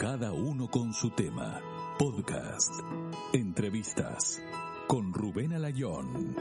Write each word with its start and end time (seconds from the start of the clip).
Cada 0.00 0.32
uno 0.32 0.70
con 0.70 0.94
su 0.94 1.10
tema. 1.10 1.60
Podcast. 1.98 2.72
Entrevistas. 3.34 4.40
Con 4.88 5.12
Rubén 5.12 5.52
Alayón. 5.52 6.34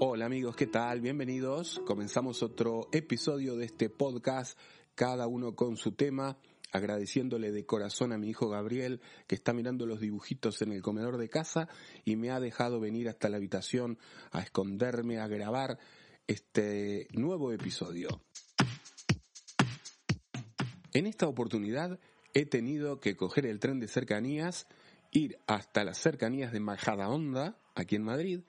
Hola 0.00 0.26
amigos, 0.26 0.56
¿qué 0.56 0.66
tal? 0.66 1.00
Bienvenidos. 1.00 1.80
Comenzamos 1.86 2.42
otro 2.42 2.88
episodio 2.90 3.54
de 3.54 3.66
este 3.66 3.88
podcast, 3.88 4.58
cada 4.96 5.28
uno 5.28 5.54
con 5.54 5.76
su 5.76 5.92
tema, 5.92 6.36
agradeciéndole 6.72 7.52
de 7.52 7.64
corazón 7.64 8.12
a 8.12 8.18
mi 8.18 8.30
hijo 8.30 8.48
Gabriel, 8.48 9.00
que 9.28 9.36
está 9.36 9.52
mirando 9.52 9.86
los 9.86 10.00
dibujitos 10.00 10.62
en 10.62 10.72
el 10.72 10.82
comedor 10.82 11.16
de 11.16 11.28
casa 11.28 11.68
y 12.04 12.16
me 12.16 12.30
ha 12.30 12.40
dejado 12.40 12.80
venir 12.80 13.08
hasta 13.08 13.28
la 13.28 13.36
habitación 13.36 13.98
a 14.32 14.40
esconderme, 14.40 15.20
a 15.20 15.28
grabar 15.28 15.78
este 16.26 17.06
nuevo 17.12 17.52
episodio. 17.52 18.20
En 20.92 21.06
esta 21.06 21.28
oportunidad 21.28 21.98
he 22.34 22.46
tenido 22.46 23.00
que 23.00 23.16
coger 23.16 23.46
el 23.46 23.60
tren 23.60 23.80
de 23.80 23.88
cercanías, 23.88 24.66
ir 25.10 25.38
hasta 25.46 25.84
las 25.84 25.98
cercanías 25.98 26.52
de 26.52 26.60
Majadahonda, 26.60 27.58
aquí 27.74 27.96
en 27.96 28.04
Madrid, 28.04 28.40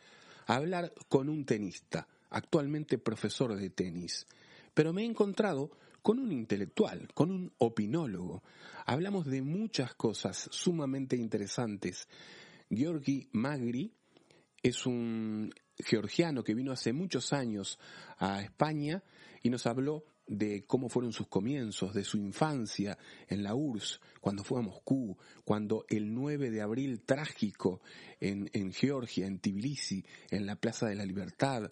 a 0.47 0.55
hablar 0.55 0.93
con 1.09 1.29
un 1.29 1.45
tenista, 1.45 2.07
actualmente 2.29 2.97
profesor 2.97 3.55
de 3.55 3.69
tenis. 3.69 4.27
Pero 4.73 4.93
me 4.93 5.03
he 5.03 5.05
encontrado 5.05 5.71
con 6.01 6.19
un 6.19 6.31
intelectual, 6.31 7.09
con 7.13 7.31
un 7.31 7.53
opinólogo. 7.57 8.43
Hablamos 8.85 9.25
de 9.25 9.41
muchas 9.41 9.93
cosas 9.95 10.49
sumamente 10.51 11.15
interesantes. 11.15 12.07
Georgi 12.69 13.27
Magri 13.33 13.93
es 14.63 14.85
un 14.85 15.53
georgiano 15.77 16.43
que 16.43 16.53
vino 16.53 16.71
hace 16.71 16.93
muchos 16.93 17.33
años 17.33 17.79
a 18.17 18.41
España 18.41 19.03
y 19.41 19.49
nos 19.49 19.65
habló 19.65 20.05
de 20.29 20.63
cómo 20.65 20.87
fueron 20.87 21.11
sus 21.11 21.27
comienzos, 21.27 21.93
de 21.93 22.05
su 22.05 22.17
infancia 22.17 22.97
en 23.27 23.43
la 23.43 23.55
URSS, 23.55 23.99
cuando 24.21 24.43
fue 24.43 24.59
a 24.59 24.63
Moscú, 24.63 25.17
cuando 25.43 25.85
el 25.89 26.13
9 26.13 26.51
de 26.51 26.61
abril 26.61 27.01
trágico 27.01 27.81
en, 28.21 28.49
en 28.53 28.71
Georgia, 28.71 29.25
en 29.25 29.39
Tbilisi, 29.39 30.05
en 30.29 30.45
la 30.45 30.55
Plaza 30.55 30.87
de 30.87 30.95
la 30.95 31.05
Libertad. 31.05 31.69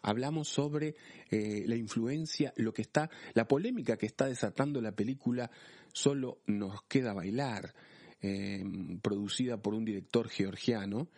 Hablamos 0.00 0.48
sobre 0.48 0.94
eh, 1.30 1.64
la 1.66 1.76
influencia, 1.76 2.52
lo 2.56 2.72
que 2.72 2.82
está, 2.82 3.10
la 3.34 3.46
polémica 3.46 3.96
que 3.96 4.06
está 4.06 4.26
desatando 4.26 4.80
la 4.80 4.92
película 4.92 5.50
Solo 5.92 6.38
nos 6.46 6.82
queda 6.82 7.12
bailar, 7.12 7.74
eh, 8.20 8.64
producida 9.02 9.60
por 9.60 9.74
un 9.74 9.84
director 9.84 10.28
georgiano, 10.28 11.08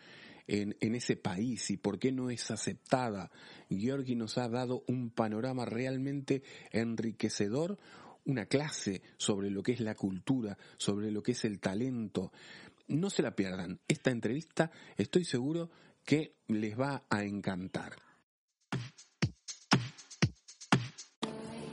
en, 0.47 0.75
en, 0.79 0.95
ese 0.95 1.15
país 1.15 1.69
y 1.71 1.77
por 1.77 1.99
qué 1.99 2.11
no 2.11 2.29
es 2.29 2.51
aceptada. 2.51 3.31
Georgi 3.69 4.15
nos 4.15 4.37
ha 4.37 4.49
dado 4.49 4.83
un 4.87 5.09
panorama 5.09 5.65
realmente 5.65 6.43
enriquecedor, 6.71 7.77
una 8.25 8.45
clase 8.45 9.01
sobre 9.17 9.49
lo 9.49 9.63
que 9.63 9.73
es 9.73 9.79
la 9.79 9.95
cultura, 9.95 10.57
sobre 10.77 11.11
lo 11.11 11.23
que 11.23 11.31
es 11.31 11.45
el 11.45 11.59
talento. 11.59 12.31
No 12.87 13.09
se 13.09 13.21
la 13.21 13.35
pierdan. 13.35 13.79
Esta 13.87 14.11
entrevista 14.11 14.71
estoy 14.97 15.25
seguro 15.25 15.69
que 16.05 16.35
les 16.47 16.79
va 16.79 17.03
a 17.09 17.23
encantar. 17.23 18.10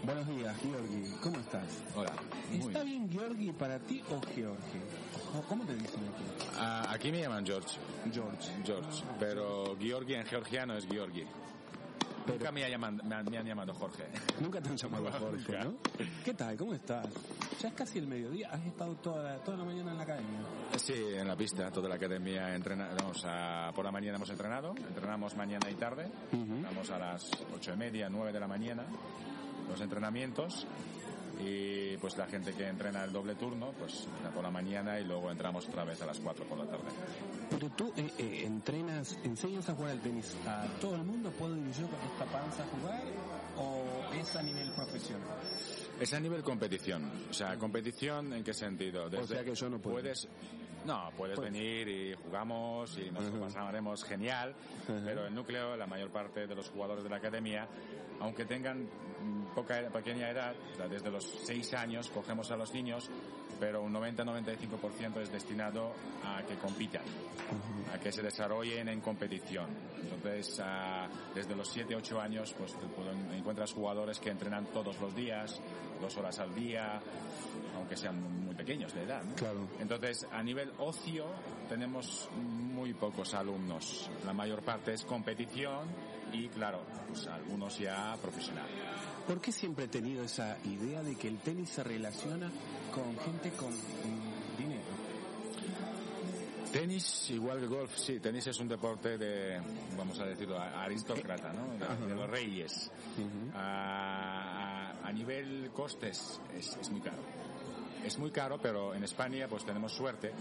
Buenos 0.08 0.26
días, 0.26 0.56
Georgi. 0.62 1.14
¿Cómo 1.22 1.38
estás? 1.38 1.84
Hola. 1.94 2.12
¿Está 2.50 2.82
bien 2.82 3.10
Georgi 3.10 3.52
para 3.52 3.78
ti 3.78 4.02
o 4.08 4.18
Georgi? 4.34 4.80
¿Cómo 5.46 5.66
te 5.66 5.74
dicen 5.74 6.00
aquí? 6.08 6.48
Ah, 6.58 6.86
aquí 6.88 7.12
me 7.12 7.20
llaman 7.20 7.44
George. 7.44 7.76
George. 8.10 8.50
George. 8.64 9.04
Pero 9.20 9.76
Georgi 9.78 10.14
en 10.14 10.24
georgiano 10.24 10.78
es 10.78 10.86
Georgi. 10.86 11.24
Nunca 12.26 12.50
me, 12.50 12.70
llaman, 12.70 13.02
me, 13.04 13.14
han, 13.16 13.30
me 13.30 13.36
han 13.36 13.46
llamado 13.46 13.74
Jorge. 13.74 14.04
Nunca 14.40 14.62
te 14.62 14.70
han 14.70 14.78
llamado 14.78 15.12
Jorge. 15.12 15.58
¿no? 15.62 15.74
¿Qué 16.24 16.32
tal? 16.32 16.56
¿Cómo 16.56 16.72
estás? 16.72 17.06
Ya 17.60 17.68
es 17.68 17.74
casi 17.74 17.98
el 17.98 18.06
mediodía. 18.06 18.48
¿Has 18.50 18.64
estado 18.64 18.94
toda 18.94 19.22
la, 19.22 19.36
toda 19.44 19.58
la 19.58 19.64
mañana 19.64 19.90
en 19.90 19.98
la 19.98 20.04
academia? 20.04 20.40
Sí, 20.78 20.94
en 20.94 21.28
la 21.28 21.36
pista, 21.36 21.70
toda 21.70 21.86
la 21.86 21.96
academia 21.96 22.54
entrena, 22.54 22.88
vamos 22.98 23.22
a, 23.26 23.72
por 23.74 23.84
la 23.84 23.92
mañana 23.92 24.16
hemos 24.16 24.30
entrenado, 24.30 24.74
entrenamos 24.74 25.36
mañana 25.36 25.68
y 25.70 25.74
tarde, 25.74 26.10
Ujú. 26.32 26.62
vamos 26.62 26.88
a 26.88 26.98
las 26.98 27.30
ocho 27.54 27.74
y 27.74 27.76
media, 27.76 28.08
nueve 28.08 28.32
de 28.32 28.41
la 28.41 28.48
mañana, 28.48 28.84
los 29.68 29.80
entrenamientos 29.80 30.66
y 31.40 31.96
pues 31.98 32.16
la 32.16 32.26
gente 32.26 32.52
que 32.52 32.66
entrena 32.66 33.04
el 33.04 33.12
doble 33.12 33.34
turno, 33.36 33.72
pues 33.78 34.06
entra 34.16 34.30
por 34.30 34.42
la 34.42 34.50
mañana 34.50 34.98
y 34.98 35.04
luego 35.04 35.30
entramos 35.30 35.68
otra 35.68 35.84
vez 35.84 36.00
a 36.02 36.06
las 36.06 36.18
cuatro 36.18 36.44
por 36.46 36.58
la 36.58 36.64
tarde. 36.66 36.84
Pero 37.50 37.68
tú 37.70 37.92
eh, 37.96 38.10
eh, 38.18 38.42
entrenas, 38.44 39.16
enseñas 39.22 39.68
a 39.68 39.74
jugar 39.74 39.92
al 39.92 40.00
tenis 40.00 40.34
a 40.46 40.64
todo 40.80 40.96
el 40.96 41.04
mundo. 41.04 41.30
¿Puedo 41.30 41.56
ir 41.56 41.62
con 41.62 41.72
esta 41.72 42.24
panza 42.32 42.62
a 42.62 42.66
jugar? 42.66 43.02
¿O 43.56 44.14
es 44.14 44.36
a 44.36 44.42
nivel 44.42 44.70
profesional? 44.72 45.38
Es 46.00 46.12
a 46.14 46.20
nivel 46.20 46.42
competición. 46.42 47.10
O 47.28 47.32
sea, 47.32 47.56
competición 47.56 48.32
en 48.32 48.44
qué 48.44 48.54
sentido? 48.54 49.10
sea 49.26 49.44
que 49.44 49.54
yo 49.54 49.69
no 49.69 49.81
puedo. 49.81 49.97
Puedes, 49.97 50.28
no, 50.86 51.10
puedes 51.16 51.36
Puedes. 51.36 51.53
venir 51.53 51.88
y 51.88 52.14
jugamos 52.14 52.97
y 52.98 53.10
nos 53.10 53.25
lo 53.25 53.41
pasaremos 53.41 54.04
genial, 54.04 54.54
pero 54.86 55.26
el 55.26 55.34
núcleo, 55.34 55.76
la 55.76 55.86
mayor 55.86 56.10
parte 56.10 56.47
de 56.47 56.54
los 56.54 56.70
jugadores 56.70 57.03
de 57.03 57.10
la 57.10 57.16
academia, 57.16 57.69
aunque 58.20 58.44
tengan 58.44 58.88
poca, 59.54 59.81
pequeña 59.92 60.31
edad, 60.31 60.54
o 60.72 60.76
sea, 60.76 60.88
desde 60.88 61.10
los 61.10 61.25
6 61.25 61.75
años 61.75 62.09
cogemos 62.10 62.50
a 62.53 62.56
los 62.56 62.72
niños, 62.72 63.10
pero 63.58 63.82
un 63.82 63.92
90-95% 63.92 65.20
es 65.22 65.32
destinado 65.32 65.92
a 66.24 66.42
que 66.42 66.56
compitan, 66.56 67.02
a 67.92 67.98
que 67.98 68.12
se 68.12 68.22
desarrollen 68.22 68.88
en 68.88 69.00
competición. 69.00 69.66
Entonces, 70.00 70.60
ah, 70.62 71.08
desde 71.34 71.54
los 71.54 71.74
7-8 71.76 72.20
años, 72.20 72.54
pues 72.56 72.74
encuentras 73.34 73.72
jugadores 73.72 74.18
que 74.18 74.30
entrenan 74.30 74.66
todos 74.66 75.00
los 75.00 75.14
días, 75.14 75.60
dos 76.00 76.16
horas 76.16 76.38
al 76.38 76.54
día, 76.54 77.00
aunque 77.76 77.97
sean 77.97 78.44
muy 78.44 78.54
pequeños 78.54 78.94
de 78.94 79.02
edad. 79.02 79.22
¿no? 79.22 79.34
Claro. 79.34 79.68
Entonces, 79.80 80.26
a 80.30 80.42
nivel 80.42 80.72
ocio, 80.78 81.26
tenemos 81.68 82.28
muy 82.36 82.94
pocos 82.94 83.34
alumnos. 83.34 84.10
La 84.24 84.32
mayor 84.32 84.62
parte 84.62 84.94
es 84.94 85.04
competición 85.04 85.88
y, 86.33 86.49
claro, 86.49 86.81
pues 87.09 87.27
algunos 87.27 87.78
ya 87.78 88.16
profesional. 88.21 88.66
¿Por 89.27 89.41
qué 89.41 89.53
siempre 89.53 89.84
he 89.84 89.89
tenido 89.89 90.25
esa 90.25 90.56
idea 90.65 91.03
de 91.03 91.16
que 91.16 91.28
el 91.28 91.39
tenis 91.39 91.69
se 91.71 91.84
relaciona 91.84 92.50
con 92.93 93.16
gente 93.19 93.50
con 93.56 93.71
dinero? 94.59 94.83
Tenis, 96.72 97.31
igual 97.31 97.61
que 97.61 97.66
golf, 97.66 97.97
sí, 97.97 98.21
tenis 98.21 98.47
es 98.47 98.59
un 98.61 98.69
deporte 98.69 99.16
de, 99.16 99.59
vamos 99.97 100.21
a 100.21 100.27
decirlo, 100.27 100.59
aristócrata, 100.61 101.50
¿no? 101.53 102.06
De, 102.06 102.15
los 102.15 102.28
reyes. 102.28 102.91
A- 103.55 104.93
a 105.03 105.12
nivel 105.12 105.71
costes 105.75 106.39
es, 106.55 106.77
es 106.77 106.91
muy 106.91 107.00
caro. 107.00 107.16
Es 108.05 108.19
muy 108.19 108.31
caro, 108.31 108.59
pero 108.60 108.95
en 108.95 109.03
España 109.03 109.49
pues 109.49 109.65
tenemos 109.65 109.93
suerte 109.93 110.33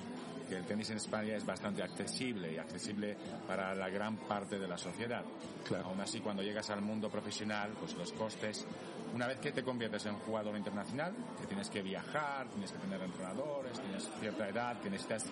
que 0.47 0.57
el 0.57 0.65
tenis 0.65 0.89
en 0.89 0.97
España 0.97 1.35
es 1.35 1.45
bastante 1.45 1.83
accesible 1.83 2.53
y 2.53 2.57
accesible 2.57 3.15
para 3.47 3.75
la 3.75 3.89
gran 3.89 4.15
parte 4.17 4.57
de 4.57 4.67
la 4.67 4.77
sociedad. 4.77 5.23
Claro. 5.67 5.85
Aún 5.85 6.01
así, 6.01 6.19
cuando 6.19 6.41
llegas 6.43 6.69
al 6.69 6.81
mundo 6.81 7.09
profesional, 7.09 7.71
pues 7.79 7.93
los 7.95 8.11
costes, 8.13 8.65
una 9.13 9.27
vez 9.27 9.39
que 9.39 9.51
te 9.51 9.63
conviertes 9.63 10.05
en 10.05 10.15
jugador 10.19 10.55
internacional, 10.57 11.13
que 11.39 11.47
tienes 11.47 11.69
que 11.69 11.81
viajar, 11.81 12.47
tienes 12.47 12.71
que 12.71 12.77
tener 12.79 13.01
entrenadores, 13.01 13.79
tienes 13.79 14.09
cierta 14.19 14.47
edad, 14.49 14.79
que 14.79 14.89
necesitas 14.89 15.25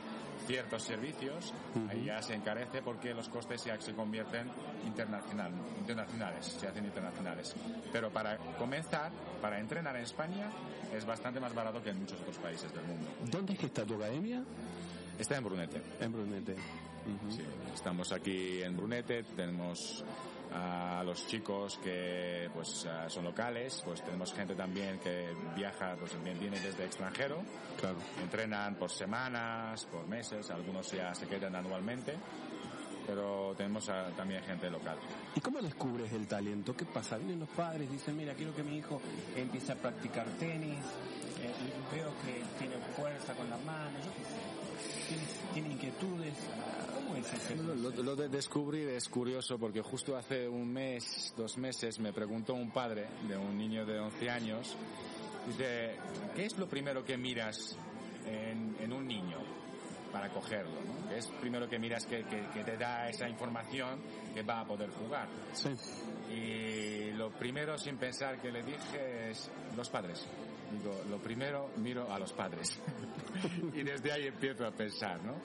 ciertos 0.45 0.83
servicios, 0.83 1.53
Ujú. 1.75 1.89
ahí 1.89 2.05
ya 2.05 2.21
se 2.21 2.35
encarece 2.35 2.81
porque 2.81 3.13
los 3.13 3.29
costes 3.29 3.63
ya 3.63 3.79
se 3.79 3.93
convierten 3.93 4.47
internacional, 4.85 5.51
internacionales, 5.79 6.45
se 6.45 6.67
hacen 6.67 6.85
internacionales. 6.85 7.55
Pero 7.91 8.11
para 8.11 8.37
comenzar, 8.57 9.11
para 9.41 9.59
entrenar 9.59 9.95
en 9.95 10.03
España, 10.03 10.49
es 10.93 11.05
bastante 11.05 11.39
más 11.39 11.53
barato 11.53 11.81
que 11.81 11.89
en 11.89 11.99
muchos 11.99 12.19
otros 12.21 12.37
países 12.37 12.71
del 12.73 12.83
mundo. 12.83 13.07
¿Dónde 13.31 13.53
es 13.53 13.59
que 13.59 13.65
está 13.67 13.83
tu 13.85 13.95
academia? 13.95 14.43
Está 15.19 15.37
en 15.37 15.43
Brunete. 15.43 15.81
En 15.99 16.11
Brunete. 16.11 16.55
Sí, 17.29 17.41
estamos 17.73 18.11
aquí 18.11 18.61
en 18.63 18.75
Brunete, 18.75 19.23
tenemos 19.35 20.03
a 20.53 21.03
los 21.03 21.27
chicos 21.27 21.77
que 21.83 22.49
pues 22.53 22.87
son 23.07 23.23
locales, 23.23 23.81
pues 23.85 24.03
tenemos 24.03 24.33
gente 24.33 24.55
también 24.55 24.97
que 24.99 25.29
viaja, 25.55 25.95
pues 25.99 26.11
bien 26.23 26.39
viene 26.39 26.59
desde 26.59 26.85
extranjero, 26.85 27.43
Claro. 27.79 27.97
entrenan 28.21 28.75
por 28.75 28.89
semanas, 28.89 29.85
por 29.85 30.07
meses, 30.07 30.49
algunos 30.49 30.91
ya 30.91 31.13
se 31.13 31.27
quedan 31.27 31.55
anualmente, 31.55 32.15
pero 33.05 33.53
tenemos 33.55 33.85
también 34.17 34.41
gente 34.43 34.69
local. 34.71 34.97
¿Y 35.35 35.41
cómo 35.41 35.61
descubres 35.61 36.11
el 36.13 36.25
talento? 36.27 36.75
¿Qué 36.75 36.85
pasa? 36.85 37.17
Vienen 37.17 37.39
los 37.41 37.49
padres, 37.49 37.91
dicen, 37.91 38.17
mira, 38.17 38.33
quiero 38.33 38.55
que 38.55 38.63
mi 38.63 38.77
hijo 38.77 38.99
empiece 39.35 39.73
a 39.73 39.75
practicar 39.75 40.25
tenis, 40.39 40.79
eh, 41.43 41.53
veo 41.93 42.09
que 42.25 42.43
tiene 42.57 42.77
fuerza 42.95 43.33
con 43.35 43.47
las 43.49 43.63
manos, 43.63 44.03
yo 44.03 44.11
qué 44.13 44.23
sé, 44.23 44.44
tiene, 45.53 45.73
inquietudes. 45.73 46.33
¿Cómo 46.93 47.15
es 47.17 47.33
ese 47.33 47.55
Lo, 47.55 47.75
lo- 48.03 48.15
de 48.15 48.29
descubrir 48.29 48.89
es 48.89 49.07
curioso 49.09 49.57
porque 49.57 49.81
justo 49.81 50.15
hace 50.17 50.47
un 50.47 50.71
mes, 50.71 51.33
dos 51.37 51.57
meses, 51.57 51.99
me 51.99 52.11
preguntó 52.13 52.53
un 52.53 52.71
padre 52.71 53.07
de 53.27 53.37
un 53.37 53.57
niño 53.57 53.85
de 53.85 53.99
11 53.99 54.29
años, 54.29 54.75
dice, 55.47 55.95
¿qué 56.35 56.45
es 56.45 56.57
lo 56.57 56.67
primero 56.67 57.03
que 57.05 57.17
miras 57.17 57.77
en, 58.25 58.75
en 58.79 58.91
un 58.93 59.07
niño 59.07 59.37
para 60.11 60.29
cogerlo? 60.29 60.71
¿no? 60.81 61.09
¿Qué 61.09 61.17
es 61.19 61.27
primero 61.39 61.69
que 61.69 61.77
miras 61.77 62.05
que, 62.05 62.23
que- 62.25 62.47
que 62.53 62.63
te 62.63 62.77
da 62.77 63.07
esa 63.09 63.29
información 63.29 64.01
que 64.33 64.41
va 64.43 64.61
a 64.61 64.65
poder 64.65 64.89
jugar? 64.89 65.27
Sí. 65.53 65.69
Y 66.33 67.11
lo 67.11 67.29
primero 67.31 67.77
sin 67.77 67.97
pensar 67.97 68.41
que 68.41 68.51
le 68.51 68.63
dije 68.63 69.29
es 69.31 69.49
los 69.77 69.89
padres. 69.89 70.25
Digo, 70.71 71.03
lo 71.09 71.17
primero 71.17 71.69
miro 71.77 72.11
a 72.11 72.19
los 72.19 72.33
padres. 72.33 72.79
y 73.73 73.83
desde 73.83 74.11
ahí 74.11 74.27
empiezo 74.27 74.65
a 74.65 74.71
pensar, 74.71 75.23
¿no? 75.23 75.35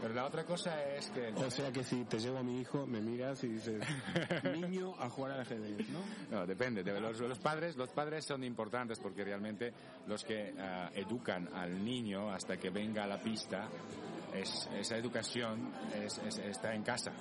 Pero 0.00 0.14
la 0.14 0.26
otra 0.26 0.44
cosa 0.44 0.84
es 0.94 1.10
que... 1.10 1.28
O 1.34 1.50
sea 1.50 1.72
que 1.72 1.82
si 1.82 2.04
te 2.04 2.18
llevo 2.18 2.38
a 2.38 2.42
mi 2.42 2.60
hijo, 2.60 2.86
me 2.86 3.00
miras 3.00 3.42
y 3.42 3.48
dices, 3.48 3.82
niño 4.54 4.94
a 4.98 5.08
jugar 5.10 5.32
al 5.32 5.40
ajedrez, 5.40 5.88
¿no? 5.88 6.00
No, 6.30 6.46
depende. 6.46 6.84
De 6.84 7.00
los, 7.00 7.18
los, 7.20 7.38
padres, 7.38 7.76
los 7.76 7.90
padres 7.90 8.24
son 8.24 8.44
importantes 8.44 9.00
porque 9.00 9.24
realmente 9.24 9.72
los 10.06 10.22
que 10.24 10.54
uh, 10.54 10.96
educan 10.96 11.48
al 11.52 11.84
niño 11.84 12.30
hasta 12.30 12.56
que 12.56 12.70
venga 12.70 13.04
a 13.04 13.06
la 13.08 13.20
pista, 13.20 13.68
es, 14.32 14.68
esa 14.78 14.96
educación 14.96 15.72
es, 15.94 16.18
es, 16.18 16.38
está 16.38 16.74
en 16.74 16.84
casa. 16.84 17.12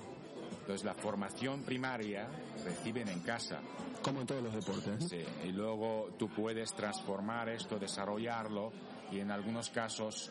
Entonces 0.68 0.84
la 0.84 0.96
formación 0.96 1.62
primaria 1.62 2.28
reciben 2.66 3.08
en 3.08 3.22
casa. 3.22 3.62
Como 4.02 4.20
en 4.20 4.28
todos 4.28 4.44
los 4.44 4.54
deportes. 4.54 5.08
Sí, 5.08 5.24
y 5.46 5.54
luego 5.54 6.10
tú 6.20 6.28
puedes 6.28 6.74
transformar 6.74 7.48
esto, 7.48 7.80
desarrollarlo 7.80 8.74
y 9.10 9.22
en 9.22 9.32
algunos 9.32 9.70
casos 9.70 10.30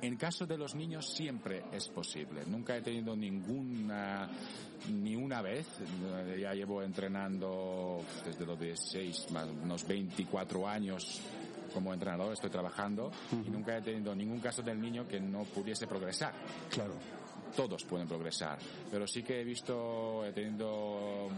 en 0.00 0.16
caso 0.16 0.46
de 0.46 0.56
los 0.56 0.74
niños 0.74 1.12
siempre 1.14 1.64
es 1.72 1.88
posible. 1.88 2.40
Nunca 2.46 2.74
he 2.74 2.80
tenido 2.80 3.14
ninguna, 3.14 4.30
ni 4.90 5.14
una 5.14 5.42
vez, 5.42 5.66
ya 6.40 6.54
llevo 6.54 6.82
entrenando 6.82 8.00
desde 8.24 8.46
los 8.46 8.58
16, 8.58 9.30
más 9.30 9.46
unos 9.62 9.86
24 9.86 10.66
años 10.66 11.20
como 11.74 11.92
entrenador, 11.92 12.32
estoy 12.32 12.50
trabajando 12.50 13.10
y 13.44 13.50
nunca 13.50 13.76
he 13.76 13.82
tenido 13.82 14.14
ningún 14.14 14.40
caso 14.40 14.62
del 14.62 14.80
niño 14.80 15.06
que 15.06 15.20
no 15.20 15.42
pudiese 15.42 15.86
progresar. 15.86 16.32
Claro. 16.70 16.94
Todos 17.54 17.84
pueden 17.84 18.08
progresar, 18.08 18.58
pero 18.90 19.06
sí 19.06 19.22
que 19.22 19.40
he 19.40 19.44
visto, 19.44 20.24
he 20.24 20.32
tenido 20.32 21.28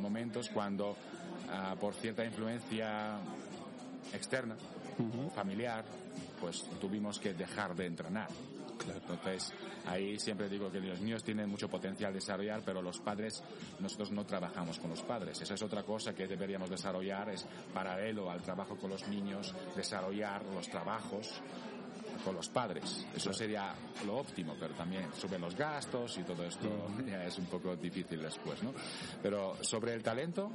momentos 0.00 0.50
cuando 0.50 0.90
uh, 0.90 1.76
por 1.78 1.94
cierta 1.94 2.24
influencia 2.24 3.16
externa, 4.12 4.56
uh 4.98 5.02
-huh. 5.02 5.30
familiar, 5.30 5.84
pues 6.40 6.64
tuvimos 6.80 7.18
que 7.18 7.32
dejar 7.32 7.74
de 7.74 7.86
entrenar. 7.86 8.28
Claro. 8.78 9.00
Entonces, 9.00 9.52
ahí 9.86 10.18
siempre 10.18 10.48
digo 10.48 10.70
que 10.70 10.80
los 10.80 11.00
niños 11.00 11.24
tienen 11.24 11.48
mucho 11.48 11.68
potencial 11.68 12.12
de 12.12 12.18
desarrollar, 12.18 12.62
pero 12.64 12.82
los 12.82 12.98
padres, 13.00 13.42
nosotros 13.80 14.10
no 14.12 14.24
trabajamos 14.24 14.78
con 14.78 14.90
los 14.90 15.02
padres. 15.02 15.40
Esa 15.40 15.54
es 15.54 15.62
otra 15.62 15.82
cosa 15.82 16.14
que 16.14 16.26
deberíamos 16.26 16.70
desarrollar, 16.70 17.30
es 17.30 17.46
paralelo 17.72 18.30
al 18.30 18.42
trabajo 18.42 18.76
con 18.76 18.90
los 18.90 19.06
niños, 19.08 19.54
desarrollar 19.74 20.44
los 20.44 20.68
trabajos 20.68 21.42
con 22.24 22.34
los 22.34 22.48
padres. 22.48 23.06
Eso 23.14 23.32
sería 23.32 23.74
lo 24.04 24.18
óptimo, 24.18 24.54
pero 24.58 24.74
también 24.74 25.06
suben 25.18 25.40
los 25.40 25.54
gastos 25.54 26.18
y 26.18 26.22
todo 26.22 26.44
esto 26.44 26.68
ya 27.06 27.24
es 27.24 27.38
un 27.38 27.46
poco 27.46 27.76
difícil 27.76 28.22
después, 28.22 28.62
¿no? 28.62 28.72
Pero 29.22 29.56
sobre 29.62 29.94
el 29.94 30.02
talento, 30.02 30.50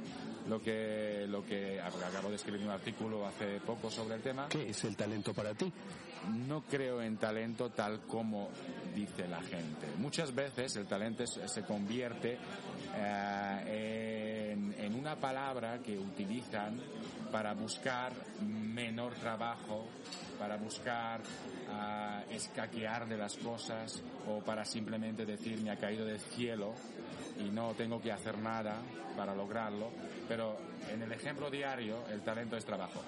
lo 0.48 0.60
que, 0.60 1.26
lo 1.28 1.44
que 1.44 1.80
acabo 1.80 2.28
de 2.30 2.36
escribir 2.36 2.62
un 2.62 2.70
artículo 2.70 3.26
hace 3.26 3.60
poco 3.60 3.90
sobre 3.90 4.16
el 4.16 4.22
tema. 4.22 4.48
¿Qué 4.48 4.70
es 4.70 4.84
el 4.84 4.96
talento 4.96 5.32
para 5.32 5.54
ti? 5.54 5.72
No 6.46 6.62
creo 6.62 7.02
en 7.02 7.16
talento 7.16 7.70
tal 7.70 8.02
como 8.02 8.50
dice 8.94 9.26
la 9.26 9.42
gente. 9.42 9.88
Muchas 9.98 10.34
veces 10.34 10.76
el 10.76 10.86
talento 10.86 11.26
se 11.26 11.62
convierte 11.62 12.38
eh, 12.94 13.64
en, 13.66 14.41
en 14.52 14.94
una 14.94 15.16
palabra 15.16 15.78
que 15.78 15.98
utilizan 15.98 16.80
para 17.32 17.54
buscar 17.54 18.12
menor 18.42 19.14
trabajo, 19.14 19.86
para 20.38 20.56
buscar 20.56 21.20
uh, 21.20 22.30
escaquear 22.30 23.08
de 23.08 23.16
las 23.16 23.36
cosas 23.36 24.02
o 24.28 24.40
para 24.40 24.64
simplemente 24.64 25.24
decir 25.24 25.60
me 25.62 25.70
ha 25.70 25.76
caído 25.76 26.04
del 26.04 26.20
cielo 26.20 26.74
y 27.38 27.50
no 27.50 27.72
tengo 27.74 28.00
que 28.00 28.12
hacer 28.12 28.38
nada 28.38 28.76
para 29.16 29.34
lograrlo. 29.34 29.90
Pero 30.28 30.58
en 30.90 31.02
el 31.02 31.12
ejemplo 31.12 31.50
diario 31.50 32.06
el 32.08 32.20
talento 32.20 32.56
es 32.56 32.64
trabajo. 32.64 33.02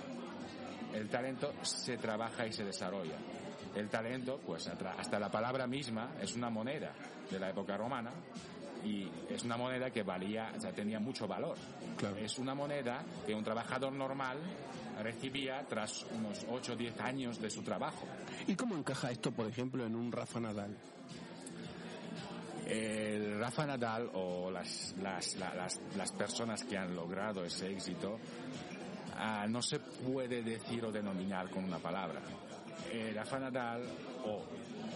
El 0.94 1.08
talento 1.08 1.52
se 1.62 1.98
trabaja 1.98 2.46
y 2.46 2.52
se 2.52 2.64
desarrolla. 2.64 3.16
El 3.74 3.88
talento, 3.88 4.40
pues 4.46 4.68
hasta 4.68 5.18
la 5.18 5.28
palabra 5.28 5.66
misma 5.66 6.12
es 6.20 6.34
una 6.36 6.48
moneda 6.48 6.92
de 7.28 7.40
la 7.40 7.50
época 7.50 7.76
romana 7.76 8.12
y 8.84 9.10
es 9.30 9.42
una 9.44 9.56
moneda 9.56 9.90
que 9.90 10.02
valía, 10.02 10.52
o 10.56 10.60
sea, 10.60 10.72
tenía 10.72 11.00
mucho 11.00 11.26
valor. 11.26 11.56
Claro. 11.96 12.16
Es 12.16 12.38
una 12.38 12.54
moneda 12.54 13.02
que 13.26 13.34
un 13.34 13.42
trabajador 13.42 13.92
normal 13.92 14.38
recibía 15.02 15.64
tras 15.68 16.04
unos 16.12 16.46
8 16.50 16.72
o 16.72 16.76
10 16.76 17.00
años 17.00 17.40
de 17.40 17.50
su 17.50 17.62
trabajo. 17.62 18.06
¿Y 18.46 18.54
cómo 18.54 18.76
encaja 18.76 19.10
esto, 19.10 19.32
por 19.32 19.46
ejemplo, 19.46 19.84
en 19.84 19.94
un 19.96 20.12
Rafa 20.12 20.40
Nadal? 20.40 20.76
El 22.66 23.38
Rafa 23.38 23.66
Nadal 23.66 24.10
o 24.14 24.50
las, 24.50 24.94
las, 25.02 25.36
las, 25.36 25.80
las 25.96 26.12
personas 26.12 26.64
que 26.64 26.78
han 26.78 26.94
logrado 26.94 27.44
ese 27.44 27.70
éxito 27.70 28.14
uh, 28.14 29.48
no 29.48 29.60
se 29.60 29.80
puede 29.80 30.42
decir 30.42 30.84
o 30.84 30.92
denominar 30.92 31.50
con 31.50 31.64
una 31.64 31.78
palabra. 31.78 32.20
El 32.90 33.14
Rafa 33.14 33.38
Nadal 33.38 33.82
o 34.24 34.44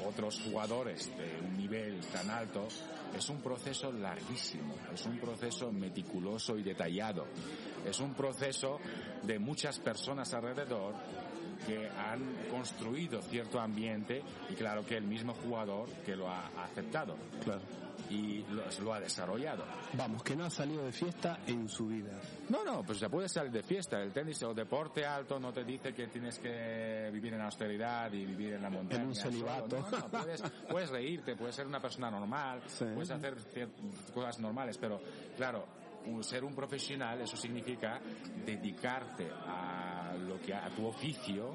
otros 0.06 0.40
jugadores 0.40 1.10
de 1.16 1.40
un 1.46 1.56
nivel 1.56 2.00
tan 2.12 2.30
alto 2.30 2.68
es 3.16 3.28
un 3.28 3.40
proceso 3.40 3.90
larguísimo, 3.90 4.74
es 4.92 5.04
un 5.06 5.18
proceso 5.18 5.72
meticuloso 5.72 6.56
y 6.58 6.62
detallado, 6.62 7.26
es 7.86 7.98
un 8.00 8.14
proceso 8.14 8.78
de 9.22 9.38
muchas 9.38 9.78
personas 9.78 10.32
alrededor 10.34 10.94
que 11.66 11.88
han 11.88 12.48
construido 12.50 13.20
cierto 13.22 13.60
ambiente 13.60 14.22
y 14.50 14.54
claro 14.54 14.84
que 14.84 14.96
el 14.96 15.04
mismo 15.04 15.34
jugador 15.34 15.88
que 16.04 16.16
lo 16.16 16.28
ha 16.28 16.46
aceptado. 16.64 17.16
Claro. 17.44 17.60
Y 18.10 18.42
lo, 18.52 18.62
lo, 18.84 18.94
ha 18.94 19.00
desarrollado. 19.00 19.64
Vamos, 19.92 20.22
que 20.22 20.34
no 20.34 20.44
ha 20.44 20.50
salido 20.50 20.82
de 20.86 20.92
fiesta 20.92 21.40
en 21.46 21.68
su 21.68 21.88
vida. 21.88 22.12
No, 22.48 22.64
no, 22.64 22.82
pues 22.82 22.98
se 22.98 23.10
puede 23.10 23.28
salir 23.28 23.50
de 23.52 23.62
fiesta. 23.62 24.00
El 24.00 24.12
tenis 24.12 24.42
o 24.44 24.54
deporte 24.54 25.04
alto 25.04 25.38
no 25.38 25.52
te 25.52 25.62
dice 25.64 25.92
que 25.92 26.06
tienes 26.06 26.38
que 26.38 27.10
vivir 27.12 27.34
en 27.34 27.42
austeridad 27.42 28.10
y 28.12 28.24
vivir 28.24 28.54
en 28.54 28.62
la 28.62 28.70
montaña. 28.70 29.02
En 29.02 29.08
un 29.08 29.14
celibato. 29.14 29.80
No, 29.80 29.90
no, 29.90 30.08
puedes, 30.08 30.42
puedes 30.70 30.88
reírte, 30.88 31.36
puedes 31.36 31.56
ser 31.56 31.66
una 31.66 31.80
persona 31.80 32.10
normal, 32.10 32.62
Sí. 32.68 32.86
puedes 32.94 33.10
hacer 33.10 33.36
cosas 34.14 34.38
normales, 34.38 34.78
pero 34.78 35.00
claro, 35.36 35.66
ser 36.22 36.44
un 36.44 36.54
profesional, 36.54 37.20
eso 37.20 37.36
significa 37.36 38.00
dedicarte 38.44 39.28
a 39.30 40.14
lo 40.18 40.40
que 40.40 40.54
a 40.54 40.68
tu 40.70 40.86
oficio, 40.86 41.54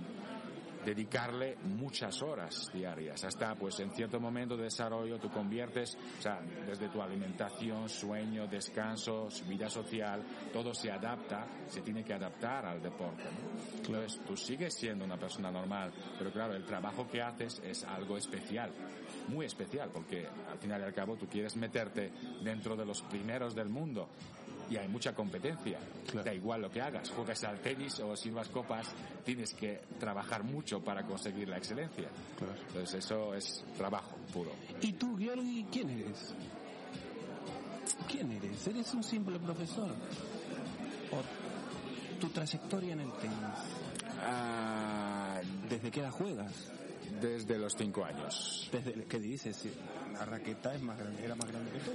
dedicarle 0.84 1.58
muchas 1.64 2.22
horas 2.22 2.70
diarias. 2.74 3.24
Hasta 3.24 3.56
pues 3.56 3.80
en 3.80 3.92
cierto 3.92 4.20
momento 4.20 4.58
de 4.58 4.64
desarrollo 4.64 5.20
tú 5.20 5.30
conviertes, 5.30 5.98
o 6.20 6.22
sea, 6.22 6.40
desde 6.66 6.90
tu 6.90 7.02
alimentación, 7.02 7.90
sueño, 7.90 8.48
descanso, 8.48 9.30
vida 9.48 9.70
social, 9.70 10.24
todo 10.52 10.74
se 10.74 10.92
adapta, 10.92 11.46
se 11.68 11.82
tiene 11.82 12.04
que 12.04 12.14
adaptar 12.14 12.66
al 12.66 12.82
deporte. 12.82 13.24
Entonces 13.76 14.22
tú 14.26 14.36
sigues 14.36 14.74
siendo 14.74 15.06
una 15.06 15.18
persona 15.18 15.52
normal, 15.52 15.92
pero 16.18 16.32
claro, 16.32 16.56
el 16.56 16.66
trabajo 16.66 17.08
que 17.08 17.22
haces 17.22 17.62
es 17.64 17.84
algo 17.84 18.18
especial, 18.18 18.72
muy 19.30 19.46
especial, 19.46 19.90
porque 19.94 20.28
al 20.28 20.58
final 20.60 20.82
y 20.82 20.86
al 20.86 20.94
cabo 20.94 21.16
tú 21.16 21.28
quieres 21.28 21.56
meterte 21.56 22.12
dentro 22.44 22.76
de 22.76 22.86
los 22.86 23.02
primeros 23.04 23.56
del 23.56 23.70
mundo 23.70 24.10
y 24.70 24.78
hay 24.78 24.88
mucha 24.88 25.14
competencia. 25.14 25.80
Claro. 26.06 26.26
Da 26.26 26.34
igual 26.34 26.62
lo 26.62 26.70
que 26.70 26.82
hagas, 26.82 27.10
juegas 27.10 27.44
al 27.44 27.60
tenis 27.60 28.00
o 28.00 28.16
sirvas 28.16 28.50
copas, 28.50 28.88
tienes 29.24 29.54
que 29.54 29.82
trabajar 30.00 30.44
mucho 30.44 30.84
para 30.84 31.04
conseguir 31.04 31.50
la 31.50 31.58
excelencia. 31.58 32.10
Claro. 32.38 32.54
Entonces 32.68 33.06
eso 33.06 33.34
es 33.34 33.64
trabajo 33.78 34.16
puro. 34.34 34.52
¿Y 34.82 34.94
tú, 34.94 35.18
Georgi, 35.18 35.66
quién 35.72 35.90
eres? 35.90 36.34
¿Quién 38.10 38.32
eres? 38.32 38.68
¿Eres 38.68 38.94
un 38.94 39.04
simple 39.04 39.40
profesor? 39.40 39.90
¿O 41.12 42.20
tu 42.20 42.30
trayectoria 42.30 42.94
en 42.94 43.02
el 43.02 43.12
tenis? 43.14 43.38
Ah, 44.22 45.42
¿Desde 45.70 45.92
qué 45.92 46.00
edad 46.00 46.12
juegas? 46.12 46.72
desde 47.22 47.58
los 47.58 47.74
cinco 47.76 48.04
años. 48.04 48.70
Desde, 48.72 49.06
¿Qué 49.06 49.20
dices? 49.20 49.68
La 50.14 50.26
raqueta 50.26 50.74
es 50.76 50.82
más 50.82 50.98
grande, 50.98 51.24
era 51.26 51.36
más 51.36 51.50
grande 51.52 51.72
que 51.72 51.80
tú. 51.80 51.92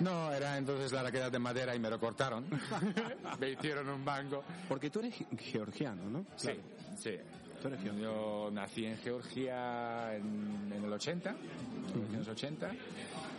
No, 0.00 0.32
era 0.32 0.56
entonces 0.58 0.92
la 0.92 1.02
raqueta 1.02 1.30
de 1.30 1.38
madera 1.38 1.74
y 1.74 1.78
me 1.78 1.88
lo 1.90 1.98
cortaron. 2.00 2.44
me 3.40 3.50
hicieron 3.50 3.88
un 3.88 4.04
mango. 4.04 4.42
Porque 4.68 4.90
tú 4.90 5.00
eres 5.00 5.14
georgiano, 5.38 6.04
¿no? 6.10 6.24
Sí, 6.36 6.48
Claro. 6.48 6.60
sí. 6.98 7.12
Tú 7.60 7.68
eres 7.68 7.80
georgiano. 7.82 8.00
Yo 8.12 8.50
nací 8.52 8.86
en 8.86 8.96
Georgia 8.98 10.14
en, 10.16 10.72
en 10.74 10.82
el 10.84 10.92
80, 10.92 11.30
en 11.30 12.18
los 12.18 12.26
80, 12.28 12.70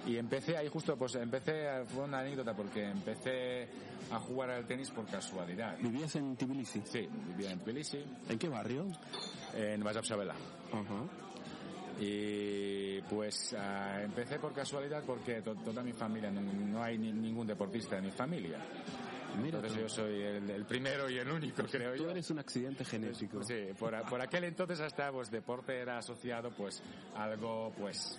y 0.06 0.16
empecé 0.18 0.56
ahí 0.58 0.68
justo, 0.70 0.96
pues 0.96 1.16
empecé, 1.16 1.84
fue 1.88 2.04
una 2.04 2.20
anécdota 2.20 2.54
porque 2.56 2.86
empecé 2.86 3.68
a 4.12 4.20
jugar 4.20 4.52
al 4.52 4.68
tenis 4.68 4.92
por 4.92 5.08
casualidad. 5.08 5.76
¿Vivías 5.80 6.16
en 6.18 6.36
Tbilisi? 6.36 6.82
Sí, 6.86 7.08
vivía 7.30 7.52
en 7.52 7.60
Tbilisi, 7.62 8.04
¿En 8.30 8.38
qué 8.38 8.48
barrio? 8.48 8.86
en 9.56 9.84
Vajapshavela. 9.84 10.34
Ajá. 10.72 11.31
Y 12.04 13.00
pues 13.04 13.54
ah, 13.58 14.02
empecé 14.04 14.40
por 14.40 14.54
casualidad 14.54 15.04
porque 15.06 15.42
to- 15.42 15.56
toda 15.56 15.84
mi 15.84 15.94
familia, 15.94 16.32
no, 16.32 16.42
no 16.42 16.84
hay 16.84 16.98
ni- 16.98 17.12
ningún 17.12 17.46
deportista 17.46 17.98
en 18.00 18.06
mi 18.06 18.12
familia. 18.12 18.58
Mira, 19.42 19.58
Entonces 19.60 19.74
tú, 19.74 19.80
yo 19.82 19.88
soy 19.90 20.22
el, 20.24 20.50
el 20.50 20.66
primero 20.66 21.10
y 21.10 21.18
el 21.20 21.30
único, 21.32 21.64
creo 21.64 21.96
tú 21.96 22.04
yo. 22.04 22.10
eres 22.12 22.30
un 22.32 22.40
accidente 22.40 22.84
genético. 22.84 23.42
Sí, 23.44 23.68
por, 23.80 23.96
por 24.10 24.20
aquel 24.20 24.44
entonces 24.46 24.80
hasta 24.82 25.12
pues 25.12 25.32
deporte 25.32 25.78
era 25.80 26.00
asociado 26.00 26.50
pues 26.52 26.82
algo 27.16 27.72
pues 27.78 28.18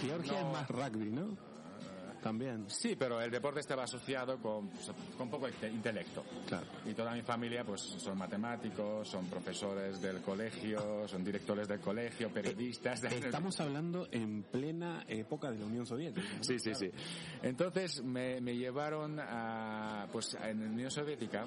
Georgia 0.00 0.32
No. 0.40 0.46
es 0.46 0.52
más 0.52 0.68
rugby, 0.70 1.10
¿no? 1.10 1.36
También. 2.26 2.64
Sí, 2.68 2.96
pero 2.98 3.20
el 3.20 3.30
deporte 3.30 3.60
estaba 3.60 3.84
asociado 3.84 4.38
con, 4.38 4.68
pues, 4.68 4.90
con 5.16 5.30
poco 5.30 5.46
inte- 5.48 5.70
intelecto. 5.70 6.24
Claro. 6.48 6.66
Y 6.84 6.92
toda 6.92 7.12
mi 7.12 7.22
familia 7.22 7.62
pues 7.64 7.80
son 7.82 8.18
matemáticos, 8.18 9.06
son 9.08 9.26
profesores 9.26 10.00
del 10.00 10.20
colegio, 10.22 11.06
son 11.06 11.22
directores 11.22 11.68
del 11.68 11.78
colegio, 11.78 12.28
periodistas. 12.32 13.04
Estamos 13.04 13.60
hablando 13.60 14.08
en 14.10 14.42
plena 14.42 15.04
época 15.06 15.52
de 15.52 15.58
la 15.60 15.66
Unión 15.66 15.86
Soviética. 15.86 16.26
¿no? 16.36 16.42
Sí, 16.42 16.58
sí, 16.58 16.74
sí. 16.74 16.90
Entonces 17.42 18.02
me, 18.02 18.40
me 18.40 18.56
llevaron 18.56 19.20
a, 19.20 20.08
pues 20.10 20.36
en 20.42 20.64
la 20.64 20.70
Unión 20.70 20.90
Soviética, 20.90 21.44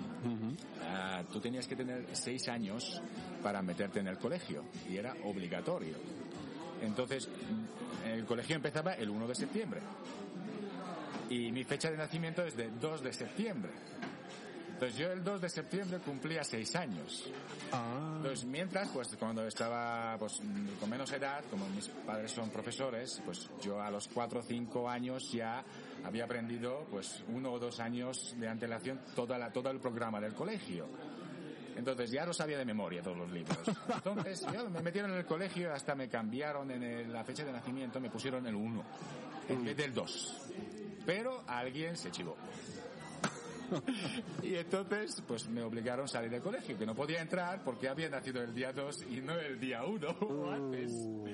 tú 1.31 1.41
tenías 1.41 1.67
que 1.67 1.75
tener 1.75 2.05
seis 2.13 2.48
años 2.48 3.01
para 3.43 3.62
meterte 3.62 4.00
en 4.00 4.07
el 4.07 4.17
colegio 4.17 4.63
y 4.89 4.95
era 4.95 5.13
obligatorio. 5.25 5.95
Entonces 6.81 7.27
el 8.05 8.25
colegio 8.25 8.55
empezaba 8.55 8.93
el 8.93 9.09
1 9.09 9.27
de 9.27 9.36
septiembre 9.36 9.81
y 11.29 11.51
mi 11.51 11.63
fecha 11.63 11.89
de 11.91 11.98
nacimiento 11.98 12.43
es 12.43 12.55
de 12.55 12.69
2 12.69 13.01
de 13.03 13.13
septiembre. 13.13 13.71
Entonces 14.74 14.98
yo 14.98 15.12
el 15.12 15.21
2 15.24 15.41
de 15.41 15.50
septiembre 15.50 16.00
cumplía 16.00 16.41
seis 16.41 16.74
años. 16.77 17.29
Ah, 17.74 18.13
Entonces, 18.15 18.45
mientras, 18.45 18.88
pues 18.88 19.13
cuando 19.19 19.45
estaba 19.45 20.15
pues, 20.17 20.39
con 20.79 20.89
menos 20.89 21.12
edad, 21.12 21.43
como 21.51 21.67
mis 21.67 21.89
padres 21.89 22.31
son 22.31 22.50
profesores, 22.50 23.21
pues 23.25 23.50
yo 23.62 23.81
a 23.81 23.91
los 23.91 24.07
cuatro 24.07 24.39
o 24.39 24.43
cinco 24.43 24.88
años 24.89 25.29
ya 25.33 25.65
había 26.05 26.24
aprendido 26.24 26.88
pues 26.89 27.25
uno 27.27 27.51
o 27.51 27.59
dos 27.59 27.81
años 27.81 28.33
de 28.39 28.48
antelación 28.48 29.01
toda 29.15 29.38
la, 29.38 29.51
todo 29.51 29.69
el 29.69 29.81
programa 29.81 30.21
del 30.21 30.33
colegio. 30.33 30.88
Entonces 31.75 32.09
ya 32.12 32.25
lo 32.25 32.33
sabía 32.33 32.57
de 32.57 32.63
memoria 32.63 33.01
todos 33.03 33.17
los 33.17 33.31
libros. 33.31 33.57
Entonces 33.93 34.45
ya 34.50 34.63
me 34.63 34.81
metieron 34.81 35.12
en 35.12 35.17
el 35.17 35.25
colegio, 35.25 35.74
hasta 35.74 35.93
me 35.93 36.07
cambiaron 36.07 36.71
en 36.71 36.83
el- 36.83 37.12
la 37.12 37.25
fecha 37.25 37.43
de 37.43 37.51
nacimiento, 37.51 38.00
me 38.00 38.09
pusieron 38.09 38.48
el 38.48 38.55
1 38.55 38.81
en 39.50 39.62
vez 39.65 39.75
del 39.75 39.93
2. 39.93 40.41
Pero 41.09 41.41
alguien 41.47 41.97
se 41.97 42.11
chivó. 42.11 42.35
Y 44.43 44.55
entonces, 44.55 45.23
pues 45.27 45.47
me 45.47 45.61
obligaron 45.63 46.05
a 46.05 46.07
salir 46.07 46.29
del 46.31 46.41
colegio, 46.41 46.77
que 46.77 46.85
no 46.87 46.95
podía 46.95 47.21
entrar 47.21 47.63
porque 47.63 47.87
había 47.87 48.09
nacido 48.09 48.41
el 48.43 48.53
día 48.53 48.71
2 48.73 49.03
y 49.09 49.21
no 49.21 49.33
el 49.33 49.59
día 49.59 49.83
1 49.85 50.07
o 50.21 50.51
antes. 50.51 50.91
Uh, 50.91 51.27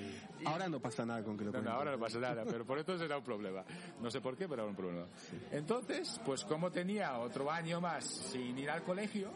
ahora 0.45 0.67
no 0.69 0.79
pasa 0.81 1.05
nada 1.05 1.23
con 1.23 1.37
que 1.37 1.43
lo 1.45 1.51
No, 1.51 1.61
no, 1.61 1.71
ahora 1.71 1.91
no 1.91 1.99
pasa 1.99 2.19
nada, 2.19 2.43
pero 2.45 2.65
por 2.65 2.77
esto 2.79 2.97
será 2.97 3.17
un 3.17 3.23
problema. 3.23 3.63
No 4.01 4.09
sé 4.11 4.19
por 4.21 4.35
qué, 4.37 4.47
pero 4.49 4.63
era 4.63 4.69
un 4.69 4.75
problema. 4.75 5.07
Entonces, 5.51 6.19
pues 6.25 6.43
como 6.45 6.71
tenía 6.71 7.17
otro 7.19 7.49
año 7.51 7.79
más 7.81 8.05
sin 8.05 8.57
ir 8.57 8.69
al 8.69 8.83
colegio, 8.83 9.31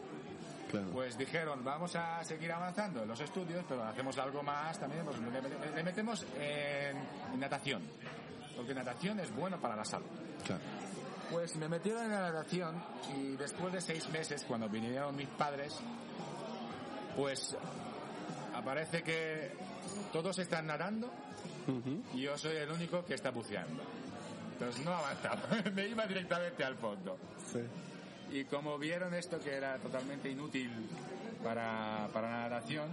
Claro. 0.69 0.89
pues 0.91 1.17
dijeron, 1.17 1.63
vamos 1.63 1.96
a 1.96 2.24
seguir 2.24 2.51
avanzando 2.51 3.01
en 3.03 3.08
los 3.08 3.19
estudios, 3.19 3.65
pero 3.67 3.84
hacemos 3.84 4.17
algo 4.19 4.43
más 4.43 4.79
también, 4.79 5.03
pues 5.03 5.17
le 5.75 5.84
metemos 5.84 6.25
en, 6.39 6.98
en 7.34 7.39
natación, 7.39 7.81
porque 8.60 8.74
natación 8.74 9.20
es 9.22 9.34
bueno 9.34 9.58
para 9.60 9.75
la 9.78 9.86
salud. 9.86 10.06
claro. 10.46 10.62
Pues 11.32 11.56
me 11.56 11.70
metieron 11.70 12.04
en 12.06 12.12
la 12.12 12.22
natación 12.32 12.75
y 13.16 13.36
después 13.38 13.72
de 13.72 13.80
seis 13.80 14.10
meses, 14.10 14.44
cuando 14.48 14.68
vinieron 14.68 15.16
mis 15.16 15.28
padres, 15.30 15.75
pues 17.16 17.56
aparece 18.56 19.04
que 19.04 19.51
todos 20.12 20.38
están 20.39 20.68
nadando 20.68 21.08
Ujú. 21.68 22.01
y 22.16 22.22
yo 22.24 22.38
soy 22.38 22.58
el 22.58 22.70
único 22.72 23.06
que 23.06 23.13
está 23.13 23.30
buceando. 23.32 23.84
Entonces 24.54 24.84
no 24.84 24.92
avanzaba, 24.92 25.42
me 25.74 25.88
iba 25.88 26.06
directamente 26.08 26.63
al 26.63 26.75
fondo. 26.75 27.18
Sí. 27.54 27.60
Y 28.36 28.46
como 28.46 28.78
vieron 28.78 29.13
esto 29.13 29.39
que 29.39 29.54
era 29.56 29.78
totalmente 29.78 30.30
inútil 30.30 30.72
para, 31.44 32.10
para 32.12 32.30
la 32.30 32.50
natación, 32.50 32.89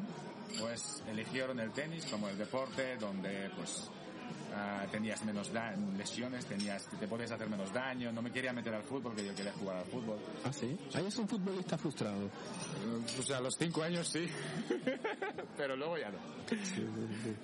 pues 0.61 1.03
eligieron 1.09 1.59
el 1.59 1.73
tenis 1.73 2.05
como 2.07 2.29
el 2.29 2.37
deporte 2.39 2.97
donde 2.99 3.51
pues 3.57 3.91
tenías 4.91 5.25
menos 5.25 5.53
da- 5.53 5.75
lesiones, 5.97 6.47
tenías, 6.47 6.87
te 6.99 7.07
podías 7.09 7.31
hacer 7.33 7.49
menos 7.49 7.73
daño. 7.73 8.13
No 8.13 8.23
me 8.23 8.31
quería 8.31 8.53
meter 8.53 8.75
al 8.75 8.83
fútbol 8.83 9.03
porque 9.03 9.25
yo 9.27 9.35
quería 9.35 9.53
jugar 9.53 9.79
al 9.79 9.85
fútbol. 9.87 10.19
¿Ah, 10.45 10.53
sí? 10.53 10.77
Ahí 10.95 11.07
es 11.07 11.17
un 11.19 11.29
futbolista 11.29 11.77
frustrado. 11.79 12.31
O 13.19 13.23
sea, 13.23 13.39
a 13.39 13.41
los 13.41 13.57
cinco 13.57 13.83
años 13.83 14.09
sí, 14.09 14.27
pero 15.57 15.77
luego 15.77 15.99
ya 15.99 16.11
no. 16.11 16.19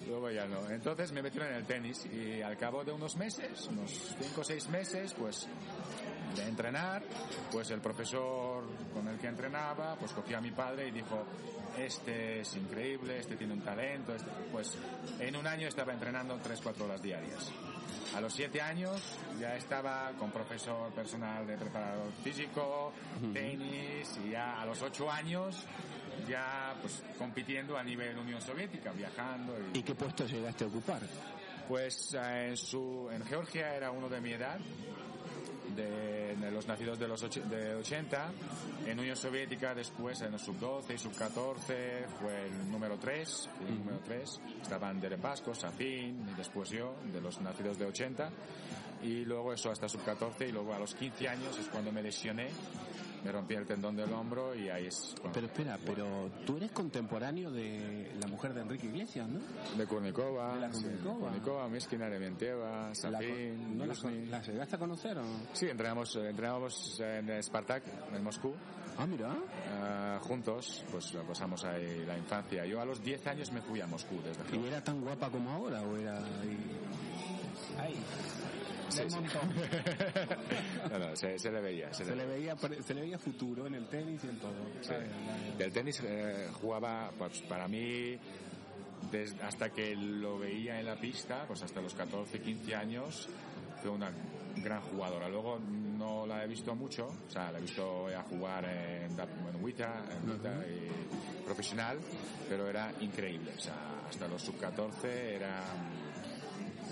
Luego 0.07 0.31
ya 0.31 0.47
no. 0.47 0.69
Entonces 0.71 1.13
me 1.13 1.23
metieron 1.23 1.49
en 1.51 1.57
el 1.57 1.65
tenis 1.65 2.07
y 2.07 2.41
al 2.43 2.57
cabo 2.57 2.85
de 2.85 2.93
unos 2.93 3.17
meses, 3.17 3.67
unos 3.69 3.91
cinco 4.21 4.41
o 4.43 4.45
seis 4.45 4.69
meses, 4.69 5.15
pues 5.15 5.49
de 6.35 6.49
entrenar, 6.49 7.03
pues 7.51 7.71
el 7.71 7.81
profesor 7.81 8.65
con 8.93 9.09
el 9.09 9.19
que 9.19 9.29
entrenaba, 9.29 9.97
pues 9.97 10.13
cogió 10.13 10.39
a 10.39 10.41
mi 10.41 10.51
padre 10.51 10.89
y 10.89 10.91
dijo, 10.91 11.25
este 11.79 12.41
es 12.41 12.57
increíble, 12.57 13.19
este 13.19 13.37
tiene 13.37 13.55
un 13.55 13.63
talento, 13.63 14.15
este-". 14.15 14.31
pues 14.51 14.77
en 15.19 15.37
un 15.37 15.47
año 15.47 15.69
estaba 15.69 15.93
entrenando 15.93 16.39
tres, 16.43 16.61
cuatro 16.63 16.85
horas 16.85 17.03
diarias. 17.03 17.51
A 18.15 18.21
los 18.21 18.35
siete 18.35 18.61
años 18.61 19.01
ya 19.41 19.57
estaba 19.57 20.13
con 20.19 20.31
profesor 20.31 20.93
personal 20.93 21.47
de 21.47 21.57
preparador 21.57 22.13
físico, 22.23 22.93
tenis, 23.33 24.19
y 24.23 24.31
ya 24.31 24.61
a 24.61 24.67
los 24.67 24.83
ocho 24.83 25.11
años 25.11 25.57
ya 26.29 26.75
pues 26.81 27.03
compitiendo 27.19 27.77
a 27.77 27.83
nivel 27.83 28.19
Unión 28.19 28.41
Soviética, 28.41 28.93
viajando. 28.93 29.55
Y, 29.73 29.79
¿Y 29.79 29.83
qué 29.83 29.95
puesto 29.95 30.27
llegaste 30.27 30.65
a 30.65 30.67
ocupar? 30.67 31.01
pues 31.69 32.15
eh, 32.15 32.49
en, 32.49 32.57
su, 32.57 33.09
en 33.11 33.25
Georgia 33.25 33.75
era 33.75 33.91
uno 33.91 34.09
de 34.09 34.21
mi 34.21 34.33
edad, 34.33 34.59
de, 35.75 36.37
de 36.37 36.51
los 36.51 36.67
nacidos 36.67 36.99
de 36.99 37.09
los 37.09 37.23
och- 37.25 37.43
de 37.45 37.75
80. 37.77 38.31
En 38.87 38.99
Unión 38.99 39.17
Soviética 39.17 39.75
después 39.75 40.21
en 40.23 40.35
el 40.35 40.41
sub-12 40.41 40.95
y 40.95 40.99
sub-14 40.99 42.07
fue 42.21 42.47
el 42.47 42.71
número 42.71 42.97
3, 42.99 43.49
el 43.69 43.79
número 43.79 43.99
3. 44.05 44.41
Estaban 44.63 45.01
Deripasko, 45.01 45.55
Safin 45.55 46.29
y 46.31 46.35
después 46.37 46.71
yo, 46.71 46.95
de 47.13 47.21
los 47.21 47.41
nacidos 47.41 47.79
de 47.79 47.87
80. 47.87 48.31
Y 49.03 49.25
luego 49.25 49.53
eso 49.53 49.71
hasta 49.71 49.89
sub-14 49.89 50.49
y 50.49 50.53
luego 50.53 50.75
a 50.75 50.79
los 50.79 50.95
15 50.95 51.29
años 51.29 51.59
es 51.59 51.67
cuando 51.67 51.91
me 51.93 52.03
lesioné. 52.03 52.49
Me 53.25 53.31
rompí 53.31 53.55
el 53.55 53.65
tendón 53.67 53.95
del 53.95 54.13
hombro 54.13 54.55
y 54.55 54.69
ahí 54.69 54.87
es. 54.87 55.15
Pero 55.33 55.47
espera, 55.47 55.79
pero 55.85 56.31
tú 56.45 56.57
eres 56.57 56.73
contemporáneo 56.73 57.51
de 57.51 58.13
la 58.21 58.27
mujer 58.27 58.53
de 58.53 58.63
Enrique 58.63 58.87
Iglesias, 58.87 59.29
¿no? 59.29 59.39
De 59.77 59.87
Kurnikova, 59.87 60.55
De 60.55 60.61
la 60.61 60.71
Kurnikova. 60.71 61.19
Kurnikova, 61.29 61.69
Miskina, 61.69 62.09
Revienteva, 62.09 62.89
La, 62.89 62.95
Safin, 62.95 63.79
¿no 63.79 63.87
la, 63.87 63.95
Yuzny. 63.95 64.27
la 64.27 64.43
llegaste 64.43 64.77
a 64.77 64.79
conocer 64.79 65.19
o 65.19 65.23
no? 65.23 65.39
Sí, 65.53 65.67
entrenamos, 65.69 66.17
eh, 66.17 66.31
entrenábamos 66.31 66.99
en 67.01 67.43
Spartak, 67.43 67.85
en 68.13 68.25
Moscú, 68.25 68.53
Ah, 68.99 69.07
mira. 69.07 69.35
eh, 69.35 70.19
juntos, 70.23 70.85
pues 70.91 71.15
la 71.15 71.23
pasamos 71.23 71.65
ahí 71.65 72.05
la 72.05 72.19
infancia. 72.19 72.67
Yo 72.67 72.81
a 72.81 72.85
los 72.85 73.03
10 73.03 73.27
años 73.29 73.51
me 73.53 73.63
fui 73.63 73.81
a 73.81 73.87
Moscú 73.87 74.17
desde 74.23 74.43
¿Y 74.57 74.67
era 74.67 74.83
tan 74.83 75.01
guapa 75.01 75.31
como 75.31 75.51
ahora 75.51 75.81
o 75.83 75.97
era 75.97 76.19
ahí? 76.19 76.59
Ahí. 77.79 77.95
Sí, 78.93 78.99
Del 79.01 79.11
sí. 79.11 79.17
montón. 79.17 79.51
no, 80.93 80.99
no, 80.99 81.17
se, 81.17 81.39
se 81.39 81.51
le 81.51 81.61
veía. 81.61 81.93
Se, 81.93 82.05
Se 82.05 82.15
le 82.15 82.27
le 82.27 82.27
veía, 82.27 82.57
se 82.57 82.95
le 82.95 83.01
veía 83.01 83.19
futuro 83.19 83.67
en 83.67 83.75
el 83.75 83.87
tenis 83.89 84.23
y 84.25 84.29
en 84.29 84.39
todo. 84.39 84.53
Sí. 84.81 84.95
Del 85.59 85.73
tenis 85.73 86.01
eh, 86.05 86.49
jugaba, 86.61 87.11
pues 87.19 87.41
para 87.43 87.67
mí, 87.69 88.19
hasta 89.43 89.71
que 89.71 89.95
lo 89.97 90.39
veía 90.39 90.79
en 90.79 90.87
la 90.87 90.97
pista, 90.97 91.45
pues 91.47 91.63
hasta 91.63 91.81
los 91.81 91.95
14, 91.95 92.41
15 92.41 92.75
años, 92.75 93.29
fue 93.81 93.91
una 93.91 94.11
gran 94.57 94.81
jugadora. 94.83 95.29
Luego 95.29 95.59
no 95.59 96.27
la 96.27 96.45
he 96.45 96.47
visto 96.47 96.75
mucho, 96.75 97.07
o 97.07 97.31
sea, 97.31 97.51
la 97.53 97.59
he 97.59 97.63
visto 97.63 98.09
a 98.09 98.23
jugar 98.23 98.65
en, 98.65 99.13
en 99.19 99.65
Wita, 99.65 100.05
en 100.11 100.31
Wita 100.31 100.65
y 100.67 101.45
profesional, 101.45 101.99
pero 102.49 102.69
era 102.69 102.93
increíble. 103.01 103.53
O 103.57 103.61
sea, 103.61 104.05
hasta 104.09 104.29
los 104.29 104.43
sub-14 104.43 105.05
era 105.05 105.63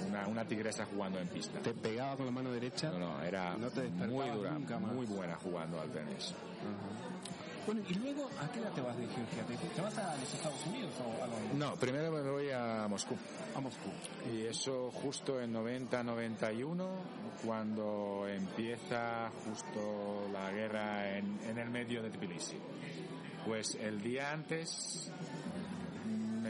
una, 0.06 0.26
una 0.26 0.44
tigresa 0.44 0.86
jugando 0.86 1.18
en 1.18 1.28
pista. 1.28 1.60
Te 1.60 1.74
pegaba 1.74 2.16
con 2.16 2.26
la 2.26 2.32
mano 2.32 2.50
derecha. 2.52 2.90
No, 2.90 2.98
no, 2.98 3.22
era 3.22 3.56
No 3.56 3.70
te 3.70 3.82
despertabas 3.82 4.10
muy 4.10 4.28
dura, 4.30 4.50
nunca 4.52 4.78
más. 4.78 4.92
muy 4.92 5.06
buena 5.06 5.36
jugando 5.36 5.80
al 5.80 5.90
tenis. 5.90 6.34
Bueno, 7.66 7.82
y 7.88 7.94
luego, 7.94 8.28
¿a 8.40 8.50
qué 8.50 8.58
edad 8.60 8.72
te 8.72 8.80
vas 8.80 8.96
de 8.96 9.06
Georgia? 9.06 9.44
¿Te, 9.76 9.82
vas 9.82 9.96
a 9.98 10.16
los 10.16 10.34
Estados 10.34 10.66
Unidos 10.66 10.92
o 10.98 11.22
a 11.22 11.26
dónde? 11.26 11.54
No, 11.54 11.74
primero 11.76 12.10
me 12.10 12.30
voy 12.30 12.50
a 12.50 12.86
Moscú. 12.88 13.16
A 13.54 13.60
Moscú. 13.60 13.90
Y 14.32 14.42
eso 14.46 14.90
justo 14.90 15.40
en 15.40 15.52
90-91, 15.54 16.86
cuando 17.44 18.26
empieza 18.26 19.30
justo 19.44 20.28
la 20.32 20.50
guerra 20.50 21.16
en, 21.18 21.38
en 21.48 21.58
el 21.58 21.70
medio 21.70 22.02
de 22.02 22.10
Tbilisi. 22.10 22.56
Pues 23.46 23.74
el 23.76 24.00
día 24.02 24.32
antes 24.32 25.12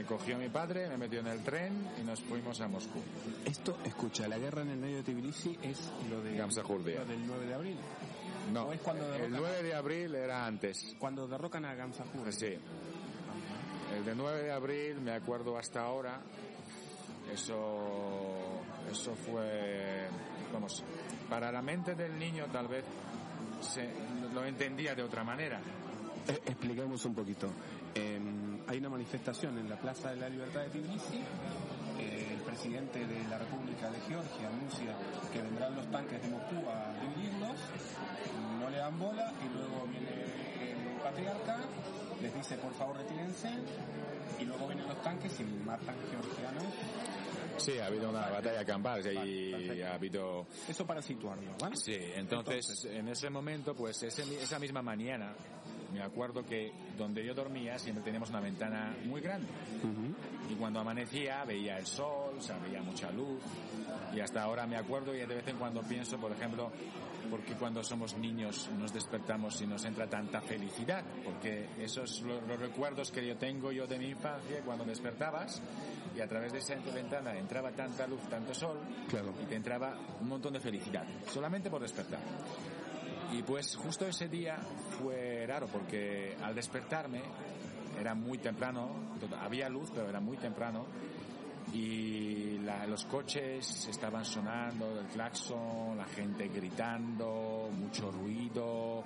me 0.01 0.07
cogió 0.07 0.39
mi 0.39 0.49
padre, 0.49 0.89
me 0.89 0.97
metió 0.97 1.21
en 1.21 1.27
el 1.27 1.43
tren 1.45 1.87
y 2.01 2.03
nos 2.05 2.21
fuimos 2.21 2.59
a 2.63 2.69
Moscú. 2.69 3.03
Esto, 3.45 3.77
escucha, 3.85 4.27
la 4.29 4.39
guerra 4.39 4.63
en 4.63 4.71
el 4.71 4.79
medio 4.79 4.97
de 4.97 5.03
Tbilisi 5.03 5.59
es 5.63 5.93
lo 6.09 6.23
de 6.23 6.39
lo 6.39 6.47
del 6.47 7.27
9 7.27 7.47
de 7.47 7.55
abril. 7.55 7.77
No, 8.51 8.63
¿O 8.63 8.73
es 8.73 8.81
cuando 8.81 9.05
el 9.05 9.13
derrocan? 9.13 9.41
9 9.43 9.63
de 9.63 9.75
abril 9.75 10.15
era 10.15 10.47
antes. 10.47 10.97
Cuando 10.99 11.29
derrocan 11.29 11.67
a 11.67 11.75
Gamsajur. 11.75 12.33
Sí. 12.33 12.57
El 13.95 14.05
de 14.07 14.15
9 14.15 14.43
de 14.45 14.53
abril, 14.53 15.03
me 15.03 15.13
acuerdo 15.13 15.59
hasta 15.59 15.83
ahora, 15.83 16.23
eso, 17.31 18.63
eso 18.91 19.15
fue, 19.17 20.09
vamos, 20.51 20.83
para 21.29 21.53
la 21.53 21.61
mente 21.61 21.95
del 21.95 22.19
niño 22.19 22.47
tal 22.51 22.69
vez 22.69 22.85
se, 23.61 23.87
lo 24.33 24.47
entendía 24.47 24.95
de 24.95 25.03
otra 25.03 25.25
manera. 25.25 25.61
Eh, 26.27 26.41
expliquemos 26.47 27.05
un 27.05 27.15
poquito. 27.15 27.51
Eh, 27.95 28.19
hay 28.71 28.79
una 28.79 28.89
manifestación 28.89 29.59
en 29.59 29.69
la 29.69 29.77
Plaza 29.77 30.11
de 30.11 30.17
la 30.17 30.29
Libertad 30.29 30.61
de 30.63 30.69
Tbilisi. 30.71 31.19
Eh, 31.99 32.29
el 32.35 32.41
presidente 32.43 33.05
de 33.05 33.25
la 33.29 33.37
República 33.39 33.91
de 33.91 33.99
Georgia 34.03 34.49
anuncia 34.49 34.95
que 35.33 35.43
vendrán 35.43 35.75
los 35.75 35.91
tanques 35.91 36.23
de 36.23 36.29
Moscú 36.29 36.55
a 36.71 36.95
dividirlos, 37.01 37.57
no 38.61 38.71
le 38.71 38.77
dan 38.79 38.97
bola 38.99 39.33
y 39.45 39.53
luego 39.53 39.87
viene 39.91 40.23
el 40.71 41.01
patriarca, 41.03 41.59
les 42.23 42.33
dice 42.35 42.57
por 42.59 42.73
favor 42.75 42.97
retírense 42.99 43.51
y 44.39 44.45
luego 44.45 44.69
vienen 44.69 44.87
los 44.87 45.03
tanques 45.03 45.39
y 45.41 45.45
matan 45.67 45.97
georgianos. 46.09 46.65
Sí, 47.59 47.79
ha 47.79 47.87
habido 47.87 48.09
una 48.09 48.31
batalla 48.31 48.65
campal 48.65 49.03
y 49.13 49.83
ha 49.83 49.93
habido... 49.95 50.47
Eso 50.67 50.87
para 50.87 51.03
situarlo, 51.03 51.51
¿vale? 51.61 51.77
Sí, 51.77 51.95
entonces, 52.15 52.87
en 52.87 53.09
ese 53.09 53.29
momento, 53.29 53.75
pues 53.75 54.03
ese- 54.03 54.41
esa 54.43 54.59
misma 54.59 54.81
mañana, 54.81 55.35
me 55.93 56.03
acuerdo 56.03 56.45
que 56.45 56.73
donde 56.97 57.25
yo 57.25 57.35
dormía 57.35 57.79
siempre 57.79 58.03
teníamos 58.05 58.31
una 58.31 58.41
ventana 58.41 58.95
muy 59.05 59.21
grande. 59.21 59.49
Y 60.49 60.55
cuando 60.55 60.81
amanecía 60.81 61.45
veía 61.45 61.79
el 61.79 61.87
sol, 61.87 62.35
o 62.39 62.41
sea, 62.43 62.59
veía 62.59 62.83
mucha 62.83 63.11
luz. 63.11 63.41
Y 64.15 64.21
hasta 64.21 64.43
ahora 64.43 64.67
me 64.67 64.77
acuerdo 64.77 65.15
y 65.15 65.19
de 65.19 65.27
vez 65.27 65.47
en 65.49 65.57
cuando 65.57 65.83
pienso, 65.83 66.19
por 66.19 66.33
ejemplo, 66.33 66.71
porque 67.31 67.55
cuando 67.55 67.85
somos 67.85 68.17
niños 68.17 68.69
nos 68.79 68.93
despertamos 68.93 69.61
y 69.63 69.67
nos 69.67 69.85
entra 69.85 70.09
tanta 70.09 70.41
felicidad. 70.41 71.05
Porque 71.25 71.69
esos 71.79 72.23
lo- 72.23 72.41
los 72.41 72.59
recuerdos 72.59 73.11
que 73.13 73.25
yo 73.27 73.37
tengo 73.37 73.71
yo 73.73 73.87
de 73.87 73.99
mi 73.99 74.07
infancia, 74.09 74.61
cuando 74.65 74.85
despertabas 74.85 75.63
y 76.17 76.21
a 76.21 76.27
través 76.27 76.53
de 76.53 76.59
esa 76.59 76.75
ventana 76.93 77.37
entraba 77.39 77.71
tanta 77.71 78.07
luz, 78.09 78.21
tanto 78.29 78.53
sol, 78.53 78.79
Claro. 79.09 79.33
y 79.41 79.47
te 79.47 79.55
entraba 79.55 79.97
un 80.21 80.29
montón 80.29 80.53
de 80.55 80.61
felicidad, 80.61 81.05
solamente 81.29 81.71
por 81.71 81.81
despertar. 81.81 82.19
Y 83.33 83.43
pues 83.43 83.77
justo 83.77 84.07
ese 84.07 84.29
día 84.29 84.57
fue 85.01 85.45
raro 85.47 85.67
porque 85.69 86.37
al 86.43 86.55
despertarme 86.55 87.23
era 87.99 88.15
muy 88.15 88.39
temprano, 88.39 88.91
había 89.41 89.69
luz 89.69 89.91
pero 89.95 90.09
era 90.09 90.21
muy 90.21 90.37
temprano 90.37 90.87
y 91.73 92.59
la- 92.65 92.87
los 92.87 93.05
coches 93.05 93.87
estaban 93.89 94.25
sonando, 94.25 94.99
el 95.01 95.07
claxon, 95.07 95.97
la 95.97 96.07
gente 96.07 96.49
gritando, 96.49 97.69
mucho 97.73 98.11
ruido 98.11 99.05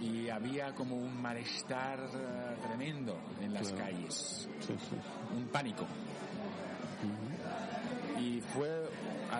y 0.00 0.28
había 0.28 0.72
como 0.74 0.96
un 0.96 1.20
malestar 1.20 1.98
eh, 2.14 2.56
tremendo 2.66 3.16
en 3.40 3.54
las 3.54 3.68
Claro. 3.72 3.84
calles, 3.84 4.48
Sí, 4.60 4.74
sí. 4.78 4.96
un 5.36 5.46
pánico 5.48 5.84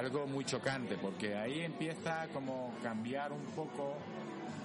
algo 0.05 0.27
muy 0.27 0.45
chocante 0.45 0.97
porque 1.01 1.35
ahí 1.37 1.63
empieza 1.63 2.29
como 2.33 2.73
cambiar 2.83 3.33
un 3.33 3.45
poco 3.57 3.95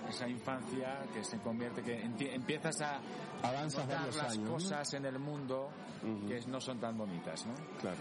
esa 0.09 0.27
infancia 0.27 0.99
que 1.13 1.23
se 1.23 1.37
convierte 1.39 1.81
que 1.81 2.01
empiezas 2.33 2.81
a 2.81 2.99
varios 3.41 4.15
las 4.15 4.37
cosas 4.39 4.93
en 4.93 5.05
el 5.05 5.19
mundo 5.19 5.69
que 6.27 6.41
no 6.47 6.59
son 6.59 6.79
tan 6.79 6.97
bonitas 6.97 7.45
¿no? 7.45 7.53
Claro. 7.79 7.97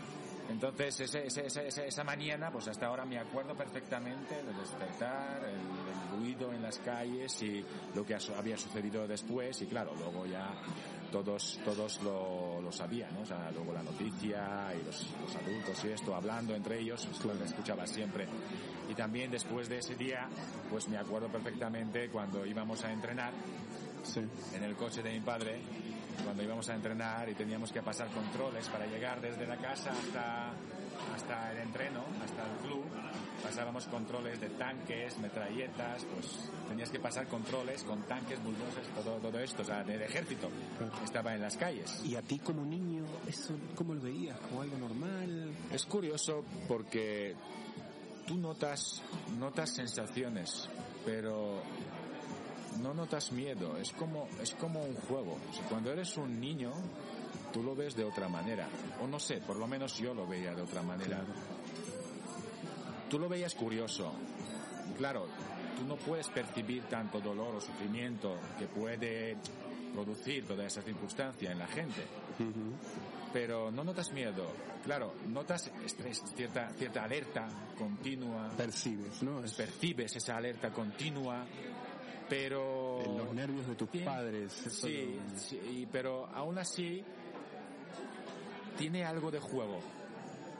Entonces 0.48 0.98
ese- 1.00 1.26
ese- 1.26 1.46
ese- 1.46 1.86
esa 1.86 2.04
mañana 2.04 2.50
pues 2.50 2.68
hasta 2.68 2.86
ahora 2.86 3.04
me 3.04 3.18
acuerdo 3.18 3.54
perfectamente 3.54 4.34
del 4.42 4.56
despertar 4.56 5.42
el, 5.44 5.54
el 5.54 6.18
ruido 6.18 6.52
en 6.52 6.62
las 6.62 6.78
calles 6.78 7.42
y 7.42 7.64
lo 7.94 8.04
que 8.04 8.16
había 8.36 8.56
sucedido 8.56 9.06
después 9.06 9.60
y 9.62 9.66
claro 9.66 9.94
luego 9.94 10.24
ya 10.26 10.50
todos 11.12 11.58
todos 11.64 12.02
lo, 12.02 12.60
lo 12.62 12.72
sabían 12.72 13.14
¿no? 13.14 13.20
o 13.22 13.26
sea 13.26 13.50
luego 13.50 13.72
la 13.72 13.82
noticia 13.82 14.72
y 14.74 14.84
los, 14.84 15.06
los 15.20 15.36
adultos 15.36 15.84
y 15.84 15.88
esto 15.88 16.14
hablando 16.14 16.54
entre 16.54 16.78
ellos 16.80 17.06
esto 17.10 17.32
lo 17.32 17.44
escuchaba 17.44 17.86
siempre 17.86 18.26
y 18.90 18.94
también 18.94 19.30
después 19.30 19.68
de 19.68 19.78
ese 19.78 19.94
día 19.96 20.28
pues 20.70 20.88
me 20.88 20.96
acuerdo 20.98 21.28
perfectamente 21.28 22.08
cuando 22.10 22.44
íbamos 22.46 22.82
a 22.84 22.92
entrenar 22.92 23.32
Sí. 24.04 24.20
en 24.54 24.62
el 24.62 24.76
coche 24.76 25.02
de 25.02 25.12
mi 25.12 25.20
padre 25.20 25.60
cuando 26.24 26.42
íbamos 26.42 26.68
a 26.68 26.74
entrenar 26.74 27.28
y 27.28 27.34
teníamos 27.34 27.72
que 27.72 27.82
pasar 27.82 28.08
controles 28.08 28.68
para 28.68 28.86
llegar 28.86 29.20
desde 29.20 29.46
la 29.46 29.56
casa 29.56 29.90
hasta 29.90 30.52
hasta 31.14 31.52
el 31.52 31.58
entreno, 31.58 32.04
hasta 32.22 32.42
el 32.44 32.58
club, 32.58 32.84
pasábamos 33.42 33.86
controles 33.86 34.40
de 34.40 34.50
tanques, 34.50 35.18
metralletas, 35.18 36.04
pues 36.04 36.50
tenías 36.68 36.90
que 36.90 36.98
pasar 37.00 37.26
controles 37.28 37.82
con 37.84 38.02
tanques, 38.02 38.42
bulldozers, 38.42 38.88
todo, 38.94 39.18
todo 39.18 39.38
esto, 39.38 39.62
o 39.62 39.64
sea, 39.64 39.82
del 39.84 40.02
ejército. 40.02 40.48
Estaba 41.04 41.34
en 41.34 41.42
las 41.42 41.56
calles. 41.56 42.02
Y 42.04 42.16
a 42.16 42.22
ti 42.22 42.38
como 42.38 42.64
niño, 42.64 43.04
eso 43.26 43.54
¿cómo 43.74 43.94
lo 43.94 44.00
veías? 44.00 44.38
¿Como 44.40 44.62
algo 44.62 44.78
normal? 44.78 45.52
Es 45.72 45.84
curioso 45.86 46.44
porque 46.66 47.34
tú 48.26 48.36
notas, 48.36 49.02
notas 49.38 49.74
sensaciones, 49.74 50.68
pero 51.04 51.62
no 52.80 52.94
notas 52.94 53.32
miedo. 53.32 53.76
Es 53.76 53.92
como, 53.92 54.28
es 54.40 54.54
como 54.54 54.82
un 54.82 54.94
juego. 54.94 55.38
O 55.50 55.52
sea, 55.52 55.64
cuando 55.68 55.92
eres 55.92 56.16
un 56.16 56.40
niño, 56.40 56.72
tú 57.52 57.62
lo 57.62 57.74
ves 57.74 57.94
de 57.96 58.04
otra 58.04 58.28
manera. 58.28 58.68
O 59.02 59.06
no 59.06 59.18
sé, 59.18 59.38
por 59.38 59.56
lo 59.56 59.66
menos 59.66 59.96
yo 59.98 60.14
lo 60.14 60.26
veía 60.26 60.54
de 60.54 60.62
otra 60.62 60.82
manera. 60.82 61.20
Tú 63.08 63.18
lo 63.18 63.28
veías 63.28 63.54
curioso. 63.54 64.12
Claro, 64.96 65.26
tú 65.76 65.84
no 65.84 65.96
puedes 65.96 66.28
percibir 66.28 66.84
tanto 66.84 67.20
dolor 67.20 67.56
o 67.56 67.60
sufrimiento 67.60 68.36
que 68.58 68.66
puede 68.66 69.36
producir 69.94 70.46
toda 70.46 70.66
esa 70.66 70.82
circunstancia 70.82 71.50
en 71.50 71.58
la 71.58 71.66
gente 71.66 72.04
pero 73.32 73.70
no 73.70 73.84
notas 73.84 74.12
miedo. 74.12 74.46
Claro, 74.84 75.14
notas 75.28 75.70
estrés, 75.84 76.22
cierta, 76.34 76.70
cierta 76.70 77.04
alerta 77.04 77.48
continua, 77.76 78.48
Percibes, 78.56 79.22
¿no? 79.22 79.44
Es 79.44 79.54
percibes 79.54 80.16
esa 80.16 80.36
alerta 80.36 80.70
continua, 80.70 81.44
pero... 82.28 83.00
en 83.04 83.16
los 83.18 83.34
nervios 83.34 83.66
de 83.66 83.74
tus 83.74 83.90
Tiene- 83.90 84.06
padres. 84.06 84.52
Sí, 84.52 85.18
lo- 85.32 85.38
sí, 85.38 85.60
y- 85.72 85.86
pero 85.86 86.26
aún 86.26 86.58
así 86.58 87.02
tiene 88.76 89.04
algo 89.04 89.30
de 89.30 89.40
juego, 89.40 89.80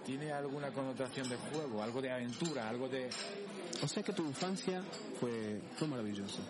tiene 0.04 0.32
alguna 0.32 0.70
connotación 0.70 1.28
de 1.28 1.36
juego, 1.36 1.82
algo 1.82 2.00
de 2.02 2.10
aventura, 2.10 2.68
algo 2.68 2.88
de... 2.88 3.08
O 3.82 3.86
sea 3.86 4.02
que 4.02 4.12
tu 4.12 4.24
infancia 4.24 4.82
fue, 5.20 5.60
fue 5.76 5.86
maravillosa. 5.86 6.40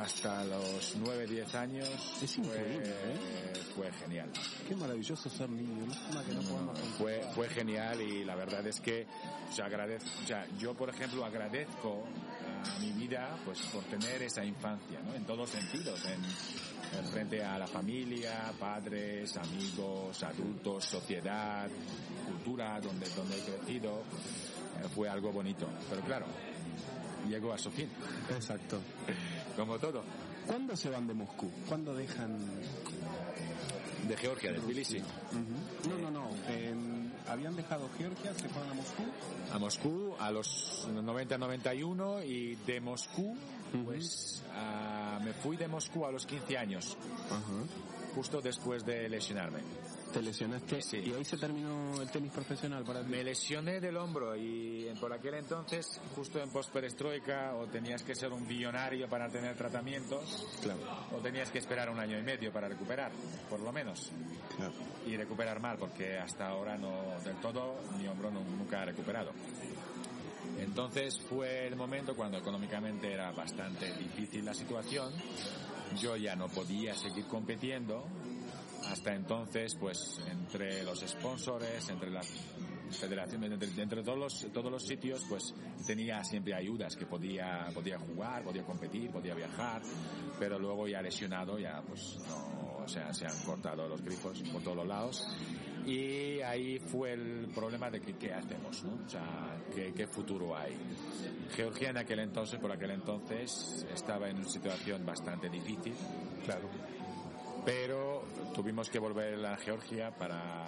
Hasta 0.00 0.44
los 0.44 0.94
9, 0.96 1.26
10 1.26 1.54
años 1.56 1.88
Es 2.22 2.36
fue, 2.36 2.44
increíble, 2.44 2.88
¿eh? 2.88 3.54
fue 3.74 3.92
genial. 3.92 4.30
Qué 4.68 4.76
maravilloso 4.76 5.28
ser 5.28 5.50
niño. 5.50 5.86
Que 6.24 6.34
no 6.34 6.72
fue, 6.96 7.20
fue 7.34 7.48
genial 7.48 8.00
y 8.00 8.24
la 8.24 8.36
verdad 8.36 8.64
es 8.64 8.80
que 8.80 9.08
o 9.50 9.52
sea, 9.52 9.64
agradezco, 9.66 10.08
o 10.22 10.26
sea, 10.26 10.46
yo 10.56 10.72
por 10.74 10.88
ejemplo 10.88 11.24
agradezco 11.24 12.04
mi 12.80 12.90
vida 12.92 13.36
pues 13.44 13.60
por 13.72 13.82
tener 13.84 14.22
esa 14.22 14.44
infancia, 14.44 15.00
¿no? 15.04 15.14
En 15.14 15.24
todos 15.24 15.50
sentidos, 15.50 16.04
en, 16.06 16.98
en 16.98 17.06
frente 17.06 17.44
a 17.44 17.58
la 17.58 17.66
familia, 17.66 18.52
padres, 18.58 19.36
amigos, 19.36 20.22
adultos, 20.22 20.84
sociedad, 20.84 21.68
cultura 22.26 22.80
donde, 22.80 23.08
donde 23.10 23.38
he 23.38 23.40
crecido, 23.42 24.02
eh, 24.82 24.88
fue 24.94 25.08
algo 25.08 25.32
bonito. 25.32 25.66
Pero 25.90 26.02
claro, 26.02 26.26
llegó 27.28 27.52
a 27.52 27.58
su 27.58 27.70
fin, 27.70 27.88
Exacto. 28.30 28.80
como 29.56 29.78
todo. 29.78 30.02
¿Cuándo 30.46 30.76
se 30.76 30.90
van 30.90 31.06
de 31.06 31.14
Moscú? 31.14 31.50
¿Cuándo 31.68 31.94
dejan...? 31.94 32.38
De 34.08 34.16
Georgia, 34.16 34.50
de 34.52 34.58
Tbilisi. 34.58 34.98
Ujú. 34.98 35.88
No, 35.88 35.98
no, 35.98 36.10
no. 36.10 36.28
En- 36.48 37.01
habían 37.28 37.56
dejado 37.56 37.88
Georgia, 37.98 38.32
se 38.34 38.48
fueron 38.48 38.70
a 38.70 38.74
Moscú. 38.74 39.02
a 39.52 39.58
Moscú 39.58 40.14
a 40.18 40.30
los 40.30 40.88
90-91 40.88 42.26
y 42.26 42.56
de 42.66 42.80
Moscú, 42.80 43.36
pues 43.84 44.42
ah, 44.54 45.18
me 45.22 45.32
fui 45.32 45.56
de 45.56 45.68
Moscú 45.68 46.04
a 46.04 46.10
los 46.12 46.26
15 46.26 46.58
años, 46.58 46.96
Ajá. 47.30 47.40
Justo 48.14 48.40
después 48.40 48.84
de 48.84 49.08
lesionarme. 49.08 49.60
Te 50.12 50.20
lesionaste 50.20 50.82
Sí. 50.82 50.98
y 50.98 51.12
ahí 51.14 51.24
se 51.24 51.38
terminó 51.38 52.00
el 52.02 52.10
tenis 52.10 52.30
profesional 52.32 52.84
para 52.84 53.00
ti. 53.02 53.10
Me 53.10 53.24
lesioné 53.24 53.80
del 53.80 53.96
hombro 53.96 54.36
y 54.36 54.92
por 55.00 55.10
aquel 55.12 55.34
entonces, 55.34 55.98
justo 56.14 56.38
en 56.38 56.50
postperestroika, 56.50 57.54
o 57.56 57.66
tenías 57.66 58.02
que 58.02 58.14
ser 58.14 58.30
un 58.30 58.46
billonario 58.46 59.08
para 59.08 59.30
tener 59.30 59.56
tratamientos, 59.56 60.46
Claro, 60.60 60.80
o 61.16 61.18
tenías 61.22 61.50
que 61.50 61.58
esperar 61.58 61.88
un 61.88 61.98
año 61.98 62.18
y 62.18 62.22
medio 62.22 62.52
para 62.52 62.68
recuperar, 62.68 63.10
por 63.48 63.60
lo 63.60 63.72
menos. 63.72 64.10
claro. 64.56 64.72
y 65.04 65.16
recuperar 65.16 65.58
mal 65.58 65.78
porque 65.78 66.16
hasta 66.16 66.46
ahora 66.46 66.76
no 66.78 67.18
del 67.24 67.34
todo 67.40 67.74
mi 67.98 68.06
hombro 68.06 68.30
no- 68.30 68.44
nunca 68.44 68.82
ha 68.82 68.84
recuperado. 68.84 69.32
Entonces 70.60 71.18
fue 71.28 71.66
el 71.66 71.74
momento 71.76 72.14
cuando 72.14 72.38
económicamente 72.38 73.12
era 73.12 73.32
bastante 73.32 73.92
difícil 73.96 74.44
la 74.44 74.54
situación. 74.54 75.12
Yo 76.00 76.16
ya 76.16 76.34
no 76.34 76.48
podía 76.48 76.94
seguir 76.94 77.26
compitiendo. 77.26 78.04
Hasta 78.88 79.14
entonces, 79.14 79.76
pues 79.78 80.20
entre 80.28 80.82
los 80.82 81.00
sponsors, 81.00 81.88
entre 81.88 82.10
las 82.10 82.26
federaciones, 82.90 83.52
entre, 83.52 83.82
entre 83.82 84.02
todos 84.02 84.18
los 84.18 84.52
todos 84.52 84.70
los 84.70 84.82
sitios, 84.84 85.24
pues 85.28 85.54
tenía 85.86 86.22
siempre 86.24 86.54
ayudas 86.54 86.96
que 86.96 87.06
podía 87.06 87.68
podía 87.72 87.98
jugar, 87.98 88.42
podía 88.42 88.64
competir, 88.64 89.10
podía 89.10 89.34
viajar, 89.34 89.82
pero 90.38 90.58
luego 90.58 90.88
ya 90.88 91.00
lesionado 91.00 91.58
ya 91.58 91.80
pues 91.86 92.18
no, 92.28 92.82
o 92.84 92.88
sea, 92.88 93.14
se 93.14 93.26
han 93.26 93.38
cortado 93.44 93.88
los 93.88 94.02
grifos 94.02 94.42
por 94.52 94.62
todos 94.62 94.78
los 94.78 94.86
lados 94.86 95.26
y 95.86 96.40
ahí 96.40 96.78
fue 96.78 97.12
el 97.12 97.48
problema 97.54 97.90
de 97.90 98.00
que 98.00 98.14
qué 98.16 98.32
hacemos, 98.32 98.82
¿no? 98.84 99.04
O 99.04 99.08
sea, 99.08 99.56
qué, 99.74 99.92
qué 99.94 100.06
futuro 100.06 100.56
hay. 100.56 100.76
Georgia 101.54 101.90
en 101.90 101.96
aquel 101.98 102.20
entonces, 102.20 102.58
por 102.60 102.70
aquel 102.72 102.92
entonces, 102.92 103.86
estaba 103.92 104.28
en 104.28 104.36
una 104.38 104.48
situación 104.48 105.04
bastante 105.04 105.48
difícil, 105.48 105.94
Claro. 106.44 106.68
pero 107.64 108.24
tuvimos 108.54 108.88
que 108.90 108.98
volver 108.98 109.44
a 109.44 109.56
Georgia 109.56 110.10
para 110.16 110.64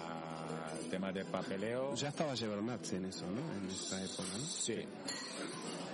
el 0.81 0.89
tema 0.89 1.11
de 1.11 1.25
papeleo. 1.25 1.93
Ya 1.95 2.09
estaba 2.09 2.35
Shevardnadze 2.35 2.97
en 2.97 3.05
eso, 3.05 3.25
¿no? 3.25 3.41
En 3.61 3.69
esa 3.69 4.03
época, 4.03 4.23
¿no? 4.37 4.43
Sí. 4.45 4.85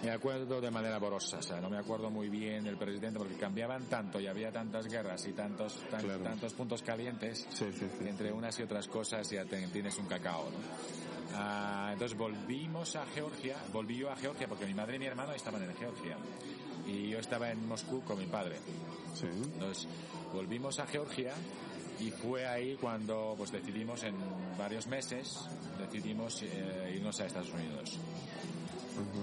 Me 0.04 0.10
acuerdo 0.12 0.60
de 0.60 0.72
manera 0.72 0.98
borrosa, 0.98 1.38
o 1.38 1.42
sea, 1.44 1.62
no 1.62 1.70
me 1.70 1.78
acuerdo 1.78 2.10
muy 2.10 2.28
bien 2.28 2.66
el 2.66 2.76
presidente 2.76 3.20
porque 3.20 3.36
cambiaban 3.36 3.84
tanto 3.86 4.20
y 4.20 4.26
había 4.26 4.52
tantas 4.52 4.88
guerras 4.88 5.28
y 5.28 5.34
tantos 5.34 5.76
tan- 5.92 6.02
Claro. 6.02 6.24
tantos 6.24 6.54
puntos 6.54 6.82
calientes 6.82 7.46
Sí, 7.52 7.66
sí, 7.72 7.88
sí. 8.00 8.08
entre 8.08 8.32
unas 8.32 8.58
y 8.60 8.64
otras 8.64 8.88
cosas 8.88 9.30
ya 9.30 9.46
te- 9.46 9.68
tienes 9.68 9.96
un 10.00 10.08
cacao, 10.08 10.46
¿no? 10.50 10.58
Ah, 11.36 11.92
entonces 11.94 12.18
volvimos 12.18 12.96
a 12.96 13.06
Georgia, 13.14 13.58
volví 13.72 13.98
yo 13.98 14.10
a 14.12 14.16
Georgia 14.16 14.48
porque 14.48 14.66
mi 14.66 14.74
madre 14.74 14.96
y 14.96 15.00
mi 15.00 15.06
hermano 15.06 15.34
estaban 15.34 15.62
en 15.64 15.76
Georgia 15.76 16.18
y 16.88 17.10
yo 17.10 17.20
estaba 17.20 17.52
en 17.52 17.68
Moscú 17.68 18.02
con 18.02 18.18
mi 18.18 18.26
padre. 18.26 18.58
Entonces 19.22 19.88
volvimos 20.34 20.80
a 20.80 20.88
Georgia 20.88 21.34
y 22.00 22.10
fue 22.10 22.48
ahí 22.48 22.76
cuando 22.82 23.36
pues 23.38 23.52
decidimos 23.52 24.02
en 24.04 24.16
varios 24.58 24.88
meses 24.88 25.38
decidimos 25.78 26.42
eh, 26.42 26.94
irnos 26.96 27.20
a 27.22 27.28
Estados 27.28 27.52
Unidos 27.54 28.00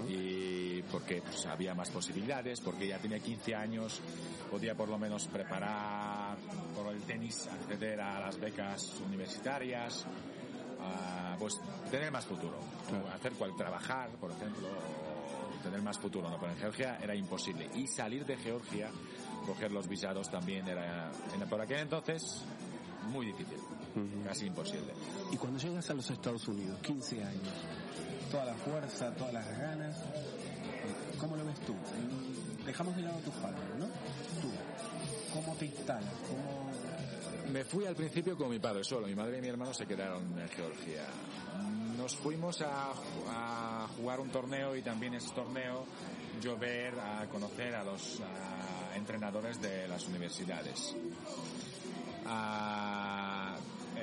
y 0.09 0.81
porque 0.91 1.21
pues, 1.21 1.45
había 1.45 1.73
más 1.75 1.89
posibilidades 1.89 2.61
porque 2.61 2.87
ya 2.87 2.97
tenía 2.97 3.19
15 3.19 3.55
años 3.55 3.99
podía 4.49 4.75
por 4.75 4.89
lo 4.89 4.97
menos 4.97 5.25
preparar 5.27 6.37
por 6.75 6.93
el 6.93 7.01
tenis 7.03 7.47
acceder 7.47 7.99
a 8.01 8.19
las 8.19 8.39
becas 8.39 8.93
universitarias 9.05 10.05
a, 10.81 11.35
pues 11.37 11.59
tener 11.91 12.11
más 12.11 12.25
futuro. 12.25 12.57
Claro. 12.87 13.07
hacer 13.13 13.33
cual 13.33 13.55
trabajar 13.55 14.09
por 14.19 14.31
ejemplo 14.31 14.67
tener 15.63 15.81
más 15.81 15.97
futuro 15.99 16.29
no 16.29 16.39
pero 16.39 16.53
en 16.53 16.57
Georgia 16.59 16.97
era 17.01 17.13
imposible. 17.15 17.69
Y 17.75 17.85
salir 17.87 18.25
de 18.25 18.37
Georgia 18.37 18.89
coger 19.45 19.71
los 19.71 19.87
visados 19.87 20.29
también 20.31 20.67
era 20.67 21.11
en- 21.33 21.47
por 21.49 21.61
aquel 21.61 21.79
entonces 21.79 22.43
muy 23.11 23.25
difícil. 23.25 23.57
Casi 24.23 24.45
imposible. 24.45 24.93
Y 25.31 25.37
cuando 25.37 25.57
llegas 25.59 25.89
a 25.89 25.93
los 25.95 26.09
Estados 26.11 26.47
Unidos, 26.47 26.79
15 26.81 27.23
años, 27.23 27.49
toda 28.29 28.45
la 28.45 28.53
fuerza, 28.55 29.11
todas 29.15 29.33
las 29.33 29.57
ganas, 29.57 29.95
¿cómo 31.19 31.35
lo 31.35 31.45
ves 31.45 31.59
tú? 31.61 31.75
Dejamos 32.65 32.95
de 32.95 33.01
lado 33.01 33.17
a 33.17 33.21
tus 33.21 33.33
padres, 33.35 33.63
¿no? 33.77 33.85
Tú, 34.41 34.51
¿cómo 35.33 35.55
te 35.55 35.65
instalas? 35.65 36.13
¿Cómo... 36.27 36.69
Me 37.51 37.63
fui 37.63 37.85
al 37.85 37.95
principio 37.95 38.37
con 38.37 38.49
mi 38.49 38.59
padre 38.59 38.83
solo, 38.83 39.07
mi 39.07 39.15
madre 39.15 39.39
y 39.39 39.41
mi 39.41 39.47
hermano 39.47 39.73
se 39.73 39.85
quedaron 39.85 40.37
en 40.39 40.47
Georgia. 40.49 41.05
Nos 41.97 42.15
fuimos 42.15 42.61
a, 42.61 42.91
a 43.29 43.87
jugar 43.97 44.19
un 44.19 44.29
torneo 44.29 44.75
y 44.75 44.81
también 44.81 45.15
ese 45.15 45.33
torneo 45.33 45.85
yo 46.41 46.57
ver, 46.57 46.97
a 46.99 47.27
conocer 47.27 47.75
a 47.75 47.83
los 47.83 48.21
a 48.21 48.95
entrenadores 48.95 49.61
de 49.61 49.87
las 49.87 50.07
universidades. 50.07 50.95
Ah, 52.25 52.98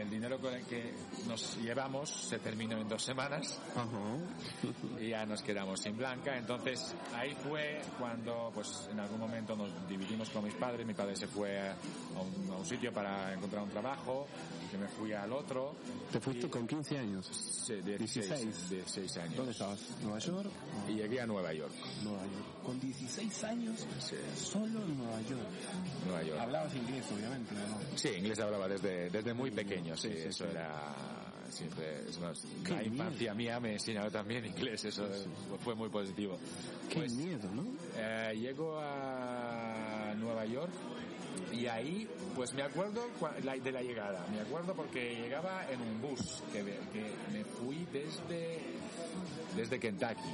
el 0.07 0.11
dinero 0.11 0.39
con 0.39 0.55
el 0.55 0.65
que 0.65 0.95
nos 1.27 1.57
llevamos 1.57 2.09
se 2.09 2.39
terminó 2.39 2.79
en 2.79 2.89
dos 2.89 3.03
semanas 3.03 3.59
Ajá. 3.75 5.01
y 5.01 5.09
ya 5.09 5.27
nos 5.27 5.43
quedamos 5.43 5.81
sin 5.81 5.97
blanca. 5.97 6.37
Entonces 6.37 6.95
ahí 7.15 7.35
fue 7.35 7.81
cuando, 7.99 8.53
pues 8.55 8.89
en 8.91 9.01
algún 9.01 9.19
momento 9.19 9.57
nos 9.57 9.71
dividimos 9.89 10.31
con 10.31 10.45
mis 10.45 10.55
padres. 10.55 10.87
Mi 10.87 10.95
padre 10.95 11.17
se 11.17 11.27
fue 11.27 11.59
a 11.59 11.75
un, 12.21 12.51
a 12.53 12.57
un 12.57 12.65
sitio 12.65 12.93
para 12.93 13.35
encontrar 13.35 13.65
un 13.65 13.71
trabajo, 13.71 14.29
yo 14.77 14.83
me 14.83 14.89
fui 14.89 15.13
al 15.13 15.33
otro. 15.33 15.75
¿Te 16.13 16.21
fuiste 16.21 16.47
Y- 16.47 16.51
con 16.51 16.67
15 16.67 16.99
años? 16.99 17.27
Sí, 17.27 17.75
16, 17.83 18.29
16. 18.29 18.71
16 18.71 19.17
años. 19.19 19.37
¿Dónde 19.37 19.53
estabas? 19.53 19.81
¿Nueva 20.03 20.19
York? 20.19 20.51
Y 20.89 20.93
llegué 20.95 21.21
a 21.21 21.27
Nueva 21.27 21.53
York. 21.53 21.73
Nueva 22.03 22.23
York. 22.23 22.63
Con 22.65 22.81
16 22.81 23.45
años, 23.45 23.87
Sí, 24.01 24.17
solo 24.37 24.83
en 24.83 24.99
Nueva 24.99 25.21
York. 25.23 25.49
Nueva 26.07 26.23
York. 26.23 26.41
Hablabas 26.41 26.75
inglés, 26.75 27.05
obviamente, 27.15 27.55
¿no? 27.55 27.97
Sí, 27.99 28.09
inglés 28.17 28.39
hablaba 28.41 28.69
desde, 28.69 29.11
desde 29.11 29.35
muy 29.35 29.51
pequeño, 29.51 29.97
sí, 29.97 30.09
Sí, 30.09 30.15
sí, 30.15 30.29
eso 30.29 30.45
sí. 30.45 30.51
era 30.51 30.95
siempre, 31.49 32.09
es 32.09 32.19
más, 32.19 32.45
la 32.69 32.83
infancia 32.83 33.33
mía 33.33 33.61
me 33.61 33.73
enseñaba 33.75 34.11
también 34.11 34.45
inglés, 34.47 34.85
eso 34.85 35.09
fue 35.65 35.75
muy 35.77 35.89
positivo. 35.89 36.37
Qué 36.89 36.97
Pues, 36.97 37.13
miedo, 37.15 37.49
¿no? 37.55 37.65
Eh, 37.97 38.35
llego 38.37 38.79
a 38.81 40.13
Nueva 40.17 40.45
York 40.45 40.73
y 41.53 41.67
ahí, 41.67 42.09
pues 42.35 42.53
me 42.55 42.63
acuerdo 42.63 43.03
de 43.63 43.73
la 43.73 43.83
llegada. 43.83 44.27
Me 44.31 44.41
acuerdo 44.41 44.75
porque 44.75 45.15
llegaba 45.17 45.65
en 45.71 45.81
un 45.81 46.01
bus 46.03 46.43
que, 46.53 46.63
me- 46.63 46.79
que 46.93 47.13
me 47.33 47.45
fui 47.45 47.87
desde, 47.93 48.59
desde 49.57 49.79
Kentucky 49.81 50.31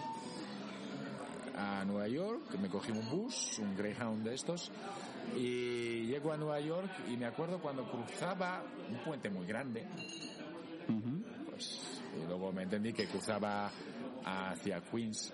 a 1.56 1.84
Nueva 1.84 2.08
York. 2.08 2.54
Me 2.60 2.68
cogí 2.68 2.92
un 2.92 3.08
bus, 3.10 3.58
un 3.58 3.76
Greyhound 3.76 4.24
de 4.24 4.34
estos, 4.34 4.70
y 5.36 6.06
llego 6.06 6.32
a 6.32 6.36
Nueva 6.36 6.60
York 6.60 6.90
y 7.12 7.16
me 7.16 7.26
acuerdo 7.26 7.60
cuando 7.60 7.88
cruzaba 7.90 8.62
un 8.90 8.98
puente 9.04 9.30
muy 9.30 9.46
grande. 9.46 9.86
Pues, 11.50 11.80
y 12.20 12.26
luego 12.26 12.52
me 12.52 12.62
entendí 12.64 12.92
que 12.92 13.06
cruzaba 13.06 13.70
hacia 14.24 14.80
Queens, 14.80 15.32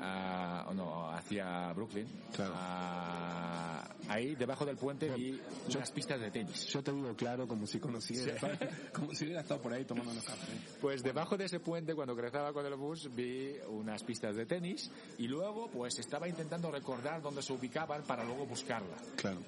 ah, 0.00 0.66
o 0.68 0.74
no, 0.74 1.10
hacia 1.10 1.72
Brooklyn. 1.72 2.06
Claro. 2.34 2.52
Ah, 2.56 3.88
ahí 4.08 4.34
debajo 4.34 4.64
del 4.64 4.76
puente 4.76 5.08
vi 5.10 5.40
unas 5.74 5.90
pistas 5.90 6.20
de 6.20 6.30
tenis. 6.30 6.66
Yo 6.66 6.82
te 6.82 6.92
digo 6.92 7.14
claro 7.14 7.46
como 7.46 7.66
si 7.66 7.78
conociera, 7.78 8.34
como 8.92 9.14
si 9.14 9.24
hubiera 9.24 9.40
estado 9.42 9.60
por 9.60 9.72
ahí 9.72 9.84
tomando 9.84 10.10
unos 10.10 10.24
cafés. 10.24 10.48
Pues 10.80 11.02
debajo 11.02 11.36
de 11.36 11.44
ese 11.44 11.60
puente, 11.60 11.94
cuando 11.94 12.16
cruzaba 12.16 12.52
con 12.52 12.64
el 12.66 12.74
bus, 12.74 13.14
vi 13.14 13.56
unas 13.68 14.02
pistas 14.02 14.36
de 14.36 14.46
tenis 14.46 14.90
y 15.18 15.28
luego 15.28 15.70
pues 15.70 15.98
estaba 15.98 16.28
intentando 16.28 16.70
recordar 16.70 17.22
dónde 17.22 17.42
se 17.42 17.52
ubicaban 17.52 18.02
para 18.04 18.24
luego 18.24 18.46
buscarla. 18.46 18.96
Claro. 19.16 19.40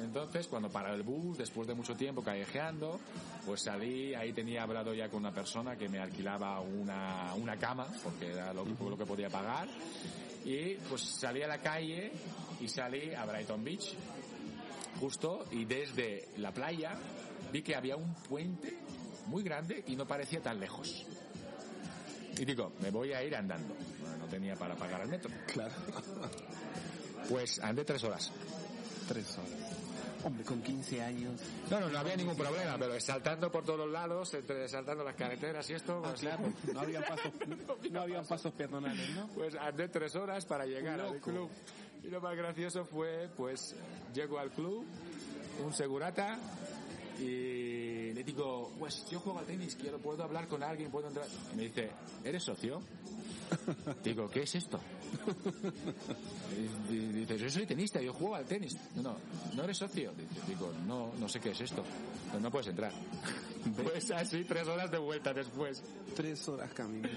Entonces, 0.00 0.48
cuando 0.48 0.68
para 0.68 0.92
el 0.94 1.02
bus, 1.02 1.38
después 1.38 1.68
de 1.68 1.74
mucho 1.74 1.94
tiempo 1.94 2.22
callejeando, 2.22 2.98
pues 3.46 3.62
salí, 3.62 4.14
ahí 4.14 4.32
tenía 4.32 4.64
hablado 4.64 4.92
ya 4.92 5.08
con 5.08 5.20
una 5.20 5.32
persona 5.32 5.76
que 5.76 5.88
me 5.88 5.98
alquilaba 5.98 6.60
una, 6.60 7.32
una 7.34 7.56
cama, 7.56 7.86
porque 8.02 8.32
era 8.32 8.52
lo, 8.52 8.64
lo 8.64 8.98
que 8.98 9.06
podía 9.06 9.30
pagar, 9.30 9.68
y 10.44 10.74
pues 10.88 11.02
salí 11.02 11.42
a 11.42 11.48
la 11.48 11.58
calle 11.58 12.12
y 12.60 12.68
salí 12.68 13.14
a 13.14 13.24
Brighton 13.24 13.62
Beach, 13.62 13.94
justo, 15.00 15.44
y 15.52 15.64
desde 15.64 16.28
la 16.38 16.52
playa 16.52 16.98
vi 17.52 17.62
que 17.62 17.76
había 17.76 17.96
un 17.96 18.14
puente 18.14 18.76
muy 19.26 19.42
grande 19.42 19.84
y 19.86 19.96
no 19.96 20.06
parecía 20.06 20.42
tan 20.42 20.58
lejos. 20.60 21.06
Y 22.36 22.44
digo, 22.44 22.72
me 22.80 22.90
voy 22.90 23.12
a 23.12 23.22
ir 23.22 23.34
andando. 23.36 23.74
Bueno, 24.00 24.16
no 24.18 24.26
tenía 24.26 24.56
para 24.56 24.74
pagar 24.74 25.02
el 25.02 25.08
metro. 25.08 25.30
Claro. 25.46 25.72
Pues 27.28 27.58
andé 27.60 27.84
tres 27.84 28.02
horas. 28.04 28.32
Tres 29.08 29.38
horas. 29.38 29.83
Hombre, 30.24 30.42
con 30.44 30.62
15 30.62 31.02
años. 31.02 31.40
No, 31.70 31.80
no, 31.80 31.88
no 31.90 31.98
había 31.98 32.16
ningún 32.16 32.36
problema, 32.36 32.76
pero 32.78 32.98
saltando 32.98 33.52
por 33.52 33.62
todos 33.64 33.80
los 33.80 33.90
lados, 33.90 34.32
entre 34.34 34.68
saltando 34.68 35.04
las 35.04 35.14
carreteras 35.14 35.68
y 35.68 35.74
esto, 35.74 36.00
Ah, 36.04 36.08
pues, 36.08 36.20
claro. 36.22 36.44
No 36.72 36.80
había 36.80 37.06
pasos, 37.06 37.32
no 37.90 38.00
había 38.00 38.22
pasos 38.22 38.52
peatonales, 38.54 39.10
¿no? 39.10 39.28
pues 39.34 39.54
andé 39.54 39.88
tres 39.88 40.14
horas 40.16 40.46
para 40.46 40.64
llegar 40.66 41.00
al 41.00 41.20
club. 41.20 41.50
Y 42.02 42.08
lo 42.08 42.20
más 42.20 42.36
gracioso 42.36 42.84
fue, 42.84 43.28
pues, 43.36 43.74
llego 44.14 44.38
al 44.38 44.50
club, 44.50 44.84
un 45.64 45.72
segurata, 45.72 46.38
y 47.18 48.12
le 48.12 48.24
digo, 48.24 48.72
pues 48.78 49.06
yo 49.10 49.20
juego 49.20 49.38
al 49.38 49.46
tenis, 49.46 49.76
quiero, 49.76 49.98
puedo 49.98 50.22
hablar 50.24 50.48
con 50.48 50.62
alguien, 50.62 50.90
puedo 50.90 51.08
entrar. 51.08 51.26
Y 51.52 51.56
me 51.56 51.62
dice, 51.64 51.90
¿eres 52.24 52.42
socio? 52.42 52.80
Digo, 54.02 54.28
¿qué 54.30 54.42
es 54.42 54.54
esto? 54.54 54.78
Y- 56.90 56.92
y 56.94 56.98
Dice, 57.12 57.38
yo 57.38 57.48
soy 57.50 57.66
tenista, 57.66 58.00
yo 58.00 58.12
juego 58.12 58.34
al 58.36 58.44
tenis. 58.44 58.74
No, 58.96 59.02
no, 59.02 59.16
no 59.54 59.64
eres 59.64 59.78
socio. 59.78 60.12
Digo, 60.46 60.72
no, 60.86 61.12
no 61.18 61.28
sé 61.28 61.40
qué 61.40 61.50
es 61.50 61.60
esto. 61.60 61.82
No, 62.32 62.40
no 62.40 62.50
puedes 62.50 62.68
entrar. 62.68 62.92
Pues 63.82 64.10
así, 64.10 64.44
tres 64.44 64.68
horas 64.68 64.90
de 64.90 64.98
vuelta 64.98 65.32
después. 65.32 65.82
Tres 66.14 66.46
horas 66.48 66.70
caminando. 66.74 67.16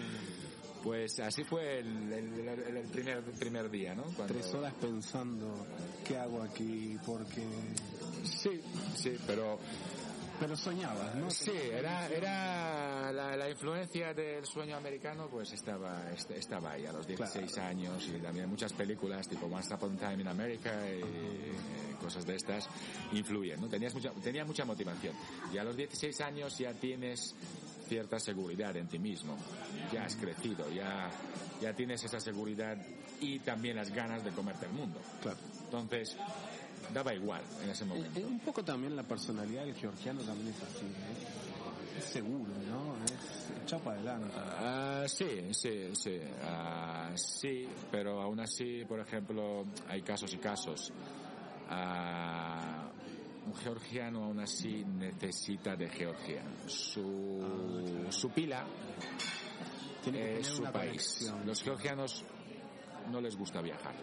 Pues 0.81 1.19
así 1.19 1.43
fue 1.43 1.79
el, 1.79 2.13
el- 2.13 2.47
el- 2.47 2.77
el 2.77 2.87
primer, 2.87 3.21
primer 3.21 3.69
día, 3.69 3.93
¿no? 3.93 4.03
Cuando- 4.03 4.33
Tres 4.33 4.53
horas 4.53 4.73
pensando, 4.79 5.65
¿qué 6.07 6.17
hago 6.17 6.41
aquí? 6.41 6.97
Porque... 7.05 7.43
Sí, 8.23 8.61
sí, 8.95 9.17
pero 9.27 9.59
Pero 10.39 10.55
soñabas, 10.55 11.15
¿no? 11.15 11.31
sí, 11.31 11.51
era, 11.51 12.07
era 12.09 13.11
la, 13.11 13.35
la 13.35 13.49
influencia 13.49 14.13
del 14.13 14.45
sueño 14.45 14.75
americano, 14.77 15.27
pues 15.31 15.51
estaba, 15.53 16.11
est- 16.11 16.29
estaba 16.31 16.73
ahí 16.73 16.85
a 16.85 16.91
los 16.91 17.07
16 17.07 17.57
años 17.57 18.07
y 18.07 18.19
también 18.21 18.47
muchas 18.47 18.71
películas 18.73 19.27
tipo 19.27 19.47
Once 19.47 19.73
Upon 19.73 19.95
a 19.95 20.09
Time 20.09 20.21
in 20.21 20.27
America 20.27 20.71
y 20.87 21.01
eh, 21.01 21.51
cosas 21.99 22.23
de 22.25 22.35
estas 22.35 22.69
influyen, 23.13 23.59
¿no? 23.59 23.67
Tenías 23.67 23.95
mucha, 23.95 24.11
tenía 24.23 24.45
mucha 24.45 24.63
motivación. 24.63 25.15
Y 25.51 25.57
a 25.57 25.63
los 25.63 25.75
16 25.75 26.21
años 26.21 26.55
ya 26.57 26.71
tienes 26.73 27.33
cierta 27.87 28.19
seguridad 28.19 28.75
en 28.77 28.87
ti 28.87 28.99
mismo. 28.99 29.35
Ya 29.91 30.03
has 30.05 30.15
crecido, 30.17 30.69
ya, 30.71 31.09
ya 31.61 31.73
tienes 31.73 32.03
esa 32.03 32.19
seguridad 32.19 32.77
y 33.21 33.39
también 33.39 33.75
las 33.77 33.89
ganas 33.89 34.23
de 34.23 34.29
comerte 34.31 34.67
el 34.67 34.73
mundo. 34.73 34.99
Claro. 35.21 35.37
Entonces, 35.63 36.15
daba 36.93 37.13
igual 37.13 37.41
en 37.63 37.69
ese 37.69 37.83
Eh, 37.83 37.87
momento. 37.87 38.19
eh, 38.19 38.25
un 38.25 38.39
poco 38.39 38.63
también 38.63 38.95
la 38.95 39.03
personalidad 39.03 39.65
del 39.65 39.75
georgiano 39.75 40.21
también 40.21 40.49
es 40.49 40.61
así, 40.63 40.85
¿eh? 40.85 41.97
Es 41.97 42.03
seguro, 42.05 42.51
¿no? 42.69 42.95
Es 43.05 43.63
echado 43.63 43.83
para 43.83 43.95
adelante. 43.97 44.33
Ah, 44.37 45.03
sí, 45.07 45.49
sí, 45.51 45.89
sí, 45.93 46.19
Ah, 46.43 47.09
sí, 47.15 47.67
pero 47.91 48.21
aún 48.21 48.39
así, 48.39 48.83
por 48.87 48.99
ejemplo, 48.99 49.65
hay 49.89 50.01
casos 50.03 50.31
y 50.33 50.37
casos. 50.37 50.91
Ah, 51.69 52.89
un 53.45 53.55
georgiano 53.55 54.25
aún 54.25 54.39
así 54.39 54.83
necesita 54.85 55.75
de 55.75 55.89
Georgia. 55.89 56.43
Su, 56.67 58.05
su 58.09 58.29
pila 58.29 58.63
Tiene 60.03 60.19
que 60.19 60.39
es 60.39 60.47
su 60.47 60.63
país. 60.63 60.73
conexión. 61.19 61.45
Los 61.47 61.63
georgianos 61.63 62.23
no 63.11 63.19
les 63.21 63.35
gusta 63.35 63.61
viajar. 63.61 63.95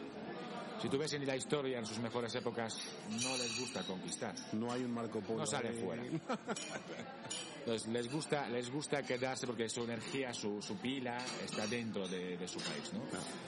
Si 0.80 0.88
tú 0.88 0.98
ves 0.98 1.12
en 1.14 1.26
la 1.26 1.36
historia, 1.36 1.78
en 1.78 1.86
sus 1.86 1.98
mejores 1.98 2.34
épocas, 2.34 2.78
no 3.22 3.36
les 3.36 3.58
gusta 3.58 3.82
conquistar. 3.82 4.34
No 4.52 4.70
hay 4.72 4.82
un 4.82 4.92
Marco 4.92 5.20
Polo. 5.20 5.40
No 5.40 5.46
sale 5.46 5.72
fuera. 5.72 6.02
Entonces, 7.60 7.88
les 7.88 8.12
gusta, 8.12 8.46
les 8.50 8.70
gusta 8.70 9.02
quedarse 9.02 9.46
porque 9.46 9.70
su 9.70 9.84
energía, 9.84 10.34
su, 10.34 10.60
su 10.60 10.76
pila 10.76 11.16
está 11.42 11.66
dentro 11.66 12.06
de, 12.06 12.36
de 12.36 12.46
su 12.46 12.58
país, 12.58 12.92
¿no? 12.92 13.00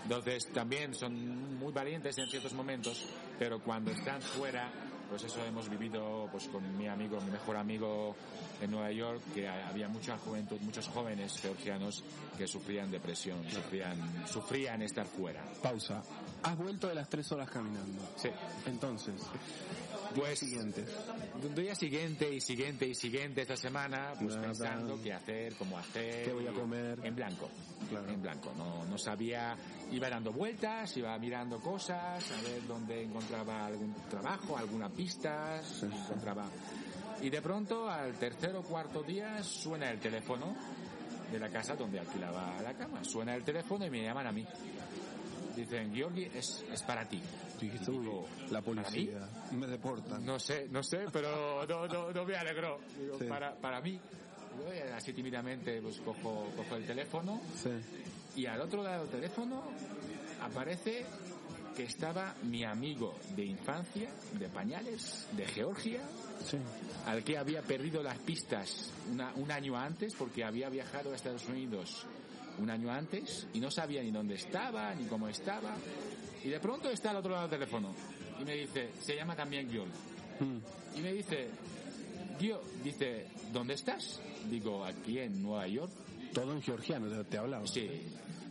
Entonces, 0.04 0.50
también 0.54 0.94
son 0.94 1.58
muy 1.58 1.70
valientes 1.70 2.16
en 2.16 2.26
ciertos 2.26 2.54
momentos, 2.54 3.06
pero 3.38 3.60
cuando 3.62 3.90
están 3.90 4.22
fuera, 4.22 4.72
pues 5.08 5.24
eso 5.24 5.44
hemos 5.44 5.68
vivido 5.68 6.28
pues 6.30 6.48
con 6.48 6.76
mi 6.76 6.86
amigo, 6.88 7.20
mi 7.20 7.30
mejor 7.30 7.56
amigo 7.56 8.14
en 8.60 8.70
Nueva 8.70 8.90
York, 8.92 9.20
que 9.34 9.48
había 9.48 9.88
mucha 9.88 10.16
juventud, 10.18 10.58
muchos 10.60 10.88
jóvenes 10.88 11.38
georgianos 11.40 12.02
que 12.36 12.46
sufrían 12.46 12.90
depresión, 12.90 13.42
sufrían, 13.50 14.26
sufrían 14.26 14.82
estar 14.82 15.06
fuera. 15.06 15.44
Pausa. 15.62 16.02
Has 16.42 16.56
vuelto 16.56 16.88
de 16.88 16.94
las 16.94 17.08
tres 17.08 17.30
horas 17.32 17.48
caminando. 17.50 18.02
Sí. 18.16 18.28
Entonces, 18.66 19.14
Pues, 20.14 20.38
siguientes. 20.38 20.88
día 21.54 21.74
siguiente 21.74 22.32
y 22.32 22.40
siguiente 22.40 22.86
y 22.86 22.94
siguiente 22.94 23.42
esta 23.42 23.56
semana, 23.56 24.12
pues 24.18 24.34
Nada. 24.36 24.46
pensando 24.48 25.02
qué 25.02 25.12
hacer, 25.12 25.54
cómo 25.56 25.76
hacer. 25.78 26.24
¿Qué 26.24 26.32
voy 26.32 26.46
a 26.46 26.52
comer? 26.52 27.00
En 27.04 27.14
blanco. 27.16 27.50
Claro. 27.90 28.08
En 28.08 28.22
blanco. 28.22 28.52
No, 28.56 28.84
no 28.86 28.96
sabía, 28.98 29.56
iba 29.92 30.08
dando 30.10 30.32
vueltas, 30.32 30.96
iba 30.96 31.16
mirando 31.18 31.60
cosas, 31.60 32.30
a 32.32 32.42
ver 32.42 32.66
dónde 32.66 33.02
encontraba 33.02 33.66
algún 33.66 33.94
trabajo, 34.10 34.56
alguna 34.56 34.88
pista, 34.88 35.62
si 35.62 35.86
encontraba. 35.86 36.46
Y 37.22 37.30
de 37.30 37.40
pronto, 37.40 37.88
al 37.88 38.14
tercer 38.18 38.54
o 38.56 38.62
cuarto 38.62 39.02
día, 39.02 39.42
suena 39.42 39.90
el 39.90 39.98
teléfono 39.98 40.54
de 41.32 41.38
la 41.38 41.48
casa 41.48 41.74
donde 41.74 41.98
alquilaba 41.98 42.60
la 42.62 42.74
cama. 42.74 43.02
Suena 43.02 43.34
el 43.34 43.42
teléfono 43.42 43.86
y 43.86 43.90
me 43.90 44.02
llaman 44.02 44.26
a 44.26 44.32
mí. 44.32 44.44
Dicen, 45.56 45.94
Georgi, 45.94 46.24
es, 46.34 46.64
es 46.70 46.82
para 46.82 47.08
ti. 47.08 47.20
Dijiste, 47.58 47.90
digo, 47.90 48.26
la 48.50 48.60
policía. 48.60 49.26
Me 49.52 49.66
deportan. 49.66 50.24
No 50.26 50.38
sé, 50.38 50.68
no 50.70 50.82
sé, 50.82 51.06
pero 51.10 51.64
no, 51.66 51.86
no, 51.86 52.12
no 52.12 52.24
me 52.26 52.36
alegró. 52.36 52.78
Digo, 53.00 53.18
Sí. 53.18 53.24
para, 53.24 53.54
para 53.54 53.80
mí, 53.80 53.98
eh, 54.70 54.92
así 54.94 55.14
tímidamente 55.14 55.80
pues 55.80 55.98
cojo, 56.00 56.48
cojo 56.54 56.76
el 56.76 56.86
teléfono 56.86 57.40
Sí. 57.54 57.70
Y 58.36 58.46
al 58.46 58.60
otro 58.60 58.82
lado 58.82 59.02
del 59.02 59.10
teléfono 59.20 59.62
aparece 60.42 61.04
que 61.74 61.84
estaba 61.84 62.34
mi 62.44 62.64
amigo 62.64 63.14
de 63.34 63.44
infancia, 63.44 64.10
de 64.38 64.48
pañales, 64.48 65.26
de 65.32 65.46
Georgia, 65.46 66.00
Sí. 66.44 66.56
al 67.06 67.22
que 67.24 67.36
había 67.36 67.62
perdido 67.62 68.02
las 68.02 68.18
pistas 68.18 68.90
una- 69.10 69.32
un 69.34 69.50
año 69.50 69.76
antes 69.76 70.14
porque 70.14 70.44
había 70.44 70.68
viajado 70.70 71.12
a 71.12 71.16
Estados 71.16 71.46
Unidos 71.48 72.06
un 72.58 72.70
año 72.70 72.90
antes 72.90 73.46
y 73.52 73.60
no 73.60 73.70
sabía 73.70 74.02
ni 74.02 74.10
dónde 74.10 74.36
estaba 74.36 74.94
ni 74.94 75.04
cómo 75.06 75.28
estaba 75.28 75.74
y 76.42 76.48
de 76.48 76.58
pronto 76.60 76.88
está 76.88 77.10
al 77.10 77.16
otro 77.16 77.32
lado 77.32 77.48
del 77.48 77.58
teléfono 77.58 77.94
y 78.40 78.44
me 78.44 78.54
dice, 78.54 78.90
se 79.00 79.14
llama 79.16 79.34
también 79.36 79.68
Giol 79.70 79.88
Mm. 80.40 80.98
y 80.98 81.00
me 81.00 81.12
dice, 81.12 81.48
Gio, 82.38 82.60
dice, 82.84 83.26
¿dónde 83.52 83.74
estás? 83.74 84.20
Digo, 84.50 84.84
aquí 84.84 85.18
en 85.18 85.42
Nueva 85.42 85.66
York. 85.66 85.92
Todo 86.36 86.52
en 86.52 86.60
georgiano, 86.60 87.08
te, 87.08 87.24
te 87.24 87.38
hablaba. 87.38 87.66
Sí. 87.66 87.88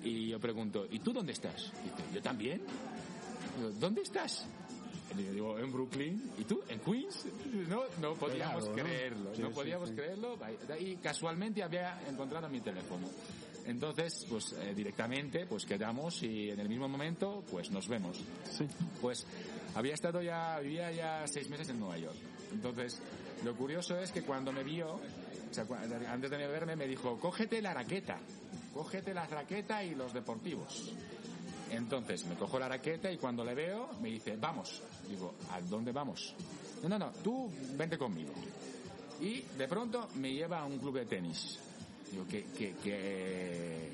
Y 0.04 0.30
yo 0.30 0.40
pregunto, 0.40 0.88
¿y 0.90 0.98
tú 0.98 1.14
dónde 1.14 1.34
estás? 1.34 1.72
Dice, 1.84 2.04
yo 2.16 2.20
también. 2.20 2.64
Digo, 3.58 3.70
¿dónde 3.80 4.02
estás? 4.02 4.48
Y 5.16 5.24
yo 5.24 5.32
digo, 5.32 5.60
en 5.60 5.72
Brooklyn. 5.72 6.32
¿Y 6.40 6.46
tú? 6.46 6.64
¿En 6.68 6.80
Queens? 6.80 7.28
No, 7.70 7.84
no 8.02 8.16
podíamos 8.16 8.70
¿no? 8.70 8.74
creerlo. 8.74 9.36
Sí, 9.36 9.42
no 9.44 9.50
sí, 9.50 9.54
podíamos 9.54 9.90
sí. 9.90 9.96
creerlo. 9.96 10.36
Y 10.80 10.96
casualmente 10.96 11.62
había 11.62 12.02
encontrado 12.10 12.50
mi 12.50 12.60
teléfono. 12.60 13.08
Entonces, 13.68 14.26
pues 14.28 14.54
eh, 14.54 14.74
directamente, 14.74 15.46
pues 15.46 15.64
quedamos 15.64 16.24
y 16.24 16.50
en 16.50 16.60
el 16.60 16.68
mismo 16.68 16.88
momento, 16.88 17.44
pues 17.52 17.70
nos 17.70 17.88
vemos. 17.88 18.18
Sí. 18.52 18.66
Pues 19.00 19.28
había 19.76 19.94
estado 19.94 20.24
ya, 20.24 20.60
vivía 20.60 20.92
ya 20.92 21.28
seis 21.28 21.48
meses 21.50 21.70
en 21.70 21.80
Nueva 21.80 22.00
York. 22.00 22.18
Entonces, 22.52 23.00
lo 23.44 23.56
curioso 23.56 24.00
es 24.00 24.12
que 24.12 24.24
cuando 24.24 24.52
me 24.52 24.64
vio, 24.64 25.00
antes 25.60 26.30
de 26.32 26.48
verme, 26.48 26.76
me 26.76 26.88
dijo, 26.88 27.20
cógete 27.20 27.62
la 27.62 27.74
raqueta, 27.74 28.18
cógete 28.74 29.14
la 29.14 29.26
raqueta 29.26 29.84
y 29.84 29.96
los 29.96 30.14
deportivos. 30.14 30.94
Entonces, 31.72 32.26
me 32.26 32.36
cojo 32.36 32.60
la 32.60 32.70
raqueta 32.70 33.12
y 33.12 33.18
cuando 33.18 33.44
le 33.44 33.54
veo, 33.54 33.90
me 34.02 34.10
dice, 34.10 34.38
vamos. 34.38 34.82
Digo, 35.10 35.36
¿a 35.52 35.62
dónde 35.62 35.92
vamos? 35.92 36.34
No, 36.84 36.90
no, 36.90 37.00
no, 37.00 37.12
tú 37.12 37.52
vente 37.74 37.98
conmigo. 37.98 38.34
Y 39.20 39.42
de 39.42 39.68
pronto 39.68 40.10
me 40.16 40.34
lleva 40.34 40.60
a 40.60 40.66
un 40.66 40.78
club 40.78 40.96
de 40.96 41.06
tenis. 41.06 41.60
Digo, 42.12 42.26
¿qué, 42.30 42.46
qué, 42.58 42.74
qué, 42.84 43.90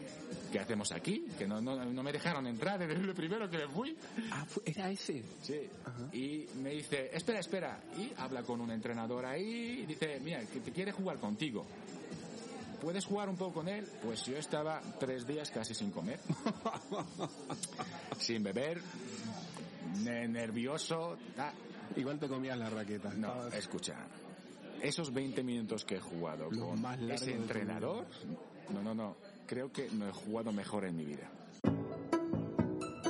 qué 0.52 0.60
hacemos 0.60 0.92
aquí? 0.92 1.26
Que 1.38 1.48
no, 1.48 1.62
no, 1.62 1.84
no 1.86 2.04
me 2.04 2.12
dejaron 2.12 2.46
entrar 2.48 2.78
desde 2.80 2.94
el 2.94 3.14
primero 3.14 3.50
que 3.50 3.58
me 3.58 3.68
fui. 3.68 3.96
Ah, 4.32 4.46
era 4.66 4.92
ese. 4.92 5.24
Sí. 5.42 5.70
Y 6.14 6.46
me 6.60 6.72
dice, 6.72 7.10
espera, 7.14 7.40
espera. 7.40 7.82
Y 7.98 8.12
habla 8.18 8.44
con 8.44 8.62
un 8.62 8.72
entrenador 8.72 9.26
ahí 9.26 9.82
y 9.84 9.86
dice, 9.86 10.20
mira, 10.20 10.42
que 10.46 10.60
te 10.60 10.72
quiere 10.72 10.92
jugar 10.92 11.18
contigo. 11.18 11.66
¿Puedes 12.82 13.06
jugar 13.06 13.30
un 13.30 13.38
poco 13.38 13.54
con 13.60 13.70
él? 13.70 13.88
Pues 14.04 14.26
yo 14.26 14.38
estaba 14.38 14.82
tres 15.00 15.28
días 15.28 15.52
casi 15.52 15.74
sin 15.76 15.92
comer. 15.92 16.20
sin 18.18 18.44
beber. 18.44 18.82
ne- 20.04 20.28
nervioso. 20.28 21.18
Igual 21.96 22.20
te 22.20 22.28
comías 22.28 22.58
la 22.58 22.70
raqueta. 22.70 23.14
No, 23.14 23.48
escucha. 23.50 23.96
Esos 24.82 25.14
20 25.14 25.44
minutos 25.44 25.86
que 25.86 25.96
he 25.96 26.00
jugado 26.00 26.50
con 26.50 26.82
más 26.82 27.00
ese 27.02 27.34
entrenador, 27.34 28.06
no, 28.74 28.82
no, 28.82 28.96
no. 28.96 29.16
Creo 29.46 29.72
que 29.72 29.90
no 29.92 30.08
he 30.08 30.12
jugado 30.12 30.52
mejor 30.52 30.86
en 30.86 30.98
mi 30.98 31.06
vida. 31.06 31.30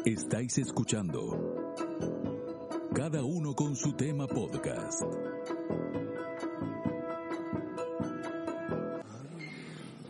Estáis 0.05 0.57
escuchando 0.57 1.75
Cada 2.93 3.23
uno 3.23 3.55
con 3.55 3.75
su 3.75 3.93
tema 3.93 4.27
podcast. 4.27 5.01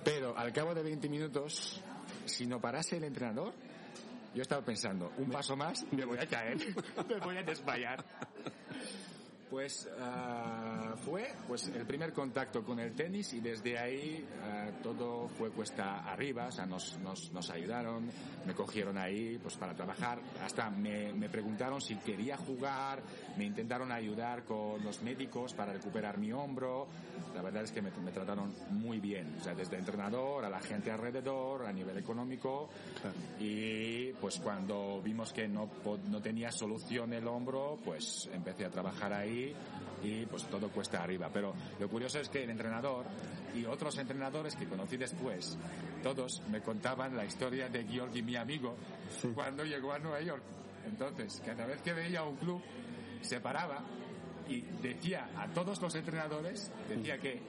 Pero 0.04 0.36
al 0.36 0.52
cabo 0.52 0.74
de 0.74 0.82
20 0.82 1.10
minutos, 1.10 1.80
si 2.26 2.47
no 2.47 2.60
parase 2.60 2.97
el 2.97 3.04
entrenador, 3.04 3.54
yo 4.34 4.41
estaba 4.41 4.63
pensando, 4.63 5.12
un 5.17 5.30
paso 5.30 5.56
más, 5.56 5.86
me 5.91 6.06
voy 6.06 6.17
a 6.17 6.26
caer, 6.26 6.58
me 7.08 7.19
voy 7.19 7.38
a 7.38 7.43
desmayar. 7.43 8.04
Pues 9.51 9.89
ah, 9.99 10.95
fue 11.03 11.27
pues 11.45 11.67
el 11.67 11.85
primer 11.85 12.13
contacto 12.13 12.63
con 12.63 12.79
el 12.79 12.93
tenis 12.93 13.33
y 13.33 13.41
desde 13.41 13.77
ahí 13.77 14.25
ah, 14.41 14.69
todo 14.81 15.27
fue 15.27 15.49
cuesta 15.51 16.09
arriba, 16.09 16.47
o 16.47 16.51
sea, 16.53 16.65
nos, 16.65 16.97
nos, 16.99 17.33
nos 17.33 17.49
ayudaron, 17.49 18.09
me 18.45 18.53
cogieron 18.53 18.97
ahí 18.97 19.37
pues 19.43 19.57
para 19.57 19.75
trabajar, 19.75 20.21
hasta 20.41 20.69
me, 20.69 21.11
me 21.11 21.27
preguntaron 21.27 21.81
si 21.81 21.95
quería 21.97 22.37
jugar, 22.37 23.03
me 23.37 23.43
intentaron 23.43 23.91
ayudar 23.91 24.45
con 24.45 24.81
los 24.85 25.01
médicos 25.01 25.53
para 25.53 25.73
recuperar 25.73 26.17
mi 26.17 26.31
hombro, 26.31 26.87
la 27.35 27.41
verdad 27.41 27.63
es 27.63 27.73
que 27.73 27.81
me, 27.81 27.91
me 27.91 28.11
trataron 28.13 28.53
muy 28.69 29.01
bien, 29.01 29.35
o 29.37 29.43
sea, 29.43 29.53
desde 29.53 29.75
entrenador 29.77 30.45
a 30.45 30.49
la 30.49 30.61
gente 30.61 30.91
alrededor, 30.91 31.65
a 31.65 31.73
nivel 31.73 31.97
económico, 31.97 32.69
Claro. 33.01 33.15
y 33.37 34.13
pues 34.13 34.39
cuando 34.39 35.01
vimos 35.03 35.33
que 35.33 35.45
no, 35.49 35.69
no 36.09 36.21
tenía 36.21 36.53
solución 36.53 37.11
el 37.11 37.27
hombro, 37.27 37.77
pues 37.83 38.29
empecé 38.31 38.63
a 38.63 38.69
trabajar 38.69 39.11
ahí 39.11 39.40
y 40.04 40.25
pues 40.25 40.43
todo 40.45 40.69
cuesta 40.69 41.04
arriba. 41.04 41.30
Pero 41.32 41.54
lo 41.80 41.88
curioso 41.89 42.19
es 42.19 42.30
que 42.30 42.43
el 42.43 42.49
entrenador 42.49 43.06
y 43.56 43.65
otros 43.65 43.97
entrenadores 43.97 44.56
que 44.56 44.65
conocí 44.67 44.97
después, 44.97 45.58
todos 46.04 46.41
me 46.49 46.62
contaban 46.62 47.15
la 47.15 47.25
historia 47.25 47.69
de 47.69 47.84
Georgi, 47.86 48.21
mi 48.21 48.36
amigo, 48.36 48.75
cuando 49.36 49.63
llegó 49.63 49.93
a 49.93 49.99
Nueva 49.99 50.21
York. 50.21 50.43
Entonces, 50.86 51.41
cada 51.45 51.65
vez 51.65 51.82
que 51.82 51.93
veía 51.93 52.23
un 52.23 52.38
club, 52.38 52.62
se 53.21 53.39
paraba 53.39 53.84
y 54.49 54.62
decía 54.82 55.30
a 55.38 55.47
todos 55.49 55.80
los 55.82 55.93
entrenadores, 55.95 56.71
decía 56.89 57.17
que 57.19 57.41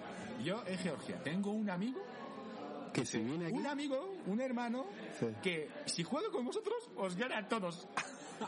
yo 0.44 0.62
en 0.66 0.78
Georgia 0.78 1.22
tengo 1.22 1.50
un 1.52 1.70
amigo 1.70 2.00
Que 2.92 3.06
se 3.06 3.18
viene 3.18 3.46
aquí. 3.46 3.54
un 3.54 3.66
amigo, 3.66 4.14
un 4.26 4.40
hermano, 4.40 4.84
Sí. 5.18 5.26
que 5.42 5.70
si 5.86 6.02
juego 6.04 6.30
con 6.30 6.44
vosotros 6.44 6.90
os 6.96 7.16
gana 7.16 7.38
a 7.38 7.48
todos. 7.48 7.88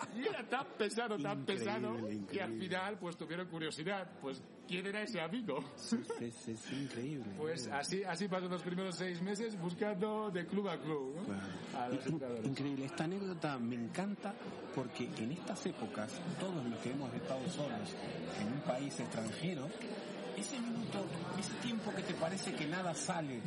Y 0.17 0.27
era 0.27 0.43
tan 0.49 0.67
pesado, 0.79 1.19
tan 1.19 1.41
Increíble, 1.41 1.65
pesado, 1.65 1.95
que 1.97 2.03
al 2.03 2.13
increíble. 2.13 2.59
final 2.61 2.99
pues 2.99 3.17
tuvieron 3.17 3.49
curiosidad, 3.49 4.11
pues 4.21 4.43
¿quién 4.69 4.87
era 4.87 5.03
ese 5.03 5.21
amigo? 5.21 5.63
Es, 6.21 6.49
es 6.49 6.73
increíble. 6.73 7.25
Pues 7.37 7.67
así, 7.69 8.03
así 8.05 8.29
pasó 8.29 8.49
los 8.49 8.63
primeros 8.63 8.97
seis 8.97 9.21
meses 9.23 9.59
buscando 9.61 10.31
de 10.31 10.47
club 10.47 10.69
a 10.69 10.79
club, 10.79 11.15
¿no? 11.29 11.79
A 11.79 11.89
los 11.89 12.07
In- 12.07 12.13
entrenadores. 12.15 12.47
Increíble, 12.47 12.85
esta 12.87 13.05
anécdota 13.05 13.59
me 13.59 13.75
encanta 13.77 14.35
porque 14.75 15.05
en 15.19 15.33
estas 15.33 15.67
épocas, 15.67 16.13
todos 16.41 16.65
los 16.67 16.79
que 16.81 16.91
hemos 16.91 17.13
estado 17.15 17.47
solos 17.49 17.95
en 18.41 18.53
un 18.53 18.61
país 18.61 18.99
extranjero, 19.01 19.69
ese 20.37 20.59
minuto, 20.61 21.05
ese 21.39 21.53
tiempo 21.63 21.93
que 21.95 22.03
te 22.03 22.15
parece 22.15 22.53
que 22.55 22.67
nada 22.67 22.93
sale, 22.95 23.41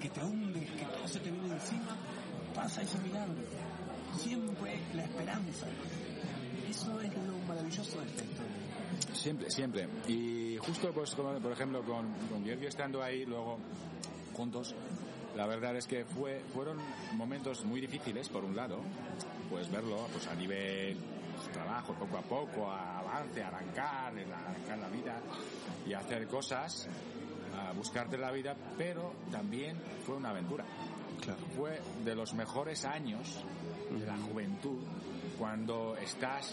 que 0.00 0.08
te 0.08 0.20
hunde, 0.22 0.60
que 0.60 0.84
todo 0.86 1.06
se 1.08 1.20
te 1.20 1.30
viene 1.30 1.52
encima, 1.54 1.96
pasa 2.54 2.80
ese 2.82 2.98
milagro. 3.00 3.34
Siempre 4.18 4.78
la 4.94 5.04
esperanza. 5.04 5.66
Eso 6.68 7.00
es 7.00 7.14
lo 7.14 7.38
maravilloso 7.46 8.00
de 8.00 8.06
esta 8.06 8.24
historia. 8.24 9.14
Siempre, 9.14 9.50
siempre. 9.50 9.88
Y 10.08 10.56
justo, 10.58 10.92
pues, 10.92 11.14
como, 11.14 11.38
por 11.38 11.52
ejemplo, 11.52 11.82
con, 11.82 12.12
con 12.30 12.44
Georgie 12.44 12.68
estando 12.68 13.02
ahí, 13.02 13.24
luego 13.24 13.58
juntos, 14.34 14.74
la 15.36 15.46
verdad 15.46 15.76
es 15.76 15.86
que 15.86 16.04
fue, 16.04 16.40
fueron 16.52 16.78
momentos 17.14 17.64
muy 17.64 17.80
difíciles, 17.80 18.28
por 18.28 18.44
un 18.44 18.54
lado, 18.54 18.80
pues 19.50 19.70
verlo 19.70 20.06
pues 20.12 20.26
a 20.26 20.34
nivel 20.34 20.98
pues, 21.36 21.52
trabajo, 21.52 21.94
poco 21.94 22.18
a 22.18 22.22
poco, 22.22 22.70
a 22.70 22.98
avance, 23.00 23.42
arrancar, 23.42 24.12
arrancar 24.16 24.78
la 24.78 24.88
vida 24.88 25.20
y 25.86 25.92
hacer 25.92 26.26
cosas, 26.26 26.88
a 27.56 27.72
buscarte 27.72 28.18
la 28.18 28.30
vida, 28.30 28.56
pero 28.76 29.12
también 29.30 29.76
fue 30.04 30.16
una 30.16 30.30
aventura. 30.30 30.64
Claro. 31.20 31.40
Fue 31.56 31.80
de 32.04 32.14
los 32.14 32.34
mejores 32.34 32.84
años 32.84 33.44
de 33.98 34.06
la 34.06 34.16
juventud 34.18 34.78
cuando 35.38 35.96
estás 35.96 36.52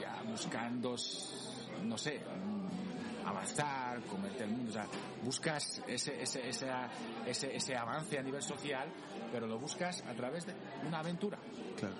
ya 0.00 0.22
buscando, 0.28 0.94
no 1.84 1.96
sé, 1.98 2.20
avanzar, 3.24 4.00
comerte 4.02 4.44
el 4.44 4.50
mundo, 4.50 4.70
o 4.70 4.72
sea, 4.74 4.86
buscas 5.24 5.82
ese, 5.86 6.22
ese, 6.22 6.48
esa- 6.48 6.88
ese, 7.26 7.54
ese 7.54 7.76
avance 7.76 8.18
a 8.18 8.22
nivel 8.22 8.42
social, 8.42 8.88
pero 9.32 9.46
lo 9.46 9.58
buscas 9.58 10.02
a 10.08 10.12
través 10.14 10.46
de 10.46 10.54
una 10.86 10.98
aventura. 11.00 11.38
Claro. 11.78 11.94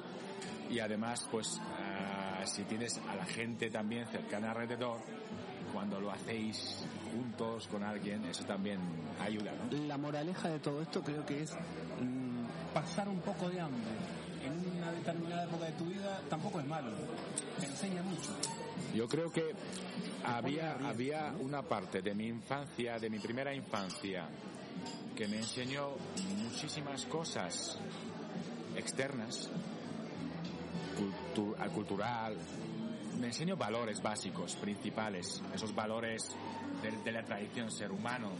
Y 0.70 0.78
además, 0.78 1.26
pues, 1.30 1.60
ah, 1.78 2.44
si 2.46 2.62
tienes 2.64 2.98
a 3.08 3.16
la 3.16 3.24
gente 3.24 3.70
también 3.70 4.06
cercana 4.06 4.50
alrededor, 4.50 4.98
cuando 5.72 6.00
lo 6.00 6.10
hacéis 6.10 6.84
juntos 7.12 7.68
con 7.68 7.82
alguien, 7.82 8.24
eso 8.24 8.44
también 8.44 8.80
ayuda, 9.20 9.52
¿no? 9.52 9.76
La 9.86 9.96
moraleja 9.98 10.48
de 10.48 10.58
todo 10.58 10.82
esto 10.82 11.02
creo 11.02 11.24
que 11.26 11.42
es 11.42 11.52
mm, 11.52 12.72
pasar 12.74 13.08
un 13.08 13.20
poco 13.20 13.48
de 13.48 13.60
hambre 13.60 13.90
una 14.90 14.98
determinada 14.98 15.44
época 15.44 15.64
de 15.66 15.72
tu 15.72 15.84
vida 15.86 16.20
tampoco 16.28 16.60
es 16.60 16.66
malo. 16.66 16.90
Te 17.58 17.66
enseña 17.66 18.02
mucho. 18.02 18.30
Yo 18.94 19.08
creo 19.08 19.30
que 19.30 19.52
había, 20.24 20.72
había 20.88 21.32
una 21.40 21.62
parte 21.62 22.02
de 22.02 22.14
mi 22.14 22.26
infancia, 22.26 22.98
de 22.98 23.08
mi 23.10 23.18
primera 23.18 23.54
infancia, 23.54 24.28
que 25.16 25.28
me 25.28 25.36
enseñó 25.38 25.90
muchísimas 26.38 27.04
cosas 27.06 27.78
externas, 28.76 29.48
cultu- 30.98 31.54
al 31.58 31.70
cultural, 31.70 32.36
me 33.20 33.26
enseñó 33.28 33.56
valores 33.56 34.02
básicos, 34.02 34.56
principales, 34.56 35.42
esos 35.54 35.74
valores 35.74 36.34
de, 36.82 36.90
de 37.04 37.12
la 37.12 37.22
tradición 37.22 37.70
ser 37.70 37.92
humano. 37.92 38.30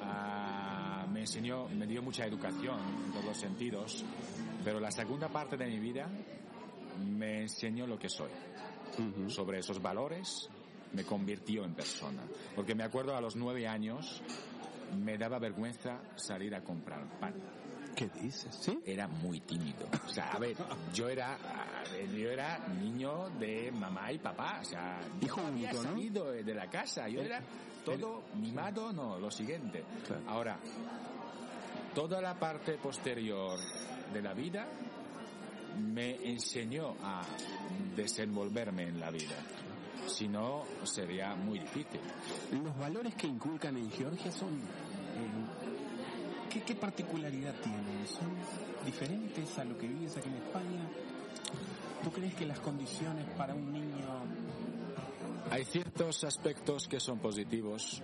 Ah, 0.00 1.06
me 1.12 1.20
enseñó, 1.20 1.68
me 1.68 1.86
dio 1.86 2.02
mucha 2.02 2.24
educación 2.24 2.78
en 3.06 3.12
todos 3.12 3.24
los 3.24 3.36
sentidos, 3.36 4.04
pero 4.64 4.80
la 4.80 4.90
segunda 4.90 5.28
parte 5.28 5.56
de 5.56 5.66
mi 5.66 5.78
vida 5.78 6.08
me 7.06 7.42
enseñó 7.42 7.86
lo 7.86 7.98
que 7.98 8.08
soy 8.08 8.30
Ujú. 8.98 9.30
sobre 9.30 9.58
esos 9.60 9.80
valores 9.80 10.48
me 10.92 11.04
convirtió 11.04 11.64
en 11.64 11.74
persona. 11.74 12.22
Porque 12.56 12.74
me 12.74 12.82
acuerdo 12.84 13.14
a 13.14 13.20
los 13.20 13.36
nueve 13.36 13.66
años 13.68 14.22
me 14.96 15.18
daba 15.18 15.38
vergüenza 15.38 16.00
salir 16.16 16.54
a 16.54 16.62
comprar 16.62 17.06
pan. 17.20 17.34
¿Qué 17.94 18.08
dices? 18.20 18.54
¿Sí? 18.60 18.78
Era 18.86 19.06
muy 19.08 19.40
tímido. 19.40 19.86
O 20.06 20.08
sea, 20.08 20.30
a 20.30 20.38
ver, 20.38 20.56
yo 20.94 21.08
era, 21.08 21.36
yo 22.16 22.30
era 22.30 22.66
niño 22.68 23.28
de 23.38 23.70
mamá 23.72 24.12
y 24.12 24.18
papá. 24.18 24.60
O 24.62 24.64
sea, 24.64 25.00
Hijo 25.20 25.40
no 25.42 25.48
había 25.48 25.68
único, 25.70 25.82
¿no? 25.82 25.90
salido 25.90 26.30
de 26.30 26.54
la 26.54 26.70
casa. 26.70 27.08
Yo 27.08 27.20
era 27.20 27.42
todo 27.84 28.22
mimado, 28.36 28.92
no, 28.92 29.18
lo 29.18 29.30
siguiente. 29.30 29.84
Claro. 30.06 30.22
Ahora, 30.28 30.58
toda 31.94 32.20
la 32.20 32.38
parte 32.38 32.74
posterior 32.78 33.58
de 34.12 34.22
la 34.22 34.34
vida 34.34 34.68
me 35.78 36.16
enseñó 36.28 36.96
a 37.02 37.22
desenvolverme 37.94 38.84
en 38.84 39.00
la 39.00 39.10
vida. 39.10 39.36
Si 40.06 40.26
no, 40.28 40.64
sería 40.84 41.34
muy 41.34 41.58
difícil. 41.58 42.00
Los 42.62 42.76
valores 42.78 43.14
que 43.14 43.26
inculcan 43.26 43.76
en 43.76 43.90
Georgia 43.90 44.32
son... 44.32 44.54
eh, 44.54 46.48
¿Qué, 46.50 46.62
qué 46.62 46.74
particularidad 46.74 47.54
tienen? 47.60 48.06
¿Son 48.06 48.30
diferentes 48.86 49.58
a 49.58 49.64
lo 49.64 49.76
que 49.76 49.86
vives 49.86 50.16
aquí 50.16 50.28
en 50.28 50.36
España? 50.36 50.88
¿Tú 52.02 52.10
crees 52.10 52.34
que 52.34 52.46
las 52.46 52.58
condiciones 52.60 53.26
para 53.36 53.54
un 53.54 53.70
niño 53.70 54.24
Hay 55.50 55.64
ciertos 55.64 56.24
aspectos 56.24 56.88
que 56.88 57.00
son 57.00 57.18
positivos 57.18 58.02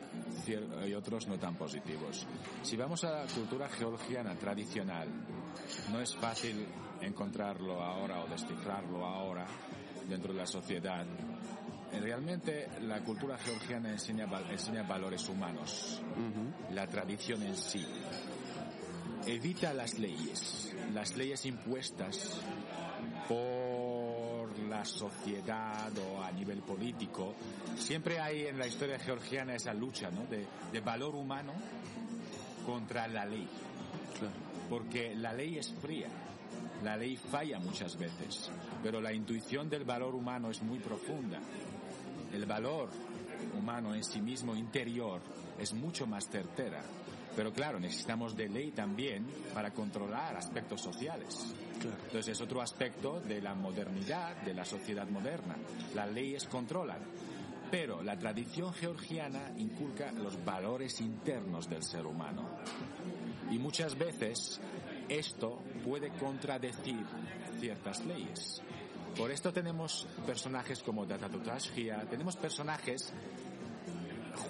y 0.87 0.93
otros 0.93 1.27
no 1.27 1.39
tan 1.39 1.55
positivos. 1.57 2.27
Si 2.63 2.77
vamos 2.77 3.03
a 3.05 3.25
la 3.25 3.27
cultura 3.33 3.69
georgiana 3.69 4.35
tradicional, 4.35 5.09
no 5.91 6.01
es 6.01 6.15
fácil 6.17 6.67
encontrarlo 7.01 7.83
ahora 7.83 8.23
o 8.23 8.27
descifrarlo 8.29 9.05
ahora 9.05 9.47
dentro 10.09 10.33
de 10.33 10.39
la 10.39 10.47
sociedad. 10.47 11.05
Eh, 11.93 12.01
Realmente 12.01 12.69
la 12.83 13.01
cultura 13.03 13.37
georgiana 13.39 13.91
enseña, 13.91 14.27
enseña 14.51 14.83
valores 14.83 15.29
humanos, 15.29 16.03
la 16.73 16.87
tradición 16.87 17.43
en 17.43 17.57
sí. 17.57 17.87
Evita 19.27 19.73
las 19.73 19.99
leyes, 19.99 20.75
las 20.93 21.17
leyes 21.17 21.47
impuestas 21.47 22.41
por 23.29 24.59
la 24.69 24.85
sociedad 24.85 25.91
o 25.99 26.23
a 26.23 26.31
nivel 26.33 26.61
político. 26.63 27.35
Siempre 27.79 28.21
hay 28.21 28.47
en 28.47 28.59
la 28.59 28.67
historia 28.67 28.99
georgiana 28.99 29.55
esa 29.55 29.73
lucha 29.73 30.11
¿no? 30.11 30.25
de, 30.27 30.47
de 30.73 30.81
valor 30.81 31.15
humano 31.15 31.53
contra 32.67 33.09
la 33.09 33.25
ley. 33.25 33.49
Porque 34.69 35.15
la 35.15 35.33
ley 35.33 35.59
es 35.59 35.73
fría, 35.81 36.09
la 36.83 36.97
ley 36.97 37.17
falla 37.17 37.59
muchas 37.59 37.97
veces, 37.97 38.51
pero 38.83 39.01
la 39.01 39.13
intuición 39.13 39.69
del 39.69 39.85
valor 39.85 40.15
humano 40.15 40.51
es 40.51 40.63
muy 40.63 40.79
profunda. 40.79 41.41
El 42.33 42.47
valor 42.47 42.91
humano 43.59 43.95
en 43.95 44.05
sí 44.05 44.21
mismo 44.21 44.55
interior 44.55 45.21
es 45.59 45.73
mucho 45.73 46.07
más 46.07 46.29
certera. 46.29 46.83
Pero 47.37 47.53
claro, 47.53 47.81
necesitamos 47.81 48.37
de 48.37 48.49
ley 48.49 48.71
también 48.71 49.27
para 49.53 49.73
controlar 49.73 50.37
aspectos 50.37 50.81
sociales. 50.81 51.55
Claro. 51.81 51.97
Entonces 52.05 52.29
es 52.29 52.41
otro 52.41 52.61
aspecto 52.61 53.21
de 53.21 53.41
la 53.41 53.55
modernidad, 53.55 54.37
de 54.43 54.55
la 54.55 54.65
sociedad 54.65 55.09
moderna. 55.09 55.57
Las 55.95 56.13
leyes 56.13 56.45
controlan. 56.45 57.01
Pero 57.71 58.03
la 58.03 58.17
tradición 58.17 58.73
georgiana 58.73 59.51
inculca 59.57 60.13
los 60.13 60.45
valores 60.45 61.01
internos 61.01 61.69
del 61.69 61.83
ser 61.83 62.07
humano. 62.07 62.49
Y 63.51 63.59
muchas 63.59 63.97
veces 63.97 64.61
esto 65.09 65.63
puede 65.85 66.11
contradecir 66.11 67.05
ciertas 67.61 68.05
leyes. 68.05 68.63
Por 69.17 69.31
esto 69.31 69.53
tenemos 69.53 70.07
personajes 70.27 70.83
como 70.83 71.07
Datatutashkia, 71.07 72.05
tenemos 72.11 72.37
personajes 72.37 73.13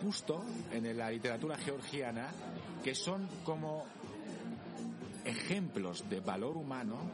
justo 0.03 0.43
en 0.73 0.97
la 0.97 1.11
literatura 1.11 1.57
georgiana 1.59 2.31
que 2.83 2.95
son 2.95 3.29
como 3.45 3.85
ejemplos 5.25 6.09
de 6.09 6.21
valor 6.21 6.57
humano, 6.57 7.11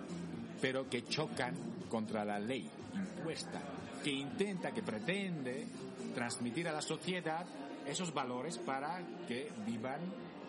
pero 0.60 0.88
que 0.88 1.04
chocan 1.04 1.54
contra 1.88 2.24
la 2.24 2.38
ley 2.38 2.68
impuesta, 2.94 3.60
que 4.02 4.10
intenta, 4.10 4.72
que 4.72 4.82
pretende 4.82 5.66
transmitir 6.14 6.68
a 6.68 6.72
la 6.72 6.82
sociedad 6.82 7.46
esos 7.86 8.12
valores 8.12 8.58
para 8.58 9.00
que 9.26 9.50
vivan 9.66 10.00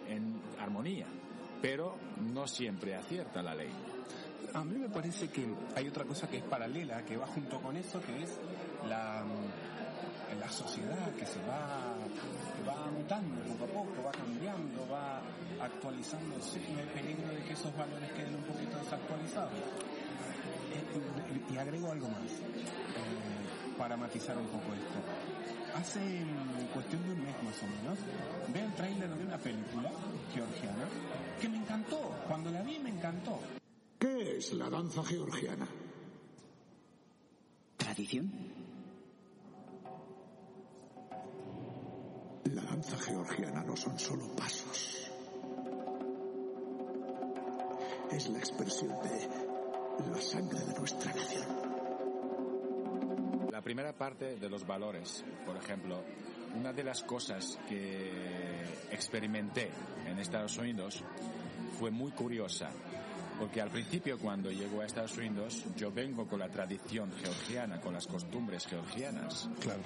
en 0.08 0.42
armonía, 0.60 1.08
pero 1.62 1.96
no 2.34 2.48
siempre 2.48 2.96
acierta 2.96 3.42
la 3.42 3.56
ley. 3.56 3.72
A 4.54 4.64
mí 4.64 4.76
me 4.78 4.90
parece 4.90 5.30
que 5.30 5.46
hay 5.76 5.88
otra 5.88 6.04
cosa 6.04 6.28
que 6.28 6.38
es 6.38 6.44
paralela, 6.44 7.04
que 7.06 7.16
va 7.16 7.28
junto 7.28 7.62
con 7.62 7.78
eso, 7.78 8.02
que 8.02 8.24
es 8.24 8.38
la, 8.90 9.24
la 10.38 10.50
sociedad 10.50 11.14
que 11.14 11.26
se 11.26 11.40
va, 11.46 11.96
va 12.68 12.92
mutando 12.92 13.42
poco 13.44 13.64
a 13.64 13.68
poco, 13.68 14.04
va 14.04 14.12
cambiando, 14.12 14.88
va 14.92 15.22
actualizándose 15.62 16.60
y 16.60 16.80
hay 16.80 16.88
peligro 16.88 17.30
de 17.34 17.44
que 17.44 17.54
esos 17.54 17.76
valores 17.78 18.12
queden 18.12 18.36
un 18.36 18.44
poquito 18.44 18.78
desactualizados. 18.78 19.54
Eh, 20.74 21.50
y, 21.50 21.54
y 21.54 21.58
agrego 21.58 21.92
algo 21.92 22.08
más, 22.10 22.32
eh, 22.32 23.41
para 23.78 23.98
matizar 23.98 24.38
un 24.38 24.48
poco 24.48 24.74
esto. 24.74 25.00
Hace 25.76 26.00
mm, 26.00 26.74
cuestión 26.74 27.04
de 27.04 27.14
un 27.14 27.24
mes 27.24 27.36
más 27.44 27.64
o 27.64 27.68
menos, 27.68 28.00
veo 28.54 28.66
el 28.66 28.74
tráiler 28.74 29.10
de 29.10 29.26
una 29.26 29.38
película 29.38 29.92
georgiana 30.34 30.88
que 31.40 31.50
me 31.50 31.58
encantó. 31.58 32.16
Cuando 32.28 32.52
la 32.52 32.62
vi 32.62 32.80
me 32.80 32.90
encantó. 32.90 33.40
¿Qué 33.98 34.38
es 34.38 34.54
la 34.54 34.70
danza 34.70 35.04
georgiana? 35.04 35.68
¿Tradición? 37.78 38.32
La 42.46 42.64
danza 42.64 42.98
georgiana 42.98 43.64
no 43.64 43.78
son 43.78 43.98
solo 43.98 44.28
pasos. 44.36 45.12
Es 48.12 48.30
la 48.30 48.40
expresión 48.40 48.90
de 49.04 50.12
la 50.12 50.22
sangre 50.22 50.60
de 50.60 50.80
nuestra 50.80 51.14
nación. 51.14 51.61
Primera 53.72 53.94
parte 53.94 54.36
de 54.36 54.50
los 54.50 54.68
valores, 54.68 55.24
por 55.46 55.56
ejemplo, 55.56 56.04
una 56.60 56.74
de 56.74 56.84
las 56.84 57.04
cosas 57.04 57.58
que 57.70 58.12
experimenté 58.92 59.70
en 60.06 60.20
Estados 60.20 60.58
Unidos 60.58 61.02
fue 61.80 61.90
muy 61.90 62.12
curiosa, 62.12 62.70
porque 63.40 63.62
al 63.62 63.70
principio 63.70 64.20
cuando 64.20 64.52
llego 64.52 64.82
a 64.82 64.86
Estados 64.86 65.16
Unidos 65.18 65.64
yo 65.78 65.90
vengo 65.90 66.28
con 66.28 66.40
la 66.40 66.50
tradición 66.50 67.14
georgiana, 67.14 67.80
con 67.80 67.94
las 67.94 68.08
costumbres 68.08 68.68
georgianas, 68.68 69.50
Claro. 69.62 69.84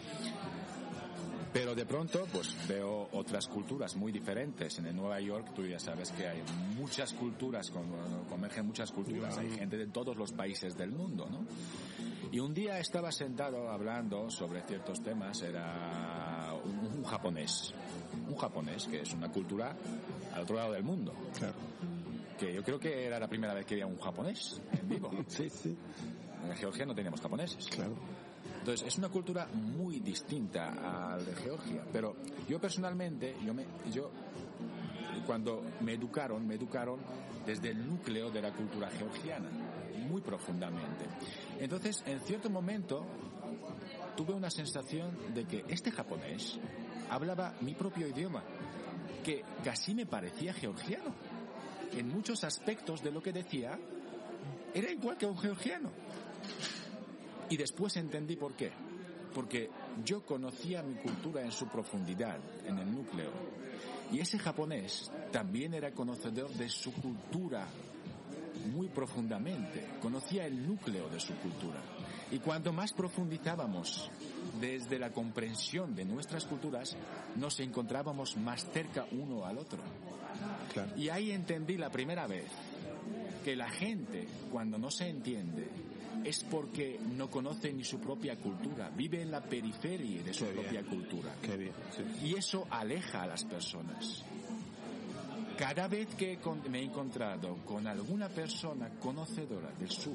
Pero 1.53 1.73
de 1.73 1.85
pronto, 1.85 2.27
pues 2.33 2.53
veo 2.67 3.07
otras 3.13 3.47
culturas 3.47 3.95
muy 3.95 4.11
diferentes. 4.11 4.77
En 4.79 4.93
Nueva 4.93 5.21
York, 5.21 5.53
tú 5.55 5.65
ya 5.65 5.79
sabes 5.79 6.11
que 6.11 6.27
hay 6.27 6.43
muchas 6.75 7.13
culturas, 7.13 7.71
convergen 8.29 8.65
muchas 8.65 8.91
culturas. 8.91 9.37
Hay 9.37 9.51
gente 9.51 9.77
de 9.77 9.87
todos 9.87 10.17
los 10.17 10.33
países 10.33 10.75
del 10.75 10.91
mundo, 10.91 11.29
¿no? 11.31 11.45
Y 12.31 12.39
un 12.39 12.53
día 12.53 12.79
estaba 12.79 13.11
sentado 13.11 13.69
hablando 13.69 14.29
sobre 14.29 14.61
ciertos 14.61 15.01
temas, 15.01 15.41
era 15.41 16.53
un, 16.63 17.03
japonés. 17.03 17.73
Un 18.27 18.35
japonés, 18.35 18.87
que 18.87 19.01
es 19.01 19.13
una 19.13 19.31
cultura 19.31 19.75
al 20.33 20.41
otro 20.41 20.55
lado 20.55 20.73
del 20.73 20.83
mundo. 20.83 21.13
Claro. 21.37 21.53
Que 22.37 22.53
yo 22.53 22.63
creo 22.63 22.79
que 22.79 23.05
era 23.05 23.19
la 23.19 23.27
primera 23.27 23.53
vez 23.53 23.65
que 23.65 23.75
había 23.75 23.87
un 23.87 23.99
japonés 23.99 24.61
en 24.79 24.89
vivo. 24.89 25.11
sí, 25.27 25.49
sí. 25.49 25.77
En 26.43 26.55
Georgia 26.57 26.85
no 26.85 26.93
teníamos 26.93 27.21
japoneses. 27.21 27.67
Claro. 27.67 27.95
Entonces, 28.59 28.87
es 28.87 28.97
una 28.97 29.09
cultura 29.09 29.47
muy 29.53 29.99
distinta 29.99 31.13
al 31.13 31.25
de 31.25 31.35
Georgia. 31.35 31.83
Pero 31.91 32.15
yo 32.49 32.59
personalmente, 32.59 33.35
yo, 33.45 33.53
me, 33.53 33.65
yo 33.91 34.11
cuando 35.25 35.63
me 35.81 35.93
educaron, 35.93 36.45
me 36.47 36.55
educaron 36.55 36.99
desde 37.45 37.69
el 37.69 37.87
núcleo 37.87 38.31
de 38.31 38.41
la 38.41 38.51
cultura 38.51 38.89
georgiana, 38.89 39.49
muy 39.95 40.21
profundamente. 40.21 41.05
Entonces, 41.59 42.03
en 42.05 42.19
cierto 42.21 42.49
momento, 42.49 43.05
tuve 44.15 44.33
una 44.33 44.49
sensación 44.49 45.33
de 45.33 45.45
que 45.45 45.65
este 45.67 45.91
japonés 45.91 46.59
hablaba 47.09 47.55
mi 47.61 47.73
propio 47.73 48.07
idioma, 48.07 48.43
que 49.23 49.43
casi 49.63 49.93
me 49.93 50.05
parecía 50.05 50.53
georgiano. 50.53 51.13
En 51.91 52.09
muchos 52.09 52.43
aspectos 52.43 53.01
de 53.03 53.11
lo 53.11 53.21
que 53.21 53.31
decía, 53.31 53.77
era 54.73 54.91
igual 54.91 55.17
que 55.17 55.25
un 55.25 55.37
georgiano. 55.37 55.89
Y 57.49 57.57
después 57.57 57.95
entendí 57.97 58.35
por 58.35 58.53
qué. 58.53 58.71
Porque 59.33 59.69
yo 60.03 60.25
conocía 60.25 60.81
mi 60.81 60.95
cultura 60.95 61.41
en 61.41 61.51
su 61.51 61.67
profundidad, 61.67 62.39
en 62.65 62.79
el 62.79 62.91
núcleo. 62.91 63.31
Y 64.11 64.19
ese 64.19 64.39
japonés 64.39 65.11
también 65.31 65.73
era 65.73 65.91
conocedor 65.91 66.49
de 66.51 66.69
su 66.69 66.93
cultura 66.93 67.67
muy 68.65 68.87
profundamente, 68.87 69.85
conocía 70.01 70.45
el 70.45 70.67
núcleo 70.67 71.09
de 71.09 71.19
su 71.19 71.33
cultura. 71.35 71.81
Y 72.31 72.39
cuanto 72.39 72.73
más 72.73 72.93
profundizábamos 72.93 74.09
desde 74.59 74.99
la 74.99 75.11
comprensión 75.11 75.95
de 75.95 76.05
nuestras 76.05 76.45
culturas, 76.45 76.95
nos 77.35 77.59
encontrábamos 77.59 78.35
más 78.37 78.65
cerca 78.71 79.05
uno 79.11 79.45
al 79.45 79.57
otro. 79.57 79.79
Y 80.97 81.09
ahí 81.09 81.31
entendí 81.31 81.77
la 81.77 81.89
primera 81.89 82.27
vez 82.27 82.49
que 83.43 83.55
la 83.55 83.69
gente, 83.69 84.27
cuando 84.51 84.77
no 84.77 84.89
se 84.89 85.07
entiende, 85.07 85.69
es 86.23 86.43
porque 86.43 86.99
no 87.15 87.29
conoce 87.29 87.71
ni 87.71 87.83
su 87.83 87.99
propia 87.99 88.35
cultura, 88.37 88.89
vive 88.89 89.21
en 89.21 89.29
la 89.29 89.41
periferia 89.41 90.23
de 90.23 90.33
su 90.33 90.45
propia 90.45 90.83
cultura. 90.83 91.35
Y 92.23 92.35
eso 92.35 92.65
aleja 92.71 93.21
a 93.21 93.27
las 93.27 93.43
personas. 93.43 94.25
Cada 95.57 95.87
vez 95.87 96.15
que 96.15 96.37
me 96.69 96.79
he 96.79 96.83
encontrado 96.83 97.55
con 97.65 97.87
alguna 97.87 98.27
persona 98.27 98.89
conocedora 98.99 99.71
de 99.79 99.87
su 99.87 100.13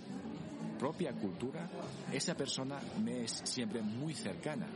propia 0.78 1.12
cultura, 1.12 1.68
esa 2.12 2.34
persona 2.34 2.78
me 3.02 3.24
es 3.24 3.40
siempre 3.44 3.80
muy 3.80 4.14
cercana. 4.14 4.66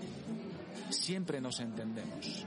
Siempre 0.89 1.41
nos 1.41 1.61
entendemos. 1.61 2.47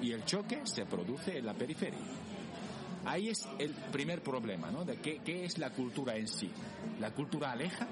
Y 0.00 0.12
el 0.12 0.24
choque 0.24 0.62
se 0.64 0.86
produce 0.86 1.38
en 1.38 1.46
la 1.46 1.54
periferia. 1.54 2.00
Ahí 3.04 3.28
es 3.28 3.46
el 3.58 3.72
primer 3.92 4.22
problema, 4.22 4.70
¿no? 4.70 4.84
De 4.84 4.96
qué, 4.96 5.20
qué 5.24 5.44
es 5.44 5.58
la 5.58 5.70
cultura 5.70 6.16
en 6.16 6.28
sí. 6.28 6.50
¿La 7.00 7.12
cultura 7.12 7.52
aleja 7.52 7.86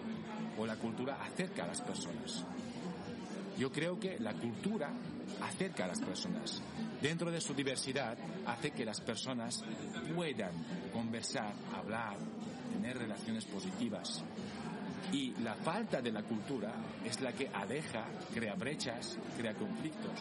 o 0.59 0.66
la 0.66 0.76
cultura 0.76 1.22
acerca 1.22 1.64
a 1.64 1.66
las 1.66 1.82
personas? 1.82 2.45
Yo 3.59 3.70
creo 3.70 4.01
que 4.01 4.18
la 4.18 4.32
cultura 4.34 4.90
acerca 5.40 5.84
a 5.84 5.88
las 5.88 6.01
personas. 6.01 6.62
Dentro 7.05 7.30
de 7.30 7.38
su 7.38 7.52
diversidad 7.52 8.16
hace 8.46 8.70
que 8.70 8.82
las 8.82 8.98
personas 9.02 9.62
puedan 10.16 10.52
conversar, 10.90 11.52
hablar, 11.76 12.16
tener 12.72 12.96
relaciones 12.96 13.44
positivas. 13.44 14.24
Y 15.12 15.32
la 15.42 15.55
falta 15.55 16.00
de 16.00 16.11
la 16.11 16.22
cultura 16.22 16.72
es 17.05 17.20
la 17.20 17.34
que 17.34 17.48
aleja, 17.48 18.07
crea 18.32 18.55
brechas, 18.55 19.18
crea 19.36 19.52
conflictos. 19.52 20.18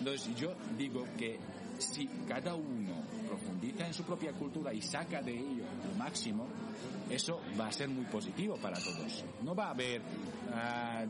Entonces 0.00 0.34
yo 0.34 0.56
digo 0.76 1.04
que 1.16 1.38
si 1.78 2.08
cada 2.26 2.56
uno 2.56 3.04
profundiza 3.28 3.86
en 3.86 3.94
su 3.94 4.02
propia 4.02 4.32
cultura 4.32 4.74
y 4.74 4.82
saca 4.82 5.22
de 5.22 5.38
ello 5.38 5.66
lo 5.86 5.96
máximo, 5.96 6.48
eso 7.08 7.42
va 7.58 7.68
a 7.68 7.72
ser 7.72 7.88
muy 7.88 8.06
positivo 8.06 8.56
para 8.56 8.76
todos. 8.76 9.24
No 9.44 9.54
va 9.54 9.66
a 9.66 9.70
haber 9.70 10.02
ah, 10.52 11.04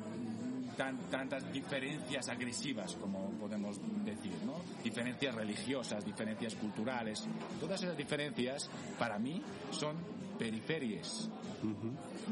tantas 1.11 1.53
diferencias 1.53 2.29
agresivas 2.29 2.97
como 2.97 3.31
podemos 3.33 3.79
decir, 4.05 4.33
¿no? 4.47 4.50
Diferencias 4.83 5.35
religiosas, 5.35 6.05
diferencias 6.05 6.55
culturales. 6.55 7.25
Todas 7.61 7.83
esas 7.83 7.97
diferencias, 7.97 8.71
para 8.99 9.19
mí, 9.19 9.43
son 9.71 9.97
periferias 10.39 11.29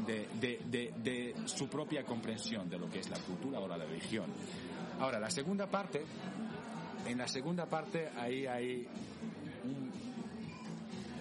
de, 0.07 0.61
de 0.69 1.35
su 1.45 1.67
propia 1.67 2.03
comprensión 2.03 2.69
de 2.69 2.79
lo 2.79 2.89
que 2.89 2.99
es 2.99 3.09
la 3.09 3.19
cultura 3.19 3.59
o 3.59 3.67
la 3.67 3.77
religión. 3.77 4.25
Ahora, 4.99 5.19
la 5.19 5.29
segunda 5.29 5.67
parte 5.67 6.03
en 7.05 7.17
la 7.17 7.27
segunda 7.27 7.65
parte 7.65 8.09
ahí 8.17 8.45
hay 8.45 8.87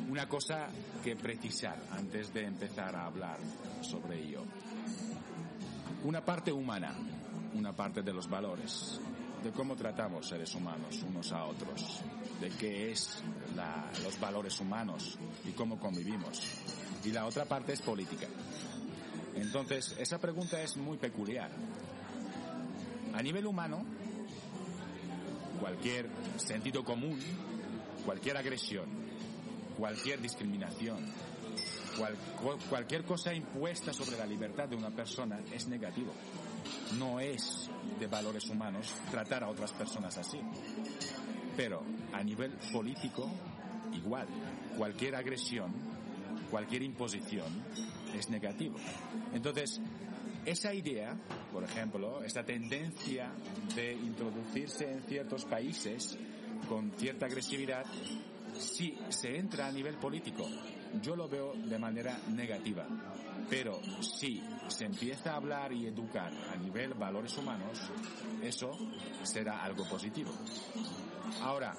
una 0.09 0.29
cosa 0.29 0.69
que 1.03 1.17
precisar 1.17 1.77
antes 1.93 2.33
de 2.33 2.45
empezar 2.45 2.95
a 2.97 3.07
hablar 3.07 3.39
sobre 3.83 4.23
ello. 4.23 4.43
Una 6.05 6.25
parte 6.25 6.53
humana, 6.53 6.95
una 7.55 7.73
parte 7.73 8.03
de 8.03 8.13
los 8.13 8.29
valores, 8.29 9.01
de 9.43 9.51
cómo 9.53 9.77
tratamos 9.77 10.29
seres 10.29 10.55
humanos 10.55 11.03
unos 11.07 11.33
a 11.33 11.45
otros, 11.45 12.01
de 12.41 12.51
qué 12.51 12.91
es 12.91 13.23
los 14.03 14.19
valores 14.21 14.61
humanos 14.61 15.19
y 15.45 15.53
cómo 15.53 15.79
convivimos. 15.79 16.43
Y 17.05 17.11
la 17.11 17.27
otra 17.27 17.45
parte 17.45 17.73
es 17.73 17.83
política. 17.83 18.27
Entonces, 19.37 19.97
esa 19.99 20.19
pregunta 20.19 20.61
es 20.61 20.77
muy 20.77 20.99
peculiar. 20.99 21.51
A 23.15 23.23
nivel 23.23 23.47
humano, 23.47 23.85
cualquier 25.61 26.09
sentido 26.37 26.85
común, 26.85 27.21
cualquier 28.05 28.37
agresión, 28.37 28.87
cualquier 29.77 30.21
discriminación, 30.21 30.99
cualquier 32.69 33.05
cosa 33.05 33.33
impuesta 33.33 33.93
sobre 33.93 34.19
la 34.19 34.27
libertad 34.27 34.69
de 34.69 34.77
una 34.77 34.91
persona 34.91 35.41
es 35.53 35.69
negativo. 35.69 36.13
No 36.99 37.21
es 37.21 37.71
de 37.99 38.07
valores 38.07 38.49
humanos 38.49 38.95
tratar 39.11 39.45
a 39.45 39.49
otras 39.49 39.73
personas 39.73 40.17
así. 40.19 40.41
Pero 41.57 41.83
a 42.13 42.23
nivel 42.23 42.53
político, 42.73 43.31
igual, 43.93 44.27
cualquier 44.77 45.17
agresión, 45.17 45.73
cualquier 46.51 46.83
imposición 46.83 47.47
es 48.15 48.31
negativo. 48.31 48.77
Entonces, 49.33 49.81
esa 50.45 50.73
idea, 50.73 51.15
por 51.53 51.65
ejemplo, 51.65 52.23
esta 52.23 52.45
tendencia 52.45 53.31
de 53.75 53.93
introducirse 53.93 54.91
en 54.91 55.03
ciertos 55.03 55.45
países 55.45 56.17
con 56.69 56.91
cierta 56.93 57.27
agresividad, 57.27 57.85
si 58.59 58.97
se 59.11 59.37
entra 59.37 59.67
a 59.67 59.73
nivel 59.73 59.97
político, 59.97 60.49
yo 61.03 61.17
lo 61.17 61.29
veo 61.29 61.53
de 61.55 61.79
manera 61.79 62.19
negativa. 62.35 62.87
Pero 63.51 63.81
si 64.03 64.43
se 64.69 64.85
empieza 64.85 65.33
a 65.33 65.37
hablar 65.37 65.73
y 65.73 65.87
educar 65.87 66.33
a 66.53 66.57
nivel 66.57 66.95
valores 66.95 67.37
humanos, 67.37 67.79
eso 68.43 68.77
será 69.23 69.63
algo 69.63 69.85
positivo. 69.89 70.31
Ahora, 71.43 71.75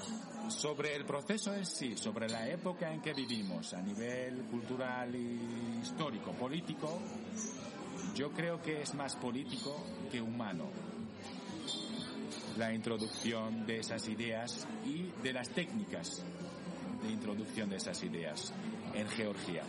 sobre 0.49 0.95
el 0.95 1.05
proceso 1.05 1.53
en 1.53 1.65
sí, 1.65 1.95
sobre 1.97 2.29
la 2.29 2.47
época 2.47 2.91
en 2.91 3.01
que 3.01 3.13
vivimos 3.13 3.73
a 3.73 3.81
nivel 3.81 4.43
cultural 4.43 5.15
y 5.15 5.79
histórico, 5.81 6.31
político, 6.33 6.99
yo 8.15 8.31
creo 8.31 8.61
que 8.61 8.81
es 8.81 8.93
más 8.93 9.15
político 9.15 9.75
que 10.11 10.21
humano 10.21 10.65
la 12.57 12.73
introducción 12.73 13.65
de 13.65 13.79
esas 13.79 14.07
ideas 14.09 14.67
y 14.85 15.11
de 15.23 15.33
las 15.33 15.49
técnicas 15.49 16.23
de 17.01 17.11
introducción 17.11 17.69
de 17.69 17.77
esas 17.77 18.03
ideas 18.03 18.53
en 18.93 19.07
Georgia. 19.09 19.63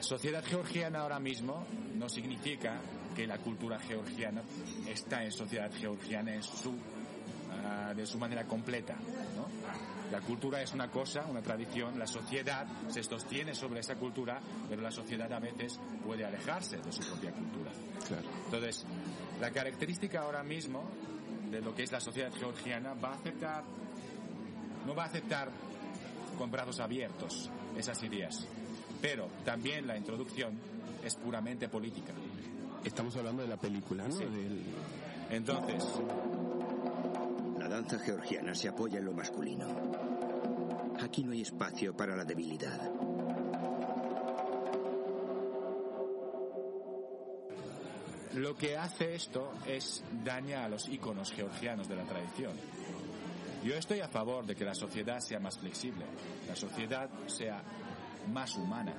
Sociedad 0.00 0.44
georgiana 0.44 1.00
ahora 1.00 1.18
mismo 1.18 1.66
no 1.94 2.08
significa 2.08 2.80
que 3.14 3.26
la 3.26 3.38
cultura 3.38 3.78
georgiana 3.78 4.42
está 4.86 5.24
en 5.24 5.32
sociedad 5.32 5.70
georgiana 5.72 6.34
en 6.34 6.42
su, 6.42 6.74
ah, 7.64 7.94
de 7.94 8.06
su 8.06 8.18
manera 8.18 8.44
completa. 8.44 8.94
¿no? 9.34 9.46
La 10.12 10.20
cultura 10.20 10.62
es 10.62 10.72
una 10.72 10.88
cosa, 10.88 11.24
una 11.26 11.42
tradición, 11.42 11.98
la 11.98 12.06
sociedad 12.06 12.66
se 12.88 13.02
sostiene 13.02 13.54
sobre 13.54 13.80
esa 13.80 13.96
cultura, 13.96 14.40
pero 14.68 14.82
la 14.82 14.90
sociedad 14.90 15.32
a 15.32 15.40
veces 15.40 15.80
puede 16.04 16.24
alejarse 16.24 16.76
de 16.76 16.92
su 16.92 17.00
propia 17.00 17.32
cultura. 17.32 17.72
Entonces, 18.44 18.86
la 19.40 19.50
característica 19.50 20.20
ahora 20.20 20.42
mismo 20.42 20.84
de 21.50 21.60
lo 21.60 21.74
que 21.74 21.82
es 21.82 21.92
la 21.92 22.00
sociedad 22.00 22.32
georgiana 22.32 22.94
va 22.94 23.10
a 23.10 23.14
aceptar, 23.14 23.64
no 24.86 24.94
va 24.94 25.04
a 25.04 25.06
aceptar 25.06 25.50
con 26.38 26.50
brazos 26.50 26.78
abiertos 26.80 27.50
esas 27.76 28.02
ideas, 28.02 28.46
pero 29.06 29.28
también 29.44 29.86
la 29.86 29.96
introducción 29.96 30.58
es 31.04 31.14
puramente 31.14 31.68
política. 31.68 32.12
Estamos 32.84 33.14
hablando 33.14 33.42
de 33.42 33.48
la 33.48 33.56
película, 33.56 34.08
¿no? 34.08 34.16
Entonces, 35.30 35.84
esperanza 37.52 38.00
georgiana 38.00 38.52
se 38.52 38.68
apoya 38.68 38.98
en 38.98 39.04
lo 39.04 39.12
masculino. 39.12 39.64
Aquí 41.00 41.22
no 41.22 41.30
hay 41.30 41.42
espacio 41.42 41.96
para 41.96 42.16
la 42.16 42.24
debilidad. 42.24 42.90
Lo 48.34 48.56
que 48.56 48.76
hace 48.76 49.14
esto 49.14 49.52
es 49.68 50.02
daña 50.24 50.64
a 50.64 50.68
los 50.68 50.88
íconos 50.88 51.30
georgianos 51.30 51.88
de 51.88 51.94
la 51.94 52.02
tradición. 52.02 52.54
Yo 53.62 53.76
estoy 53.76 54.00
a 54.00 54.08
favor 54.08 54.44
de 54.46 54.56
que 54.56 54.64
la 54.64 54.74
sociedad 54.74 55.20
sea 55.20 55.38
más 55.38 55.58
flexible, 55.58 56.04
la 56.48 56.56
sociedad 56.56 57.08
sea 57.26 57.62
más 58.32 58.56
humana. 58.56 58.92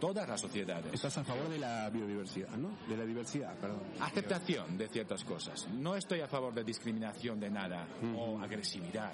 Todas 0.00 0.28
las 0.28 0.40
sociedades. 0.40 0.94
Estás 0.94 1.18
a 1.18 1.24
favor 1.24 1.48
de 1.48 1.58
la 1.58 1.90
biodiversidad, 1.90 2.50
¿no? 2.50 2.70
De 2.88 2.96
la 2.96 3.04
diversidad, 3.04 3.54
perdón. 3.56 3.80
Aceptación 4.00 4.78
de 4.78 4.88
ciertas 4.88 5.24
cosas. 5.24 5.66
No 5.72 5.96
estoy 5.96 6.20
a 6.20 6.28
favor 6.28 6.54
de 6.54 6.62
discriminación 6.62 7.40
de 7.40 7.50
nada 7.50 7.84
o 8.16 8.38
agresividad. 8.38 9.12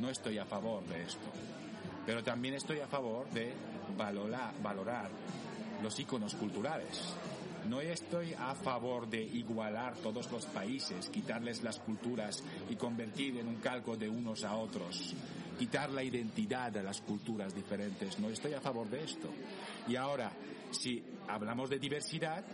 No 0.00 0.08
estoy 0.08 0.38
a 0.38 0.46
favor 0.46 0.82
de 0.86 1.02
esto. 1.02 1.26
Pero 2.06 2.22
también 2.22 2.54
estoy 2.54 2.80
a 2.80 2.86
favor 2.86 3.28
de 3.30 3.52
valorar, 3.98 4.54
valorar 4.62 5.10
los 5.82 5.98
íconos 6.00 6.34
culturales. 6.34 7.14
No 7.68 7.80
estoy 7.80 8.34
a 8.34 8.54
favor 8.54 9.08
de 9.08 9.22
igualar 9.22 9.94
todos 9.96 10.30
los 10.30 10.44
países, 10.46 11.08
quitarles 11.08 11.62
las 11.62 11.78
culturas 11.78 12.42
y 12.68 12.76
convertir 12.76 13.38
en 13.38 13.48
un 13.48 13.56
calco 13.56 13.96
de 13.96 14.08
unos 14.08 14.44
a 14.44 14.54
otros, 14.56 15.14
quitar 15.54 15.90
la 15.90 16.02
identidad 16.02 16.72
de 16.72 16.82
las 16.82 17.00
culturas 17.00 17.54
diferentes. 17.54 18.18
No 18.18 18.28
estoy 18.28 18.54
a 18.54 18.60
favor 18.60 18.88
de 18.88 19.04
esto. 19.04 19.28
Y 19.88 19.96
ahora, 19.96 20.32
si 20.70 21.02
hablamos 21.28 21.70
de 21.70 21.78
diversidad, 21.78 22.44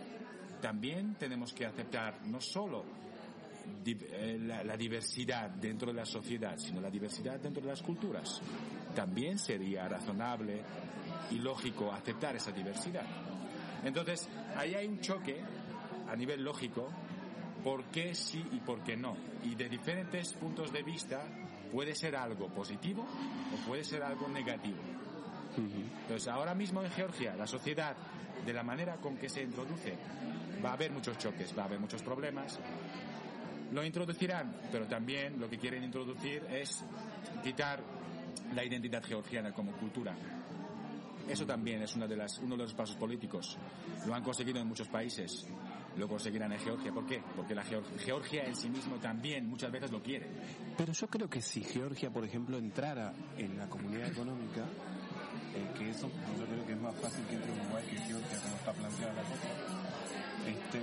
también 0.60 1.14
tenemos 1.14 1.52
que 1.52 1.66
aceptar 1.66 2.22
no 2.26 2.40
solo 2.40 2.84
eh, 3.84 4.38
la, 4.40 4.62
la, 4.62 4.76
diversidad 4.76 5.50
dentro 5.50 5.88
de 5.88 5.94
la 5.94 6.04
sociedad, 6.04 6.56
sino 6.58 6.80
la 6.80 6.90
diversidad 6.90 7.38
dentro 7.40 7.62
de 7.62 7.68
las 7.68 7.82
culturas. 7.82 8.40
También 8.94 9.38
sería 9.38 9.88
razonable 9.88 10.62
y 11.30 11.36
lógico 11.38 11.92
aceptar 11.92 12.36
esa 12.36 12.52
diversidad. 12.52 13.06
Entonces, 13.84 14.28
ahí 14.56 14.74
hay 14.74 14.86
un 14.86 15.00
choque 15.00 15.40
a 16.08 16.16
nivel 16.16 16.42
lógico, 16.42 16.90
por 17.62 17.84
qué 17.84 18.14
sí 18.14 18.44
y 18.52 18.60
por 18.60 18.82
qué 18.82 18.96
no. 18.96 19.16
Y 19.44 19.54
de 19.54 19.68
diferentes 19.68 20.32
puntos 20.34 20.72
de 20.72 20.82
vista 20.82 21.24
puede 21.72 21.94
ser 21.94 22.16
algo 22.16 22.48
positivo 22.48 23.02
o 23.02 23.66
puede 23.66 23.84
ser 23.84 24.02
algo 24.02 24.28
negativo. 24.28 24.78
Entonces, 26.02 26.28
ahora 26.28 26.54
mismo 26.54 26.82
en 26.82 26.90
Georgia, 26.90 27.34
la 27.36 27.46
sociedad, 27.46 27.96
de 28.44 28.52
la 28.52 28.62
manera 28.62 28.96
con 28.96 29.16
que 29.16 29.28
se 29.28 29.42
introduce, 29.42 29.94
va 30.64 30.70
a 30.70 30.72
haber 30.74 30.90
muchos 30.90 31.18
choques, 31.18 31.56
va 31.56 31.62
a 31.62 31.66
haber 31.66 31.80
muchos 31.80 32.02
problemas. 32.02 32.58
Lo 33.72 33.84
introducirán, 33.84 34.54
pero 34.72 34.86
también 34.86 35.38
lo 35.38 35.48
que 35.48 35.58
quieren 35.58 35.84
introducir 35.84 36.44
es 36.50 36.82
quitar 37.42 37.80
la 38.54 38.64
identidad 38.64 39.02
georgiana 39.02 39.52
como 39.52 39.72
cultura. 39.72 40.14
Eso 41.28 41.46
también 41.46 41.82
es 41.82 41.94
una 41.94 42.08
de 42.08 42.16
las, 42.16 42.38
uno 42.38 42.56
de 42.56 42.64
los 42.64 42.74
pasos 42.74 42.96
políticos. 42.96 43.56
Lo 44.06 44.14
han 44.14 44.22
conseguido 44.22 44.60
en 44.60 44.66
muchos 44.66 44.88
países. 44.88 45.46
Lo 45.96 46.08
conseguirán 46.08 46.52
en 46.52 46.60
Georgia. 46.60 46.92
¿Por 46.92 47.06
qué? 47.06 47.22
Porque 47.34 47.54
la 47.54 47.62
Georgia 47.62 48.44
en 48.44 48.54
sí 48.54 48.68
mismo 48.70 48.96
también 48.96 49.48
muchas 49.48 49.70
veces 49.70 49.90
lo 49.90 50.02
quiere. 50.02 50.26
Pero 50.76 50.92
yo 50.92 51.06
creo 51.08 51.28
que 51.28 51.42
si 51.42 51.62
Georgia, 51.62 52.10
por 52.10 52.24
ejemplo, 52.24 52.58
entrara 52.58 53.12
en 53.36 53.58
la 53.58 53.68
comunidad 53.68 54.08
económica, 54.08 54.64
eh, 55.54 55.68
que 55.76 55.90
eso 55.90 56.08
yo 56.38 56.46
creo 56.46 56.64
que 56.66 56.72
es 56.72 56.80
más 56.80 56.94
fácil 56.96 57.24
que 57.26 57.34
entre 57.34 57.52
Uruguay 57.52 57.84
que 57.90 57.96
Georgia 57.98 58.38
como 58.42 58.56
está 58.56 58.72
planteada 58.72 59.12
la 59.14 59.22
cosa. 59.22 59.48
Este, 60.46 60.80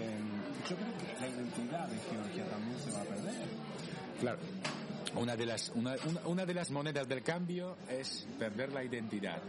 yo 0.70 0.76
creo 0.76 0.98
que 0.98 1.22
la 1.22 1.28
identidad 1.28 1.88
de 1.88 1.98
Georgia 2.00 2.46
también 2.50 2.80
se 2.80 2.92
va 2.92 3.02
a 3.02 3.06
perder. 3.06 3.36
Claro. 4.20 4.40
Una 5.18 5.36
de 5.36 5.46
las, 5.46 5.70
una, 5.76 5.96
una, 6.26 6.46
de 6.46 6.54
las 6.54 6.72
monedas 6.72 7.08
del 7.08 7.24
cambio 7.24 7.78
es 7.90 8.28
perder 8.38 8.72
la 8.72 8.84
identidad. 8.84 9.42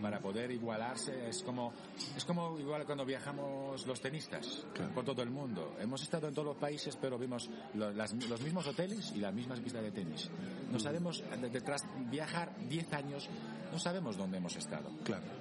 Para 0.00 0.20
poder 0.20 0.50
igualarse 0.50 1.28
es 1.28 1.42
como, 1.42 1.72
es 2.16 2.24
como 2.24 2.58
igual 2.58 2.84
cuando 2.84 3.04
viajamos 3.04 3.86
los 3.86 4.00
tenistas 4.00 4.64
por 4.94 5.04
todo 5.04 5.22
el 5.22 5.30
mundo. 5.30 5.76
Hemos 5.80 6.02
estado 6.02 6.28
en 6.28 6.34
todos 6.34 6.48
los 6.48 6.56
países, 6.56 6.96
pero 6.96 7.18
vimos 7.18 7.48
los, 7.74 7.94
los 7.94 8.40
mismos 8.42 8.66
hoteles 8.66 9.12
y 9.14 9.20
las 9.20 9.34
mismas 9.34 9.60
pistas 9.60 9.82
de 9.82 9.90
tenis. 9.90 10.30
No 10.70 10.78
sabemos, 10.78 11.22
detrás 11.52 11.82
viajar 12.10 12.54
10 12.68 12.92
años, 12.92 13.28
no 13.72 13.78
sabemos 13.78 14.16
dónde 14.16 14.38
hemos 14.38 14.56
estado. 14.56 14.90
Claro 15.04 15.39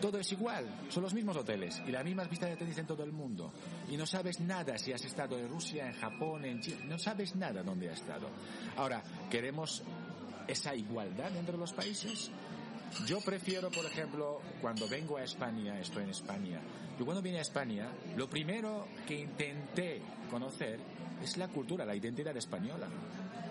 todo 0.00 0.18
es 0.18 0.32
igual, 0.32 0.66
son 0.88 1.02
los 1.02 1.14
mismos 1.14 1.36
hoteles 1.36 1.82
y 1.86 1.90
las 1.90 2.04
mismas 2.04 2.28
pistas 2.28 2.50
de 2.50 2.56
tenis 2.56 2.78
en 2.78 2.86
todo 2.86 3.04
el 3.04 3.12
mundo. 3.12 3.52
Y 3.88 3.96
no 3.96 4.06
sabes 4.06 4.40
nada 4.40 4.78
si 4.78 4.92
has 4.92 5.04
estado 5.04 5.38
en 5.38 5.48
Rusia, 5.48 5.86
en 5.86 5.94
Japón, 5.94 6.44
en 6.44 6.60
China, 6.60 6.84
no 6.86 6.98
sabes 6.98 7.36
nada 7.36 7.62
dónde 7.62 7.90
has 7.90 8.00
estado. 8.00 8.28
Ahora, 8.76 9.02
¿queremos 9.30 9.82
esa 10.48 10.74
igualdad 10.74 11.34
entre 11.36 11.56
los 11.56 11.72
países? 11.72 12.30
Yo 13.06 13.20
prefiero, 13.20 13.70
por 13.70 13.84
ejemplo, 13.84 14.40
cuando 14.60 14.88
vengo 14.88 15.16
a 15.16 15.22
España, 15.22 15.78
estoy 15.78 16.02
en 16.04 16.10
España, 16.10 16.60
yo 16.98 17.04
cuando 17.04 17.22
vine 17.22 17.38
a 17.38 17.42
España, 17.42 17.88
lo 18.16 18.28
primero 18.28 18.88
que 19.06 19.20
intenté 19.20 20.02
conocer 20.28 20.80
es 21.22 21.36
la 21.36 21.48
cultura, 21.48 21.84
la 21.84 21.94
identidad 21.94 22.36
española 22.36 22.88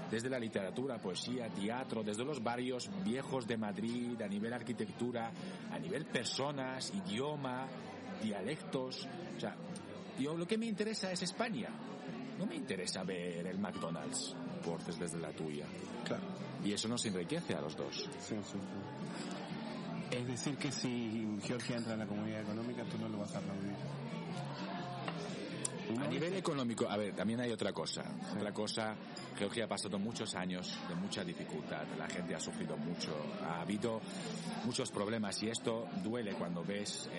desde 0.09 0.29
la 0.29 0.39
literatura, 0.39 0.97
poesía, 0.97 1.49
teatro, 1.49 2.03
desde 2.03 2.25
los 2.25 2.41
barrios 2.43 2.89
viejos 3.03 3.47
de 3.47 3.57
Madrid, 3.57 4.21
a 4.21 4.27
nivel 4.27 4.53
arquitectura, 4.53 5.31
a 5.71 5.79
nivel 5.79 6.05
personas, 6.05 6.91
idioma, 6.93 7.67
dialectos. 8.21 9.07
O 9.37 9.39
sea, 9.39 9.55
yo 10.19 10.35
lo 10.35 10.47
que 10.47 10.57
me 10.57 10.65
interesa 10.65 11.11
es 11.11 11.23
España. 11.23 11.69
No 12.37 12.45
me 12.45 12.55
interesa 12.55 13.03
ver 13.03 13.45
el 13.45 13.59
McDonald's 13.59 14.35
por 14.63 14.81
desde 14.83 15.19
la 15.19 15.31
tuya. 15.31 15.65
Claro. 16.05 16.23
Y 16.63 16.73
eso 16.73 16.87
nos 16.87 17.05
enriquece 17.05 17.53
a 17.53 17.61
los 17.61 17.75
dos. 17.75 18.09
Sí, 18.19 18.35
sí, 18.43 18.57
Es 20.11 20.27
decir, 20.27 20.57
que 20.57 20.71
si 20.71 21.37
Georgia 21.43 21.77
entra 21.77 21.93
en 21.93 21.99
la 21.99 22.07
comunidad 22.07 22.41
económica, 22.41 22.83
tú 22.85 22.97
no 22.97 23.09
lo 23.09 23.19
vas 23.19 23.35
a 23.35 23.39
aplaudir. 23.39 23.75
A 25.97 26.07
nivel 26.07 26.35
económico, 26.35 26.87
a 26.87 26.97
ver, 26.97 27.15
también 27.15 27.39
hay 27.39 27.51
otra 27.51 27.73
cosa. 27.73 28.03
Otra 28.35 28.53
cosa, 28.53 28.95
Georgia 29.37 29.65
ha 29.65 29.67
pasado 29.67 29.97
muchos 29.97 30.35
años 30.35 30.77
de 30.87 30.95
mucha 30.95 31.23
dificultad, 31.23 31.85
la 31.97 32.07
gente 32.07 32.35
ha 32.35 32.39
sufrido 32.39 32.77
mucho, 32.77 33.15
ha 33.43 33.61
habido 33.61 33.99
muchos 34.65 34.91
problemas 34.91 35.41
y 35.41 35.49
esto 35.49 35.87
duele 36.03 36.33
cuando 36.33 36.63
ves 36.63 37.09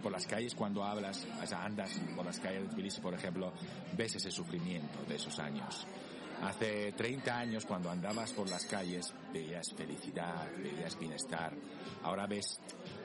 por 0.00 0.12
las 0.12 0.26
calles, 0.26 0.54
cuando 0.54 0.84
hablas, 0.84 1.26
o 1.42 1.46
sea, 1.46 1.64
andas 1.64 1.90
por 2.14 2.24
las 2.24 2.38
calles 2.38 2.62
de 2.62 2.68
Tbilisi, 2.68 3.00
por 3.00 3.14
ejemplo, 3.14 3.52
ves 3.96 4.14
ese 4.14 4.30
sufrimiento 4.30 5.02
de 5.08 5.16
esos 5.16 5.38
años. 5.40 5.86
Hace 6.42 6.92
30 6.92 7.36
años, 7.36 7.66
cuando 7.66 7.90
andabas 7.90 8.32
por 8.32 8.48
las 8.48 8.64
calles, 8.64 9.12
veías 9.30 9.74
felicidad, 9.76 10.48
veías 10.56 10.98
bienestar. 10.98 11.54
Ahora 12.02 12.26
ves 12.26 12.58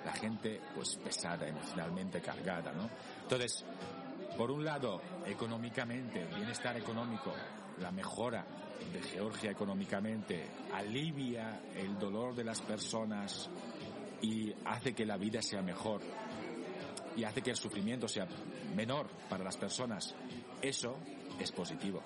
la 0.05 0.13
gente, 0.13 0.61
pues, 0.73 0.95
pesada, 1.03 1.45
emocionalmente 1.45 2.21
cargada, 2.21 2.71
¿no? 2.71 2.89
Entonces, 3.23 3.65
por 4.38 4.51
un 4.51 4.63
lado, 4.63 5.01
económicamente, 5.25 6.25
bienestar 6.36 6.77
económico, 6.77 7.33
la 7.79 7.91
mejora 7.91 8.45
de 8.91 9.01
Georgia 9.01 9.51
económicamente 9.51 10.49
alivia 10.73 11.61
el 11.75 11.97
dolor 11.97 12.36
de 12.36 12.43
las 12.43 12.61
personas 12.61 13.49
y 14.21 14.53
hace 14.65 14.93
que 14.93 15.05
la 15.05 15.17
vida 15.17 15.41
sea 15.41 15.61
mejor 15.61 16.01
y 17.15 17.23
hace 17.23 17.41
que 17.41 17.51
el 17.51 17.55
sufrimiento 17.55 18.07
sea 18.07 18.27
menor 18.75 19.07
para 19.29 19.43
las 19.43 19.57
personas. 19.57 20.15
Eso 20.61 20.97
es 21.39 21.51
positivo. 21.51 22.01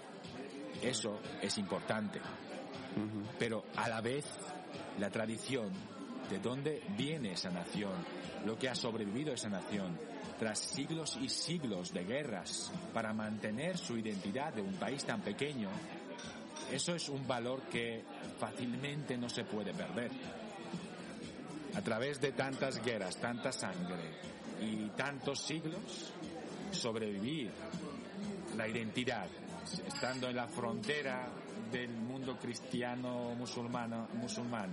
Eso 0.82 1.20
es 1.42 1.58
importante. 1.58 2.20
Pero 3.38 3.66
a 3.76 3.90
la 3.90 4.02
vez, 4.02 4.26
la 4.98 5.10
tradición, 5.10 5.72
de 6.30 6.40
dónde 6.40 6.82
viene 6.98 7.34
esa 7.34 7.50
nación, 7.50 7.94
lo 8.46 8.58
que 8.58 8.70
ha 8.70 8.76
sobrevivido 8.76 9.34
esa 9.34 9.50
nación, 9.50 9.98
tras 10.38 10.60
siglos 10.60 11.18
y 11.22 11.28
siglos 11.28 11.94
de 11.94 12.06
guerras 12.06 12.72
para 12.94 13.14
mantener 13.14 13.78
su 13.78 13.98
identidad 13.98 14.54
de 14.54 14.62
un 14.62 14.74
país 14.76 15.04
tan 15.04 15.22
pequeño, 15.22 15.70
eso 16.72 16.94
es 16.94 17.10
un 17.10 17.28
valor 17.28 17.64
que 17.64 18.04
fácilmente 18.38 19.18
no 19.18 19.28
se 19.28 19.44
puede 19.44 19.74
perder. 19.74 20.12
A 21.76 21.82
través 21.82 22.22
de 22.22 22.32
tantas 22.32 22.84
guerras, 22.84 23.18
tanta 23.18 23.52
sangre 23.52 24.04
y 24.62 24.90
tantos 24.90 25.42
siglos, 25.42 26.14
sobrevivir 26.72 27.52
la 28.56 28.68
identidad, 28.68 29.28
estando 29.88 30.30
en 30.30 30.36
la 30.36 30.48
frontera 30.48 31.28
del 31.72 31.92
mundo 31.92 32.38
cristiano 32.38 33.34
musulmano, 33.36 34.08
musulmán 34.14 34.70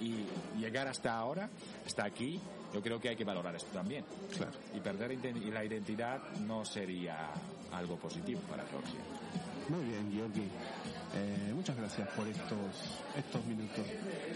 y 0.00 0.24
llegar 0.58 0.88
hasta 0.88 1.16
ahora, 1.16 1.48
hasta 1.86 2.04
aquí, 2.04 2.40
yo 2.72 2.82
creo 2.82 3.00
que 3.00 3.10
hay 3.10 3.16
que 3.16 3.24
valorar 3.24 3.54
esto 3.54 3.70
también. 3.72 4.04
Claro. 4.36 4.52
Y 4.74 4.80
perder 4.80 5.16
la 5.52 5.64
identidad 5.64 6.20
no 6.40 6.64
sería 6.64 7.28
algo 7.72 7.96
positivo 7.96 8.40
para 8.50 8.64
Georgia. 8.66 9.00
Muy 9.68 9.84
bien, 9.84 10.10
Georgi. 10.12 10.48
Eh, 11.14 11.52
muchas 11.54 11.76
gracias 11.76 12.08
por 12.16 12.26
estos 12.26 12.58
estos 13.16 13.44
minutos. 13.44 13.84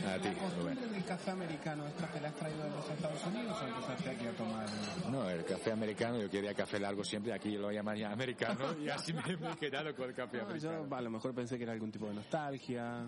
A 0.07 0.19
ti, 0.19 0.29
Rubén. 0.59 0.79
¿El 0.95 1.05
café 1.05 1.31
americano 1.31 1.87
esta 1.87 2.07
te 2.07 2.21
la 2.21 2.29
has 2.29 2.35
traído 2.35 2.63
de 2.65 2.71
los 2.71 2.91
Estados 2.91 3.25
Unidos 3.27 3.57
o 3.61 3.67
empezaste 3.67 4.11
aquí 4.11 4.27
a 4.27 4.33
tomar? 4.33 4.67
No, 5.11 5.29
el 5.29 5.45
café 5.45 5.73
americano, 5.73 6.21
yo 6.21 6.31
quería 6.31 6.55
café 6.55 6.79
largo 6.79 7.03
siempre, 7.03 7.33
aquí 7.33 7.57
lo 7.57 7.73
llamaría 7.73 8.11
americano 8.13 8.79
y 8.81 8.89
así 8.89 9.13
me, 9.15 9.23
me 9.39 9.53
he 9.53 9.57
quedado 9.57 9.95
con 9.97 10.11
el 10.11 10.15
café 10.15 10.37
No, 10.37 10.45
americano. 10.45 10.87
yo 10.89 10.95
a 10.97 11.01
lo 11.01 11.11
mejor 11.11 11.35
pensé 11.35 11.57
que 11.57 11.65
era 11.65 11.73
algún 11.73 11.91
tipo 11.91 12.07
de 12.07 12.15
nostalgia. 12.15 13.07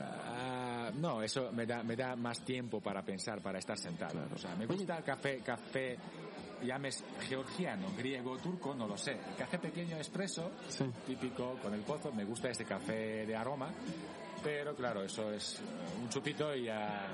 Ah, 0.00 0.75
no, 0.90 1.22
eso 1.22 1.50
me 1.52 1.66
da, 1.66 1.82
me 1.82 1.96
da 1.96 2.16
más 2.16 2.40
tiempo 2.44 2.80
para 2.80 3.02
pensar, 3.02 3.40
para 3.42 3.58
estar 3.58 3.78
sentado. 3.78 4.20
O 4.34 4.38
sea, 4.38 4.54
me 4.56 4.66
gusta 4.66 4.98
el 4.98 5.04
café, 5.04 5.38
café, 5.40 5.96
llames 6.62 7.04
georgiano, 7.28 7.88
griego, 7.96 8.36
turco, 8.38 8.74
no 8.74 8.86
lo 8.86 8.96
sé. 8.96 9.12
El 9.12 9.36
café 9.36 9.58
pequeño 9.58 9.96
expreso, 9.96 10.50
Sí. 10.68 10.84
típico 11.06 11.58
con 11.62 11.74
el 11.74 11.80
pozo, 11.80 12.12
me 12.12 12.24
gusta 12.24 12.48
este 12.50 12.64
café 12.64 13.26
de 13.26 13.36
aroma, 13.36 13.70
pero 14.42 14.74
claro, 14.74 15.02
eso 15.02 15.30
es 15.32 15.60
eh, 15.60 16.02
un 16.02 16.08
chupito 16.08 16.54
y 16.54 16.64
ya, 16.64 17.08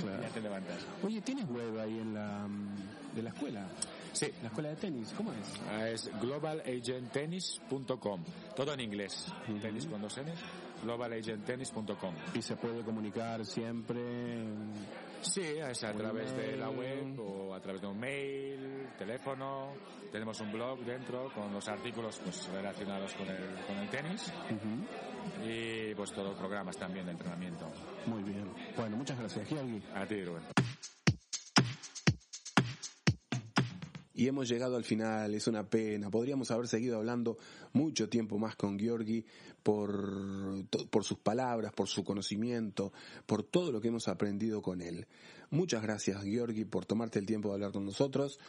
Claro. 0.00 0.22
ya 0.22 0.28
te 0.28 0.40
levantas. 0.40 0.78
Oye, 1.04 1.20
¿tienes 1.20 1.46
web 1.48 1.78
ahí 1.80 1.98
en 1.98 2.14
la 2.14 2.46
de 3.14 3.22
la 3.22 3.30
escuela? 3.30 3.66
Sí, 4.12 4.30
La 4.40 4.48
escuela 4.48 4.70
de 4.70 4.76
tenis, 4.76 5.12
¿cómo 5.14 5.30
es? 5.32 5.60
Ah, 5.70 5.88
es 5.90 6.10
globalagenttennis.com, 6.22 8.24
todo 8.54 8.72
en 8.72 8.80
inglés, 8.80 9.26
tenis 9.60 9.84
con 9.86 10.00
dos 10.00 10.16
N's, 10.16 10.40
globalagenttennis.com. 10.82 12.14
Y 12.34 12.42
se 12.42 12.56
puede 12.56 12.82
comunicar 12.82 13.44
siempre. 13.44 14.44
Sí, 15.20 15.40
es 15.42 15.84
a 15.84 15.92
través 15.92 16.36
de 16.36 16.56
la 16.56 16.70
web 16.70 17.18
o 17.18 17.54
a 17.54 17.60
través 17.60 17.80
de 17.80 17.88
un 17.88 17.98
mail, 17.98 18.88
teléfono. 18.98 19.72
Tenemos 20.12 20.40
un 20.40 20.52
blog 20.52 20.80
dentro 20.80 21.30
con 21.32 21.52
los 21.52 21.68
artículos 21.68 22.20
pues, 22.22 22.48
relacionados 22.52 23.14
con 23.14 23.28
el, 23.28 23.54
con 23.66 23.76
el 23.76 23.88
tenis 23.88 24.32
y 25.44 25.94
pues 25.94 26.12
todos 26.12 26.36
programas 26.36 26.76
también 26.76 27.06
de 27.06 27.12
entrenamiento. 27.12 27.66
Muy 28.06 28.22
bien. 28.22 28.50
Bueno, 28.76 28.96
muchas 28.96 29.18
gracias. 29.18 29.48
A 29.94 30.06
ti, 30.06 30.22
Rubén. 30.24 30.55
Y 34.16 34.28
hemos 34.28 34.48
llegado 34.48 34.76
al 34.76 34.84
final, 34.84 35.34
es 35.34 35.46
una 35.46 35.68
pena. 35.68 36.10
Podríamos 36.10 36.50
haber 36.50 36.68
seguido 36.68 36.96
hablando 36.96 37.36
mucho 37.74 38.08
tiempo 38.08 38.38
más 38.38 38.56
con 38.56 38.78
Georgi 38.78 39.26
por, 39.62 40.64
por 40.88 41.04
sus 41.04 41.18
palabras, 41.18 41.74
por 41.74 41.86
su 41.86 42.02
conocimiento, 42.02 42.94
por 43.26 43.42
todo 43.42 43.70
lo 43.70 43.80
que 43.82 43.88
hemos 43.88 44.08
aprendido 44.08 44.62
con 44.62 44.80
él. 44.80 45.06
Muchas 45.50 45.82
gracias, 45.82 46.24
Georgi, 46.24 46.64
por 46.64 46.86
tomarte 46.86 47.18
el 47.18 47.26
tiempo 47.26 47.48
de 47.50 47.54
hablar 47.56 47.72
con 47.72 47.84
nosotros. 47.84 48.40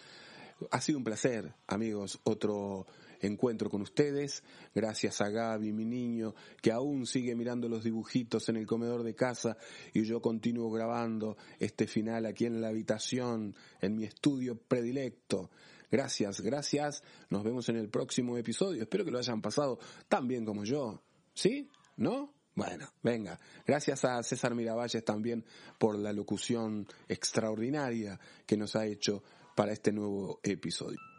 Ha 0.72 0.80
sido 0.80 1.00
un 1.00 1.04
placer, 1.04 1.54
amigos, 1.68 2.22
otro 2.24 2.88
encuentro 3.22 3.70
con 3.70 3.82
ustedes. 3.82 4.44
Gracias 4.74 5.22
a 5.22 5.30
Gaby, 5.30 5.74
mi 5.74 5.86
niño, 5.86 6.36
que 6.62 6.72
aún 6.72 7.06
sigue 7.06 7.36
mirando 7.36 7.70
los 7.70 7.84
dibujitos 7.84 8.50
en 8.50 8.58
el 8.58 8.66
comedor 8.66 9.04
de 9.04 9.16
casa 9.16 9.58
y 9.94 10.04
yo 10.04 10.22
continúo 10.22 10.70
grabando 10.72 11.38
este 11.60 11.88
final 11.88 12.26
aquí 12.26 12.46
en 12.46 12.62
la 12.62 12.70
habitación, 12.70 13.56
en 13.82 13.96
mi 13.96 14.04
estudio 14.04 14.58
predilecto. 14.58 15.50
Gracias, 15.90 16.42
gracias. 16.42 17.04
Nos 17.30 17.44
vemos 17.44 17.70
en 17.70 17.78
el 17.78 17.90
próximo 17.90 18.38
episodio. 18.38 18.82
Espero 18.82 19.06
que 19.06 19.12
lo 19.12 19.20
hayan 19.20 19.42
pasado 19.42 19.80
tan 20.08 20.28
bien 20.28 20.46
como 20.46 20.64
yo. 20.64 21.02
¿Sí? 21.34 21.70
¿No? 21.96 22.34
Bueno, 22.56 22.92
venga. 23.04 23.40
Gracias 23.66 24.04
a 24.04 24.22
César 24.24 24.56
Miravalles 24.56 25.06
también 25.06 25.46
por 25.78 25.98
la 25.98 26.12
locución 26.12 26.88
extraordinaria 27.08 28.20
que 28.46 28.58
nos 28.58 28.76
ha 28.76 28.86
hecho 28.86 29.24
para 29.56 29.74
este 29.74 29.92
nuevo 29.92 30.40
episodio. 30.44 31.17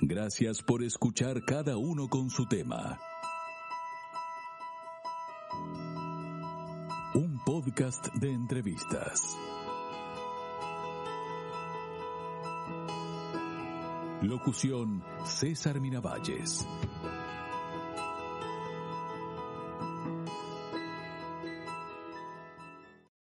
Gracias 0.00 0.62
por 0.62 0.82
escuchar 0.82 1.44
cada 1.44 1.76
uno 1.76 2.08
con 2.08 2.30
su 2.30 2.46
tema. 2.46 2.98
Un 7.14 7.40
podcast 7.44 8.08
de 8.14 8.32
entrevistas. 8.32 9.36
Locución 14.22 15.02
César 15.24 15.80
Miravalles. 15.80 16.66